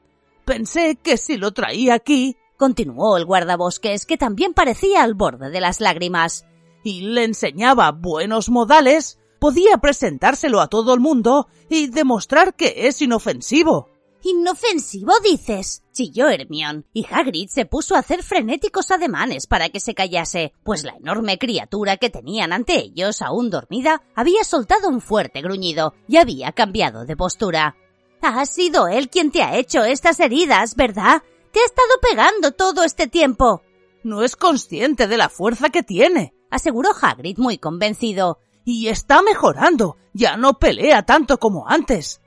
[0.47, 5.61] Pensé que si lo traía aquí, continuó el guardabosques, que también parecía al borde de
[5.61, 6.45] las lágrimas,
[6.85, 13.01] y le enseñaba buenos modales, podía presentárselo a todo el mundo y demostrar que es
[13.01, 13.89] inofensivo.
[14.23, 15.85] ¿Inofensivo dices?
[15.93, 20.83] chilló Hermión, y Hagrid se puso a hacer frenéticos ademanes para que se callase, pues
[20.83, 26.17] la enorme criatura que tenían ante ellos, aún dormida, había soltado un fuerte gruñido y
[26.17, 27.77] había cambiado de postura.
[28.21, 31.23] Ha sido él quien te ha hecho estas heridas, ¿verdad?
[31.53, 33.63] Te ha estado pegando todo este tiempo.
[34.03, 38.39] No es consciente de la fuerza que tiene, aseguró Hagrid muy convencido.
[38.65, 39.97] Y está mejorando.
[40.13, 42.21] Ya no pelea tanto como antes.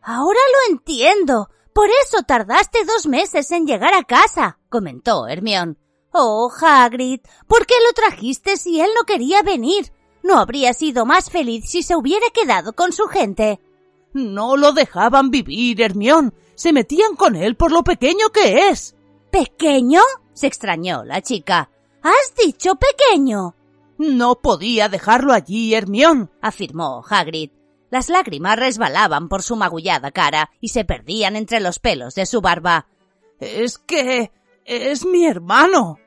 [0.00, 1.50] Ahora lo entiendo.
[1.74, 5.78] Por eso tardaste dos meses en llegar a casa, comentó Hermión.
[6.12, 9.92] Oh, Hagrid, ¿por qué lo trajiste si él no quería venir?
[10.22, 13.60] ¿No habría sido más feliz si se hubiera quedado con su gente?
[14.12, 16.34] No lo dejaban vivir, Hermión.
[16.54, 18.96] Se metían con él por lo pequeño que es.
[19.30, 20.00] ¿Pequeño?
[20.34, 21.70] se extrañó la chica.
[22.02, 23.54] ¿Has dicho pequeño?
[23.98, 27.50] No podía dejarlo allí, Hermión, afirmó Hagrid.
[27.90, 32.40] Las lágrimas resbalaban por su magullada cara y se perdían entre los pelos de su
[32.40, 32.86] barba.
[33.38, 34.32] Es que
[34.64, 35.98] es mi hermano.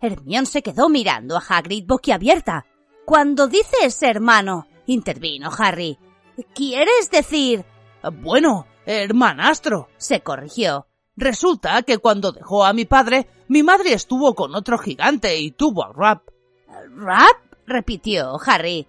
[0.00, 2.66] Hermión se quedó mirando a Hagrid boquiabierta.
[3.04, 5.98] Cuando dices hermano, intervino Harry.
[6.54, 7.64] ¿Quieres decir?
[8.20, 10.86] Bueno, hermanastro, se corrigió.
[11.16, 15.84] Resulta que cuando dejó a mi padre, mi madre estuvo con otro gigante y tuvo
[15.84, 16.28] a Rap.
[16.96, 17.36] ¿Rap?
[17.66, 18.86] repitió Harry.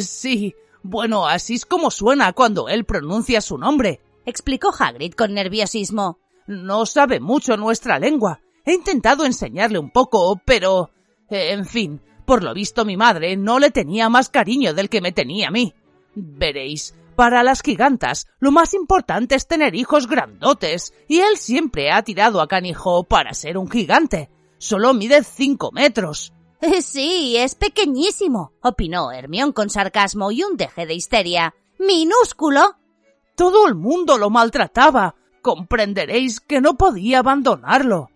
[0.00, 6.18] Sí, bueno, así es como suena cuando él pronuncia su nombre, explicó Hagrid con nerviosismo.
[6.46, 8.40] No sabe mucho nuestra lengua.
[8.64, 10.90] He intentado enseñarle un poco, pero...
[11.30, 15.12] En fin, por lo visto mi madre no le tenía más cariño del que me
[15.12, 15.74] tenía a mí.
[16.14, 22.02] Veréis, para las gigantas lo más importante es tener hijos grandotes, y él siempre ha
[22.02, 24.30] tirado a canijo para ser un gigante.
[24.58, 26.32] Solo mide cinco metros.
[26.80, 31.54] Sí, es pequeñísimo, opinó Hermión con sarcasmo y un deje de histeria.
[31.78, 32.76] ¡Minúsculo!
[33.34, 38.10] Todo el mundo lo maltrataba, comprenderéis que no podía abandonarlo.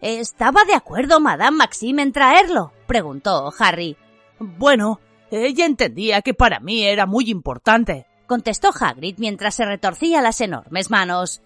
[0.00, 2.72] ¿Estaba de acuerdo Madame Maxime en traerlo?
[2.88, 3.96] preguntó Harry.
[4.40, 4.98] Bueno,
[5.32, 10.90] ella entendía que para mí era muy importante, contestó Hagrid mientras se retorcía las enormes
[10.90, 11.42] manos.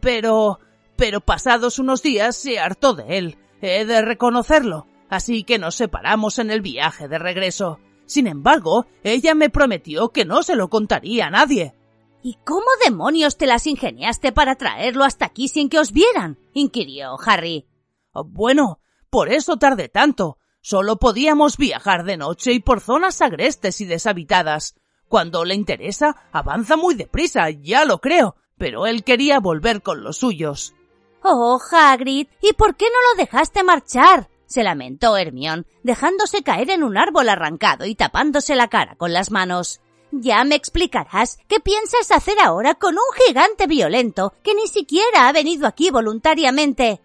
[0.00, 0.60] pero.
[0.96, 3.38] pero pasados unos días se hartó de él.
[3.60, 4.86] He de reconocerlo.
[5.08, 7.78] Así que nos separamos en el viaje de regreso.
[8.06, 11.74] Sin embargo, ella me prometió que no se lo contaría a nadie.
[12.22, 16.38] ¿Y cómo demonios te las ingeniaste para traerlo hasta aquí sin que os vieran?
[16.52, 17.66] inquirió Harry.
[18.12, 20.37] Bueno, por eso tardé tanto.
[20.68, 24.74] Solo podíamos viajar de noche y por zonas agrestes y deshabitadas.
[25.08, 30.18] Cuando le interesa, avanza muy deprisa, ya lo creo, pero él quería volver con los
[30.18, 30.74] suyos.
[31.22, 34.28] Oh, Hagrid, ¿y por qué no lo dejaste marchar?
[34.44, 39.30] se lamentó Hermión, dejándose caer en un árbol arrancado y tapándose la cara con las
[39.30, 39.80] manos.
[40.12, 45.32] Ya me explicarás qué piensas hacer ahora con un gigante violento que ni siquiera ha
[45.32, 47.00] venido aquí voluntariamente.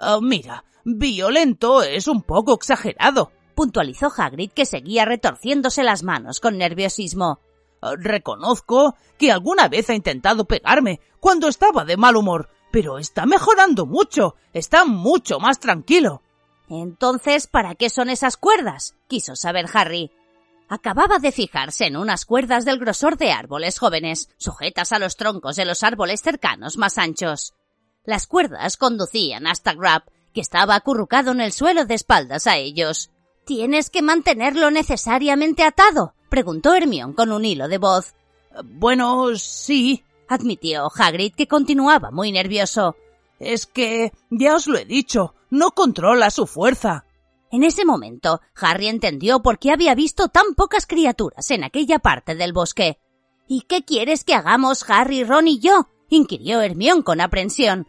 [0.00, 0.64] Oh, mira,
[0.96, 7.40] violento es un poco exagerado, puntualizó Hagrid que seguía retorciéndose las manos con nerviosismo.
[7.98, 13.86] Reconozco que alguna vez ha intentado pegarme cuando estaba de mal humor, pero está mejorando
[13.86, 16.22] mucho, está mucho más tranquilo.
[16.68, 18.94] Entonces, ¿para qué son esas cuerdas?
[19.08, 20.10] quiso saber Harry.
[20.68, 25.56] Acababa de fijarse en unas cuerdas del grosor de árboles jóvenes, sujetas a los troncos
[25.56, 27.54] de los árboles cercanos más anchos.
[28.04, 30.02] Las cuerdas conducían hasta Grab,
[30.32, 33.10] que estaba acurrucado en el suelo de espaldas a ellos.
[33.44, 36.14] ¿Tienes que mantenerlo necesariamente atado?
[36.28, 38.14] preguntó Hermión con un hilo de voz.
[38.64, 42.96] Bueno, sí, admitió Hagrid, que continuaba muy nervioso.
[43.38, 47.04] Es que, ya os lo he dicho, no controla su fuerza.
[47.50, 52.34] En ese momento, Harry entendió por qué había visto tan pocas criaturas en aquella parte
[52.34, 52.98] del bosque.
[53.46, 55.88] ¿Y qué quieres que hagamos Harry, Ron y yo?
[56.10, 57.86] inquirió Hermión con aprensión.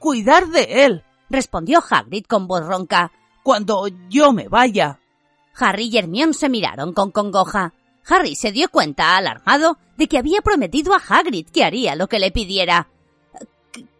[0.00, 3.10] Cuidar de él, respondió Hagrid con voz ronca.
[3.42, 5.00] Cuando yo me vaya.
[5.56, 7.74] Harry y Hermión se miraron con congoja.
[8.06, 12.20] Harry se dio cuenta, alarmado, de que había prometido a Hagrid que haría lo que
[12.20, 12.88] le pidiera.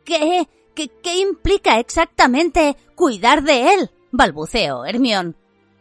[0.05, 0.49] ¿Qué?
[0.75, 3.91] ¿Qué, qué implica exactamente cuidar de él?
[4.11, 5.37] balbuceó Hermión.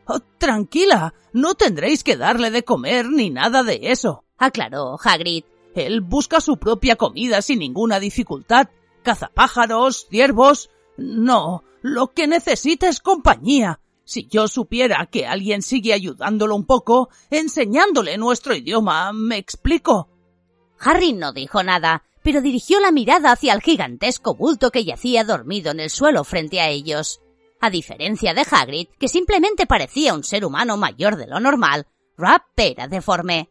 [0.05, 5.45] Oh, tranquila, no tendréis que darle de comer ni nada de eso, aclaró Hagrid.
[5.75, 8.67] Él busca su propia comida sin ninguna dificultad.
[9.03, 10.69] Caza pájaros, ciervos.
[10.97, 13.79] No, lo que necesita es compañía.
[14.03, 20.09] Si yo supiera que alguien sigue ayudándolo un poco, enseñándole nuestro idioma, ¿me explico?
[20.79, 25.71] Harry no dijo nada, pero dirigió la mirada hacia el gigantesco bulto que yacía dormido
[25.71, 27.21] en el suelo frente a ellos.
[27.59, 31.85] A diferencia de Hagrid, que simplemente parecía un ser humano mayor de lo normal,
[32.17, 33.50] Rap era deforme.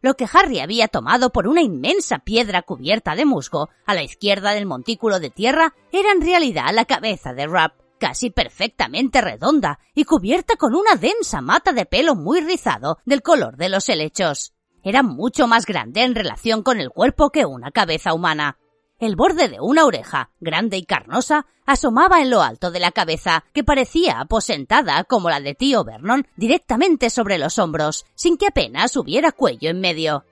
[0.00, 4.52] Lo que Harry había tomado por una inmensa piedra cubierta de musgo a la izquierda
[4.52, 10.04] del montículo de tierra era en realidad la cabeza de Rap, casi perfectamente redonda y
[10.04, 14.52] cubierta con una densa mata de pelo muy rizado del color de los helechos.
[14.84, 18.56] Era mucho más grande en relación con el cuerpo que una cabeza humana.
[18.98, 23.44] El borde de una oreja, grande y carnosa, asomaba en lo alto de la cabeza,
[23.52, 28.96] que parecía aposentada como la de tío Vernon directamente sobre los hombros, sin que apenas
[28.96, 30.24] hubiera cuello en medio.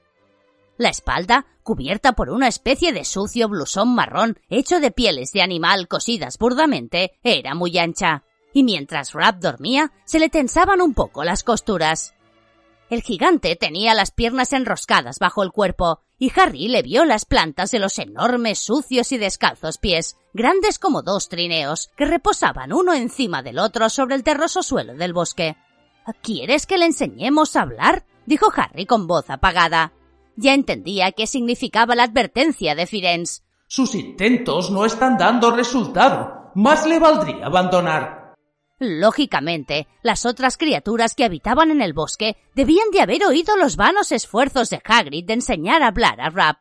[0.79, 5.87] La espalda, cubierta por una especie de sucio blusón marrón hecho de pieles de animal
[5.87, 11.45] cosidas burdamente, era muy ancha, y mientras Rap dormía, se le tensaban un poco las
[11.45, 12.16] costuras.
[12.89, 17.71] El gigante tenía las piernas enroscadas bajo el cuerpo, y Harry le vio las plantas
[17.73, 23.43] de los enormes, sucios y descalzos pies, grandes como dos trineos, que reposaban uno encima
[23.43, 25.57] del otro sobre el terroso suelo del bosque.
[26.23, 28.07] ¿Quieres que le enseñemos a hablar?
[28.25, 29.93] dijo Harry con voz apagada.
[30.37, 33.43] Ya entendía qué significaba la advertencia de Firenze.
[33.67, 36.53] Sus intentos no están dando resultado.
[36.55, 38.26] Más le valdría abandonar.
[38.79, 44.13] Lógicamente, las otras criaturas que habitaban en el bosque debían de haber oído los vanos
[44.13, 46.59] esfuerzos de Hagrid de enseñar a hablar a Rap.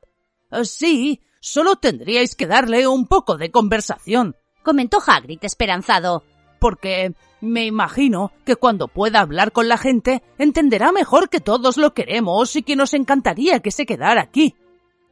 [0.51, 6.23] Eh, sí, solo tendríais que darle un poco de conversación, comentó Hagrid esperanzado.
[6.57, 11.93] Porque me imagino que cuando pueda hablar con la gente entenderá mejor que todos lo
[11.93, 14.55] queremos y que nos encantaría que se quedara aquí.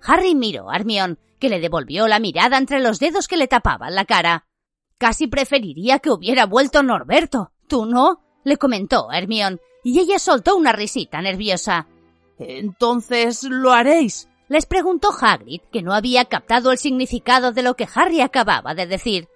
[0.01, 3.93] Harry miró a Hermione, que le devolvió la mirada entre los dedos que le tapaban
[3.93, 4.47] la cara.
[4.97, 7.51] Casi preferiría que hubiera vuelto Norberto.
[7.67, 8.21] ¿Tú no?
[8.43, 11.87] le comentó Hermión, y ella soltó una risita nerviosa.
[12.37, 14.29] Entonces lo haréis.
[14.49, 18.85] les preguntó Hagrid, que no había captado el significado de lo que Harry acababa de
[18.85, 19.27] decir.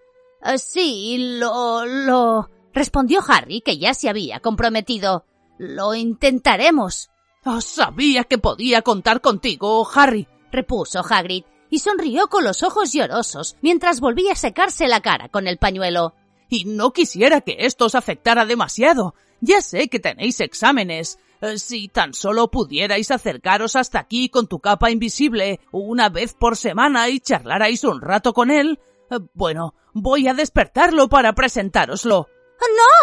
[0.42, 1.86] Ah, sí, lo.
[1.86, 2.50] lo.
[2.74, 5.26] respondió Harry, que ya se había comprometido.
[5.58, 7.10] Lo intentaremos.
[7.46, 13.56] Oh, sabía que podía contar contigo, Harry, repuso Hagrid, y sonrió con los ojos llorosos
[13.62, 16.14] mientras volvía a secarse la cara con el pañuelo.
[16.50, 19.16] Y no quisiera que esto os afectara demasiado.
[19.42, 21.20] Ya sé que tenéis exámenes.
[21.42, 26.58] Eh, si tan solo pudierais acercaros hasta aquí con tu capa invisible una vez por
[26.58, 28.80] semana y charlarais un rato con él.
[29.12, 32.28] Eh, bueno, voy a despertarlo para presentároslo.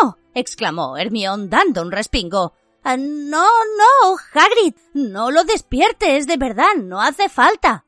[0.03, 0.19] ¡No!
[0.35, 2.55] exclamó Hermión dando un respingo.
[2.83, 7.84] Ah, no, no, Hagrid, no lo despiertes, de verdad, no hace falta.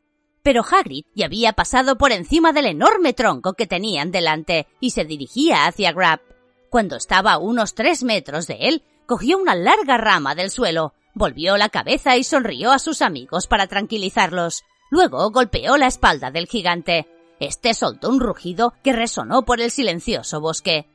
[0.47, 5.05] Pero Hagrid ya había pasado por encima del enorme tronco que tenían delante y se
[5.05, 6.21] dirigía hacia Grab.
[6.71, 11.57] Cuando estaba a unos tres metros de él, cogió una larga rama del suelo, volvió
[11.57, 14.63] la cabeza y sonrió a sus amigos para tranquilizarlos.
[14.89, 17.09] Luego golpeó la espalda del gigante.
[17.41, 20.89] Este soltó un rugido que resonó por el silencioso bosque.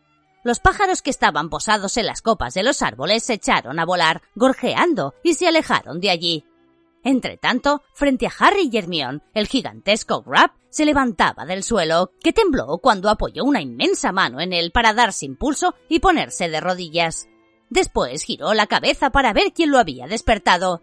[0.46, 4.22] Los pájaros que estaban posados en las copas de los árboles se echaron a volar,
[4.34, 6.46] gorjeando, y se alejaron de allí.
[7.04, 12.78] Entretanto, frente a Harry y Hermione, el gigantesco Grab se levantaba del suelo, que tembló
[12.78, 17.28] cuando apoyó una inmensa mano en él para darse impulso y ponerse de rodillas.
[17.70, 20.82] Después giró la cabeza para ver quién lo había despertado.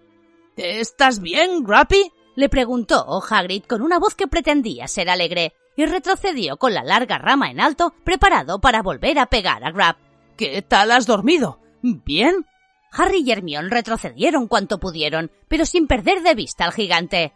[0.57, 2.13] ¿Estás bien, Grappy?
[2.35, 7.19] le preguntó Hagrid con una voz que pretendía ser alegre, y retrocedió con la larga
[7.19, 9.97] rama en alto, preparado para volver a pegar a Grab.
[10.37, 11.61] ¿Qué tal has dormido?
[11.83, 12.47] ¿Bien?
[12.93, 17.33] Harry y Hermione retrocedieron cuanto pudieron, pero sin perder de vista al gigante.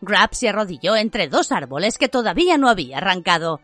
[0.00, 3.60] Grab se arrodilló entre dos árboles que todavía no había arrancado.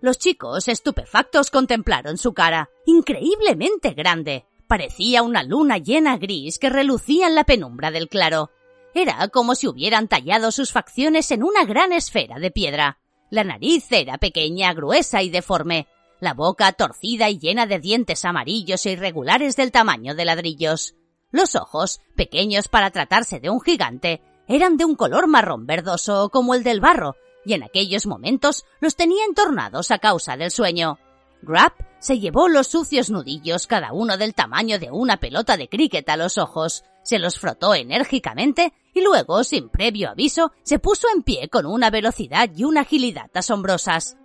[0.00, 4.46] Los chicos, estupefactos, contemplaron su cara, increíblemente grande.
[4.68, 8.50] Parecía una luna llena gris que relucía en la penumbra del claro.
[8.94, 12.98] Era como si hubieran tallado sus facciones en una gran esfera de piedra.
[13.30, 15.88] La nariz era pequeña, gruesa y deforme,
[16.20, 20.94] la boca torcida y llena de dientes amarillos e irregulares del tamaño de ladrillos.
[21.30, 26.54] Los ojos, pequeños para tratarse de un gigante, eran de un color marrón verdoso como
[26.54, 30.98] el del barro, y en aquellos momentos los tenía entornados a causa del sueño.
[31.42, 36.08] Grab se llevó los sucios nudillos, cada uno del tamaño de una pelota de cricket
[36.08, 41.22] a los ojos, se los frotó enérgicamente y luego, sin previo aviso, se puso en
[41.22, 44.16] pie con una velocidad y una agilidad asombrosas.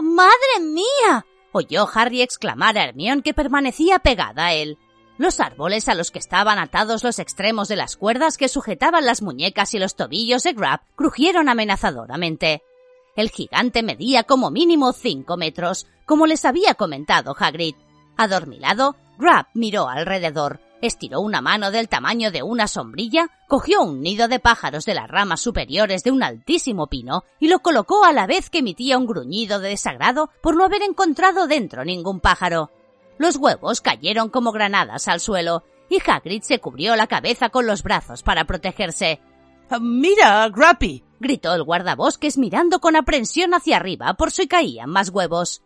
[0.00, 1.26] ¡Madre mía!
[1.58, 4.78] Oyó Harry exclamar a Hermione que permanecía pegada a él.
[5.18, 9.20] Los árboles a los que estaban atados los extremos de las cuerdas que sujetaban las
[9.20, 12.62] muñecas y los tobillos de Grab crujieron amenazadoramente.
[13.16, 17.74] El gigante medía como mínimo cinco metros, como les había comentado Hagrid.
[18.16, 24.28] Adormilado, Grab miró alrededor, estiró una mano del tamaño de una sombrilla, cogió un nido
[24.28, 28.26] de pájaros de las ramas superiores de un altísimo pino y lo colocó a la
[28.26, 32.70] vez que emitía un gruñido de desagrado por no haber encontrado dentro ningún pájaro.
[33.18, 37.82] Los huevos cayeron como granadas al suelo y Hagrid se cubrió la cabeza con los
[37.82, 39.20] brazos para protegerse.
[39.80, 41.04] ¡Mira, Grappy!
[41.20, 45.62] gritó el guardabosques mirando con aprensión hacia arriba por si caían más huevos.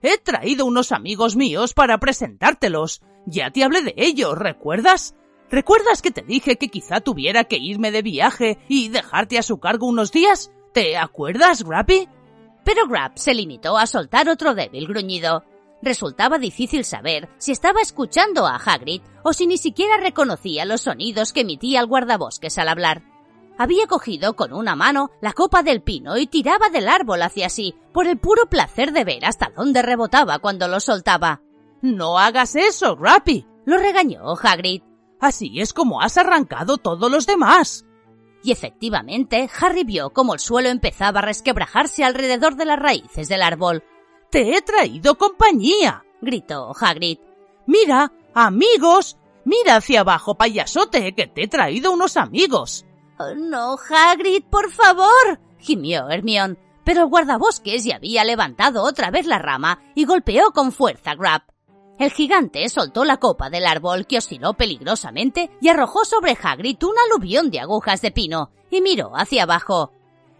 [0.00, 3.02] He traído unos amigos míos para presentártelos.
[3.26, 5.14] Ya te hablé de ellos, ¿recuerdas?
[5.50, 9.58] ¿Recuerdas que te dije que quizá tuviera que irme de viaje y dejarte a su
[9.58, 10.50] cargo unos días?
[10.72, 12.08] ¿Te acuerdas, Grappy?
[12.64, 15.44] Pero Grab se limitó a soltar otro débil gruñido.
[15.82, 21.32] Resultaba difícil saber si estaba escuchando a Hagrid o si ni siquiera reconocía los sonidos
[21.32, 23.02] que emitía el guardabosques al hablar.
[23.58, 27.74] Había cogido con una mano la copa del pino y tiraba del árbol hacia sí,
[27.92, 31.42] por el puro placer de ver hasta dónde rebotaba cuando lo soltaba.
[31.82, 34.82] No hagas eso, Rappy, lo regañó Hagrid.
[35.20, 37.84] Así es como has arrancado todos los demás.
[38.44, 43.42] Y efectivamente, Harry vio cómo el suelo empezaba a resquebrajarse alrededor de las raíces del
[43.42, 43.84] árbol.
[44.30, 47.18] Te he traído compañía, gritó Hagrid.
[47.66, 52.84] Mira, amigos, mira hacia abajo, payasote, que te he traído unos amigos.
[53.18, 56.58] Oh, no, Hagrid, por favor, gimió Hermión.
[56.84, 61.14] Pero el guardabosques ya había levantado otra vez la rama y golpeó con fuerza a
[61.14, 61.51] Grab.
[61.98, 66.94] El gigante soltó la copa del árbol que osciló peligrosamente y arrojó sobre Hagrid un
[67.06, 69.92] aluvión de agujas de pino y miró hacia abajo.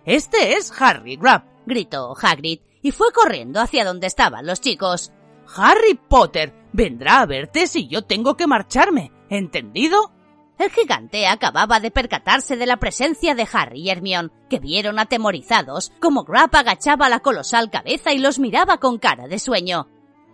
[0.04, 5.12] Este es Harry Grab, gritó Hagrid y fue corriendo hacia donde estaban los chicos.
[5.56, 10.12] Harry Potter vendrá a verte si yo tengo que marcharme, ¿entendido?
[10.58, 15.92] El gigante acababa de percatarse de la presencia de Harry y Hermione, que vieron atemorizados
[16.00, 19.88] como Grab agachaba la colosal cabeza y los miraba con cara de sueño.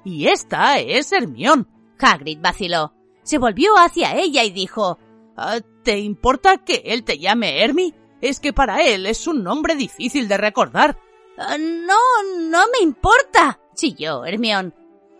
[0.04, 1.66] Y esta es Hermione.
[1.98, 2.94] Hagrid vaciló.
[3.22, 4.98] Se volvió hacia ella y dijo
[5.36, 7.94] ah, ¿Te importa que él te llame Hermi?
[8.20, 10.98] Es que para él es un nombre difícil de recordar.
[11.38, 11.94] Ah, no,
[12.40, 14.72] no me importa, chilló Hermione.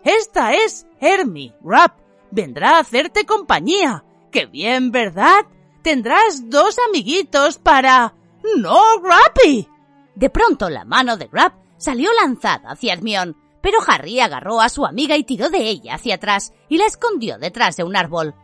[0.04, 1.92] Esta es Hermi, Grab.
[2.30, 4.04] Vendrá a hacerte compañía.
[4.30, 5.46] ¡Qué bien, ¿verdad?
[5.82, 8.14] Tendrás dos amiguitos para...
[8.56, 9.68] ¡No, Grappy!
[10.14, 14.84] De pronto la mano de Grab salió lanzada hacia Hermione, pero Harry agarró a su
[14.86, 18.34] amiga y tiró de ella hacia atrás y la escondió detrás de un árbol.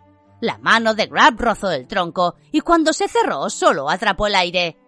[0.40, 4.78] La mano de Grab rozó el tronco y cuando se cerró solo atrapó el aire.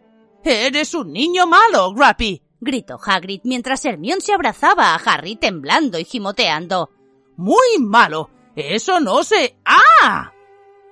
[0.44, 2.42] ¡Eres un niño malo, Grappy!
[2.60, 6.90] gritó Hagrid mientras Hermione se abrazaba a Harry temblando y gimoteando.
[7.36, 8.30] ¡Muy malo!
[8.54, 9.58] ¡Eso no se...
[9.64, 10.32] ¡Ah!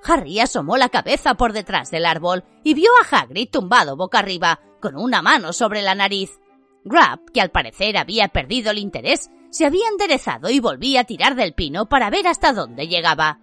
[0.04, 4.60] Harry asomó la cabeza por detrás del árbol y vio a Hagrid tumbado boca arriba,
[4.80, 6.38] con una mano sobre la nariz.
[6.84, 11.34] Grab, que al parecer había perdido el interés, se había enderezado y volvía a tirar
[11.34, 13.40] del pino para ver hasta dónde llegaba.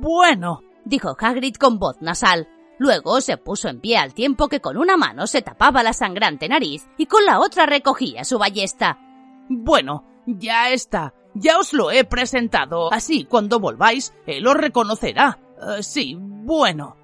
[0.00, 2.48] Bueno, dijo Hagrid con voz nasal.
[2.78, 6.48] Luego se puso en pie al tiempo que con una mano se tapaba la sangrante
[6.48, 8.98] nariz y con la otra recogía su ballesta.
[9.48, 11.14] Bueno, ya está.
[11.34, 12.92] Ya os lo he presentado.
[12.92, 15.38] Así, cuando volváis, él os reconocerá.
[15.60, 16.96] Eh, sí, bueno.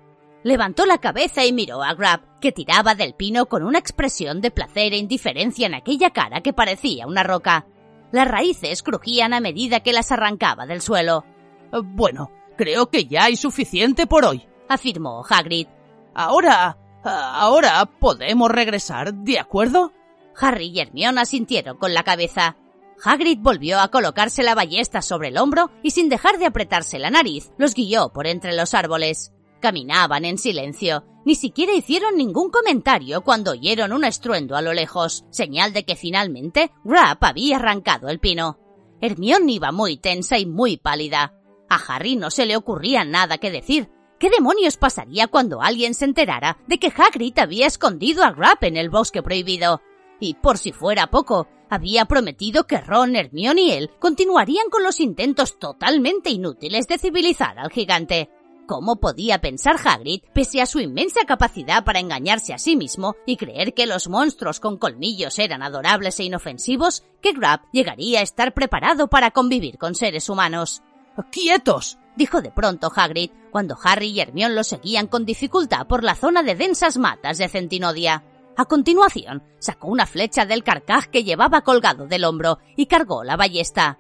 [0.44, 4.50] Levantó la cabeza y miró a Grab, que tiraba del pino con una expresión de
[4.50, 7.66] placer e indiferencia en aquella cara que parecía una roca.
[8.10, 11.24] Las raíces crujían a medida que las arrancaba del suelo.
[11.70, 15.68] Bueno, creo que ya hay suficiente por hoy, afirmó Hagrid.
[16.14, 16.76] Ahora...
[17.04, 19.92] ahora podemos regresar, ¿de acuerdo?
[20.40, 22.56] Harry y Hermione asintieron con la cabeza.
[23.04, 27.10] Hagrid volvió a colocarse la ballesta sobre el hombro y sin dejar de apretarse la
[27.10, 29.32] nariz, los guió por entre los árboles.
[29.62, 31.04] Caminaban en silencio.
[31.24, 35.94] Ni siquiera hicieron ningún comentario cuando oyeron un estruendo a lo lejos, señal de que
[35.94, 38.58] finalmente Grab había arrancado el pino.
[39.00, 41.34] Hermione iba muy tensa y muy pálida.
[41.70, 43.88] A Harry no se le ocurría nada que decir.
[44.18, 48.76] ¿Qué demonios pasaría cuando alguien se enterara de que Hagrid había escondido a Grab en
[48.76, 49.80] el bosque prohibido?
[50.18, 54.98] Y por si fuera poco, había prometido que Ron, Hermione y él continuarían con los
[54.98, 58.28] intentos totalmente inútiles de civilizar al gigante.
[58.66, 63.36] ¿Cómo podía pensar Hagrid, pese a su inmensa capacidad para engañarse a sí mismo y
[63.36, 68.54] creer que los monstruos con colmillos eran adorables e inofensivos, que Grab llegaría a estar
[68.54, 70.82] preparado para convivir con seres humanos?
[71.30, 71.98] ¡Quietos!
[72.16, 76.42] dijo de pronto Hagrid, cuando Harry y Hermione lo seguían con dificultad por la zona
[76.42, 78.24] de densas matas de centinodia.
[78.56, 83.36] A continuación, sacó una flecha del carcaj que llevaba colgado del hombro y cargó la
[83.36, 83.98] ballesta.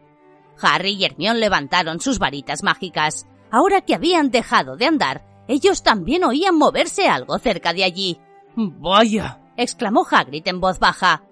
[0.60, 3.26] Harry y Hermione levantaron sus varitas mágicas.
[3.52, 8.18] Ahora que habían dejado de andar, ellos también oían moverse algo cerca de allí.
[8.56, 9.40] ¡Vaya!
[9.58, 11.22] exclamó Hagrid en voz baja.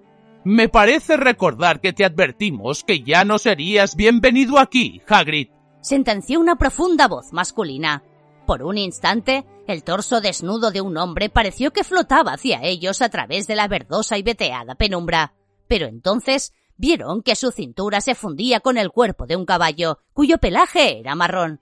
[0.43, 5.49] Me parece recordar que te advertimos que ya no serías bienvenido aquí, Hagrid.
[5.81, 8.03] Sentenció una profunda voz masculina.
[8.45, 13.09] Por un instante, el torso desnudo de un hombre pareció que flotaba hacia ellos a
[13.09, 15.33] través de la verdosa y veteada penumbra.
[15.67, 20.37] Pero entonces vieron que su cintura se fundía con el cuerpo de un caballo, cuyo
[20.37, 21.60] pelaje era marrón.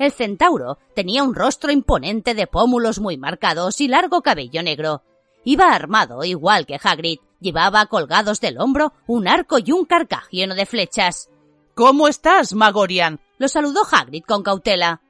[0.00, 5.02] El centauro tenía un rostro imponente de pómulos muy marcados y largo cabello negro.
[5.44, 7.18] Iba armado igual que Hagrid.
[7.38, 11.28] Llevaba colgados del hombro un arco y un carcaj lleno de flechas.
[11.74, 13.20] ¿Cómo estás, Magorian?
[13.36, 15.02] Lo saludó Hagrid con cautela.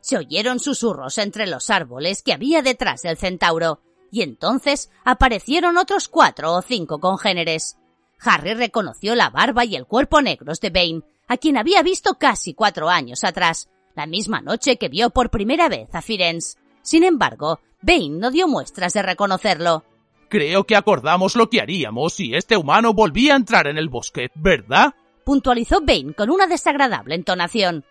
[0.00, 6.08] Se oyeron susurros entre los árboles que había detrás del centauro, y entonces aparecieron otros
[6.08, 7.76] cuatro o cinco congéneres.
[8.18, 12.54] Harry reconoció la barba y el cuerpo negros de Bane, a quien había visto casi
[12.54, 13.68] cuatro años atrás,
[13.98, 16.56] la misma noche que vio por primera vez a Firenze.
[16.82, 19.84] Sin embargo, Bane no dio muestras de reconocerlo.
[20.28, 24.30] Creo que acordamos lo que haríamos si este humano volvía a entrar en el bosque,
[24.34, 24.94] ¿verdad?
[25.24, 27.84] puntualizó Bane con una desagradable entonación.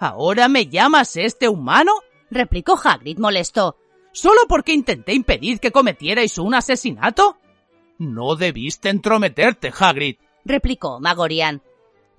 [0.00, 1.92] ¿Ahora me llamas este humano?
[2.30, 3.76] replicó Hagrid molesto.
[4.12, 7.36] ¿Solo porque intenté impedir que cometierais un asesinato?
[7.98, 11.62] No debiste entrometerte, Hagrid, replicó Magorian.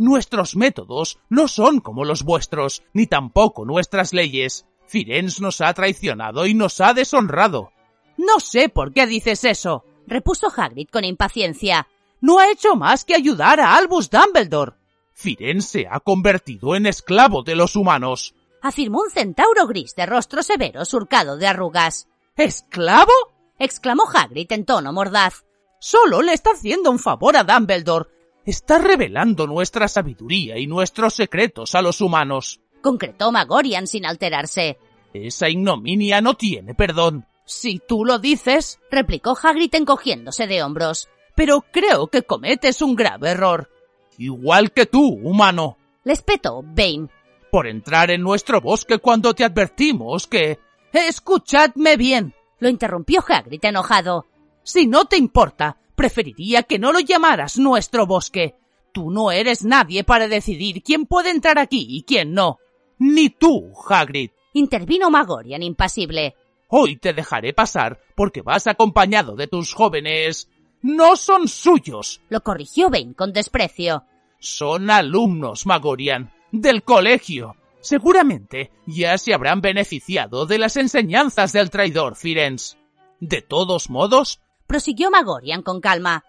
[0.01, 4.65] Nuestros métodos no son como los vuestros, ni tampoco nuestras leyes.
[4.87, 7.71] Firenze nos ha traicionado y nos ha deshonrado.
[8.17, 11.87] No sé por qué dices eso, repuso Hagrid con impaciencia.
[12.19, 14.71] No ha hecho más que ayudar a Albus Dumbledore.
[15.13, 18.33] Firenze se ha convertido en esclavo de los humanos,
[18.63, 22.07] afirmó un centauro gris de rostro severo surcado de arrugas.
[22.35, 23.13] ¿Esclavo?
[23.59, 25.45] exclamó Hagrid en tono mordaz.
[25.79, 28.09] Solo le está haciendo un favor a Dumbledore.
[28.45, 34.77] Está revelando nuestra sabiduría y nuestros secretos a los humanos, concretó Magorian sin alterarse.
[35.13, 37.25] Esa ignominia no tiene perdón.
[37.45, 41.09] Si tú lo dices, replicó Hagrid encogiéndose de hombros.
[41.35, 43.69] Pero creo que cometes un grave error.
[44.17, 45.77] Igual que tú, humano.
[46.03, 47.09] Le espetó Bane.
[47.51, 50.59] Por entrar en nuestro bosque cuando te advertimos que...
[50.93, 52.33] Escuchadme bien.
[52.59, 54.27] Lo interrumpió Hagrid enojado.
[54.63, 58.55] Si no te importa, preferiría que no lo llamaras nuestro bosque.
[58.91, 62.57] Tú no eres nadie para decidir quién puede entrar aquí y quién no.
[62.97, 64.31] Ni tú, Hagrid.
[64.53, 66.33] Intervino Magorian impasible.
[66.69, 70.49] Hoy te dejaré pasar porque vas acompañado de tus jóvenes
[70.81, 72.19] No son suyos.
[72.29, 74.03] Lo corrigió Bane con desprecio.
[74.39, 77.57] Son alumnos, Magorian, del colegio.
[77.79, 82.75] Seguramente ya se habrán beneficiado de las enseñanzas del traidor Firenze.
[83.19, 84.41] De todos modos,
[84.71, 86.23] prosiguió Magorian con calma.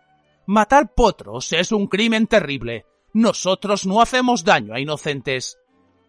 [0.47, 2.87] Matar potros es un crimen terrible.
[3.13, 5.59] Nosotros no hacemos daño a inocentes.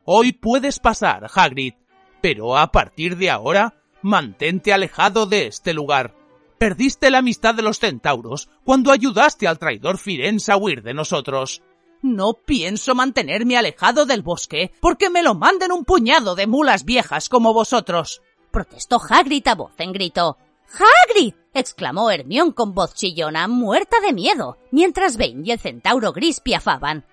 [0.03, 1.76] Hoy puedes pasar, Hagrid,
[2.23, 6.15] pero a partir de ahora, mantente alejado de este lugar.
[6.57, 11.61] Perdiste la amistad de los centauros cuando ayudaste al traidor Firenze a huir de nosotros.
[12.01, 17.30] No pienso mantenerme alejado del bosque porque me lo manden un puñado de mulas viejas
[17.30, 18.23] como vosotros.
[18.49, 20.39] Protestó Hagrid a voz en grito.
[20.73, 21.35] ¡Hagrid!
[21.54, 27.06] Exclamó Hermión con voz chillona, muerta de miedo, mientras Bane y el centauro gris piafaban.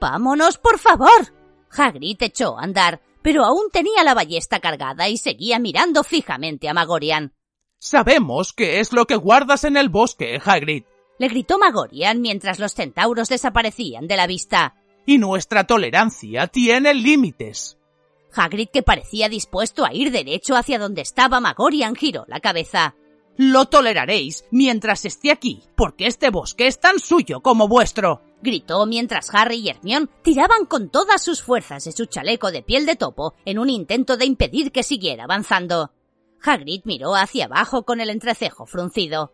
[0.00, 1.32] ¡Vámonos, por favor!
[1.70, 6.74] Hagrid echó a andar, pero aún tenía la ballesta cargada y seguía mirando fijamente a
[6.74, 7.32] Magorian.
[7.78, 10.84] Sabemos qué es lo que guardas en el bosque, Hagrid.
[11.18, 14.74] Le gritó Magorian mientras los centauros desaparecían de la vista.
[15.06, 17.78] Y nuestra tolerancia tiene límites.
[18.34, 22.94] Hagrid, que parecía dispuesto a ir derecho hacia donde estaba Magorian, giró la cabeza.
[23.36, 29.34] Lo toleraréis mientras esté aquí, porque este bosque es tan suyo como vuestro gritó mientras
[29.34, 33.34] Harry y Hermione tiraban con todas sus fuerzas de su chaleco de piel de topo
[33.44, 35.90] en un intento de impedir que siguiera avanzando.
[36.40, 39.32] Hagrid miró hacia abajo con el entrecejo fruncido.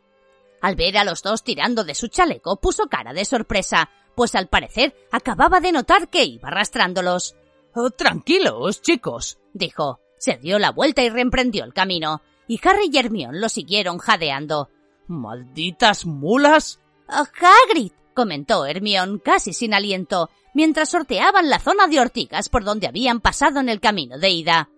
[0.63, 4.49] Al ver a los dos tirando de su chaleco puso cara de sorpresa, pues al
[4.49, 7.35] parecer acababa de notar que iba arrastrándolos.
[7.75, 10.01] Oh, tranquilos, chicos, dijo.
[10.19, 12.21] Se dio la vuelta y reemprendió el camino,
[12.51, 14.71] y Harry y Hermione lo siguieron jadeando.
[15.07, 16.81] ¡Malditas mulas!
[17.09, 22.89] Oh, Hagrid, comentó Hermión casi sin aliento, mientras sorteaban la zona de ortigas por donde
[22.89, 24.69] habían pasado en el camino de ida.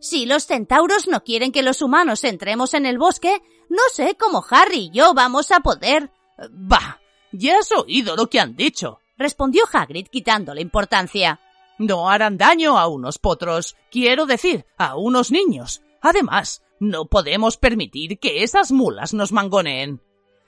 [0.00, 4.42] Si los centauros no quieren que los humanos entremos en el bosque, no sé cómo
[4.48, 6.10] Harry y yo vamos a poder.
[6.50, 6.98] Bah,
[7.30, 11.40] ya has oído lo que han dicho, respondió Hagrid quitándole importancia.
[11.76, 15.82] No harán daño a unos potros, quiero decir, a unos niños.
[16.00, 20.00] Además, no podemos permitir que esas mulas nos mangoneen.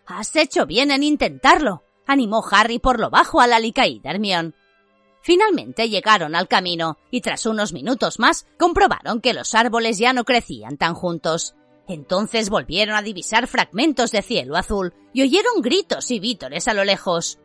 [0.07, 4.55] Has hecho bien en intentarlo, animó Harry por lo bajo al alicaída Hermión.
[5.23, 10.25] Finalmente llegaron al camino y tras unos minutos más comprobaron que los árboles ya no
[10.25, 11.55] crecían tan juntos.
[11.87, 16.85] Entonces volvieron a divisar fragmentos de cielo azul y oyeron gritos y vítores a lo
[16.85, 17.39] lejos.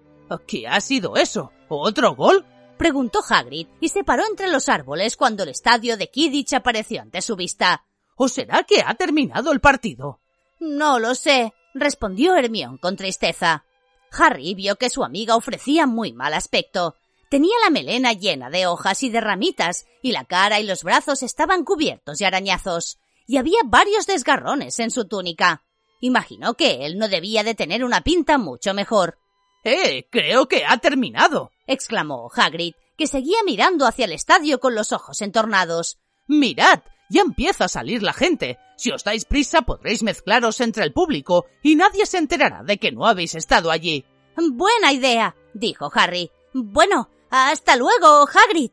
[0.47, 1.51] ¿Qué ha sido eso?
[1.67, 2.45] ¿Otro gol?
[2.77, 7.21] preguntó Hagrid y se paró entre los árboles cuando el estadio de Kidditch apareció ante
[7.21, 7.85] su vista.
[8.15, 10.19] ¿O será que ha terminado el partido?
[10.59, 13.65] No lo sé, respondió Hermión con tristeza.
[14.11, 16.95] Harry vio que su amiga ofrecía muy mal aspecto.
[17.29, 21.23] Tenía la melena llena de hojas y de ramitas, y la cara y los brazos
[21.23, 22.97] estaban cubiertos de arañazos,
[23.27, 25.63] y había varios desgarrones en su túnica.
[25.99, 29.17] Imaginó que él no debía de tener una pinta mucho mejor.
[29.63, 30.07] ¡Eh!
[30.11, 31.51] Creo que ha terminado.
[31.67, 35.97] exclamó Hagrid, que seguía mirando hacia el estadio con los ojos entornados.
[36.27, 38.57] Mirad, ya empieza a salir la gente.
[38.77, 42.91] Si os dais prisa podréis mezclaros entre el público y nadie se enterará de que
[42.91, 44.05] no habéis estado allí.
[44.35, 46.31] Buena idea, dijo Harry.
[46.53, 48.71] Bueno, hasta luego, Hagrid.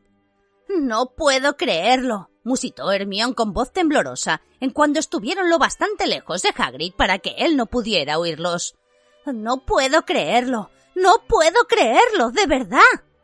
[0.69, 6.53] No puedo creerlo, musitó Hermión con voz temblorosa, en cuando estuvieron lo bastante lejos de
[6.55, 8.75] Hagrid para que él no pudiera oírlos.
[9.25, 12.81] No puedo creerlo, no puedo creerlo, de verdad.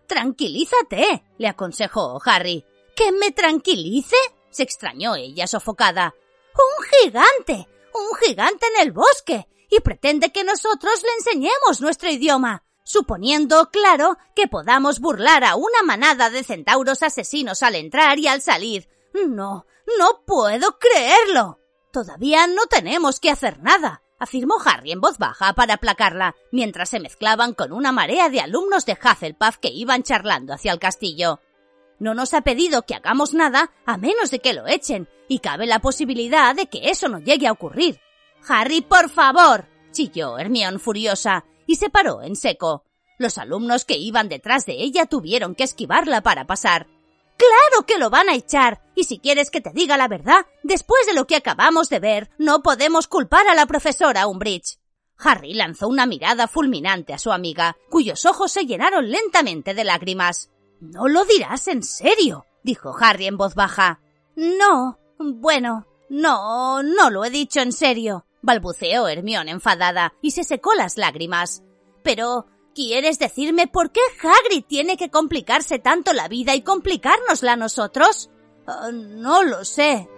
[0.07, 2.65] Tranquilízate, le aconsejó Harry.
[2.95, 4.15] ¿Que me tranquilice?
[4.49, 6.15] Se extrañó ella sofocada.
[6.53, 7.67] ¡Un gigante!
[7.93, 9.47] ¡Un gigante en el bosque!
[9.69, 15.83] Y pretende que nosotros le enseñemos nuestro idioma, suponiendo, claro, que podamos burlar a una
[15.83, 18.89] manada de centauros asesinos al entrar y al salir.
[19.13, 19.67] No,
[19.97, 21.59] no puedo creerlo.
[21.91, 26.99] Todavía no tenemos que hacer nada, afirmó Harry en voz baja para aplacarla, mientras se
[26.99, 31.39] mezclaban con una marea de alumnos de Hufflepuff que iban charlando hacia el castillo.
[31.99, 35.67] No nos ha pedido que hagamos nada a menos de que lo echen, y cabe
[35.67, 37.99] la posibilidad de que eso no llegue a ocurrir.
[38.47, 39.67] Harry, por favor.
[39.91, 42.85] chilló Hermión furiosa, y se paró en seco.
[43.17, 46.87] Los alumnos que iban detrás de ella tuvieron que esquivarla para pasar.
[47.37, 48.81] Claro que lo van a echar.
[48.95, 52.29] Y si quieres que te diga la verdad, después de lo que acabamos de ver,
[52.37, 54.77] no podemos culpar a la profesora Umbridge.
[55.17, 60.49] Harry lanzó una mirada fulminante a su amiga, cuyos ojos se llenaron lentamente de lágrimas.
[60.79, 64.01] No lo dirás en serio, dijo Harry en voz baja.
[64.35, 64.99] No.
[65.17, 70.97] Bueno, no, no lo he dicho en serio, balbuceó Hermión enfadada y se secó las
[70.97, 71.61] lágrimas.
[72.03, 77.57] Pero, ¿quieres decirme por qué Hagrid tiene que complicarse tanto la vida y complicárnosla a
[77.57, 78.29] nosotros?
[78.65, 80.09] Ah, no lo sé.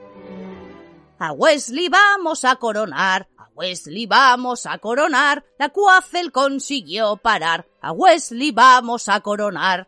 [1.18, 8.52] A Wesley vamos a coronar, Wesley vamos a coronar, la Quaffle consiguió parar, a Wesley
[8.52, 9.88] vamos a coronar.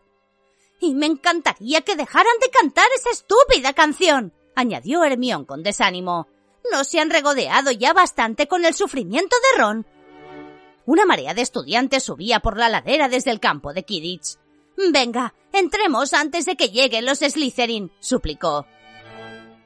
[0.84, 6.27] Y me encantaría que dejaran de cantar esa estúpida canción, añadió Hermión con desánimo.
[6.69, 9.88] No se han regodeado ya bastante con el sufrimiento de Ron.
[10.85, 14.38] Una marea de estudiantes subía por la ladera desde el campo de Kidditch.
[14.91, 18.68] Venga, entremos antes de que lleguen los Slytherin, suplicó.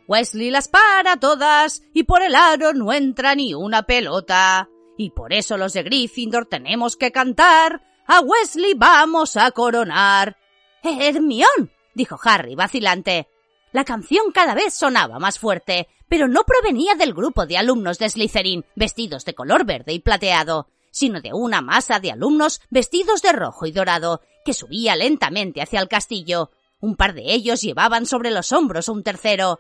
[0.08, 4.70] Wesley las para todas y por el aro no entra ni una pelota.
[5.00, 7.82] Y por eso los de Gryffindor tenemos que cantar.
[8.06, 10.38] A Wesley vamos a coronar.
[10.84, 13.28] Hermión, dijo Harry vacilante.
[13.72, 18.10] La canción cada vez sonaba más fuerte, pero no provenía del grupo de alumnos de
[18.10, 23.34] Slytherin vestidos de color verde y plateado, sino de una masa de alumnos vestidos de
[23.34, 26.52] rojo y dorado, que subía lentamente hacia el castillo.
[26.80, 29.60] Un par de ellos llevaban sobre los hombros un tercero.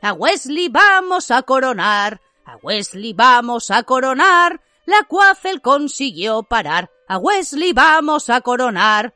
[0.00, 4.60] A Wesley vamos a coronar, a Wesley vamos a coronar.
[4.84, 9.14] La Quaffle consiguió parar, a Wesley vamos a coronar.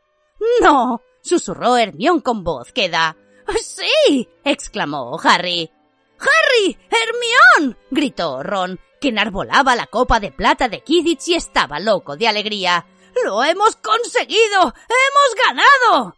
[0.61, 3.17] No, susurró Hermión con voz queda.
[3.63, 4.29] ¡Sí!
[4.45, 5.71] exclamó Harry.
[6.19, 6.79] ¡Harry!
[6.91, 7.79] ¡Hermión!
[7.91, 12.87] gritó Ron, que enarbolaba la copa de plata de Kidditch y estaba loco de alegría.
[13.25, 14.61] ¡Lo hemos conseguido!
[14.63, 16.17] ¡Hemos ganado!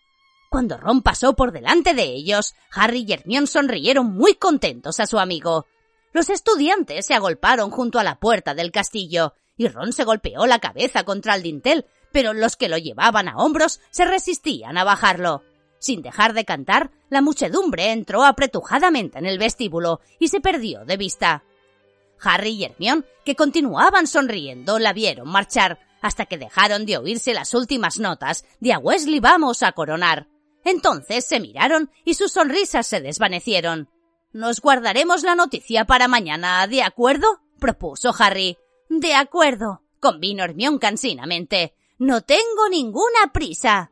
[0.51, 5.19] Cuando Ron pasó por delante de ellos, Harry y Hermione sonrieron muy contentos a su
[5.19, 5.67] amigo.
[6.13, 10.59] Los estudiantes se agolparon junto a la puerta del castillo, y Ron se golpeó la
[10.59, 15.43] cabeza contra el dintel, pero los que lo llevaban a hombros se resistían a bajarlo.
[15.79, 20.97] Sin dejar de cantar, la muchedumbre entró apretujadamente en el vestíbulo y se perdió de
[20.97, 21.45] vista.
[22.21, 27.55] Harry y Hermione, que continuaban sonriendo, la vieron marchar, hasta que dejaron de oírse las
[27.55, 30.29] últimas notas de a Wesley vamos a coronar.
[30.65, 33.89] Entonces se miraron y sus sonrisas se desvanecieron.
[34.33, 37.41] Nos guardaremos la noticia para mañana, ¿de acuerdo?
[37.59, 38.57] propuso Harry.
[38.89, 41.75] De acuerdo, convino Hermión cansinamente.
[41.99, 43.91] No tengo ninguna prisa.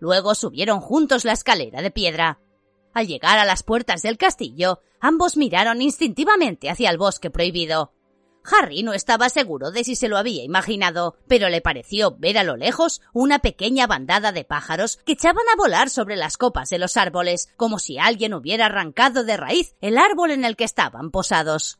[0.00, 2.40] Luego subieron juntos la escalera de piedra.
[2.92, 7.92] Al llegar a las puertas del castillo, ambos miraron instintivamente hacia el bosque prohibido.
[8.44, 12.42] Harry no estaba seguro de si se lo había imaginado, pero le pareció ver a
[12.42, 16.78] lo lejos una pequeña bandada de pájaros que echaban a volar sobre las copas de
[16.78, 21.12] los árboles, como si alguien hubiera arrancado de raíz el árbol en el que estaban
[21.12, 21.78] posados.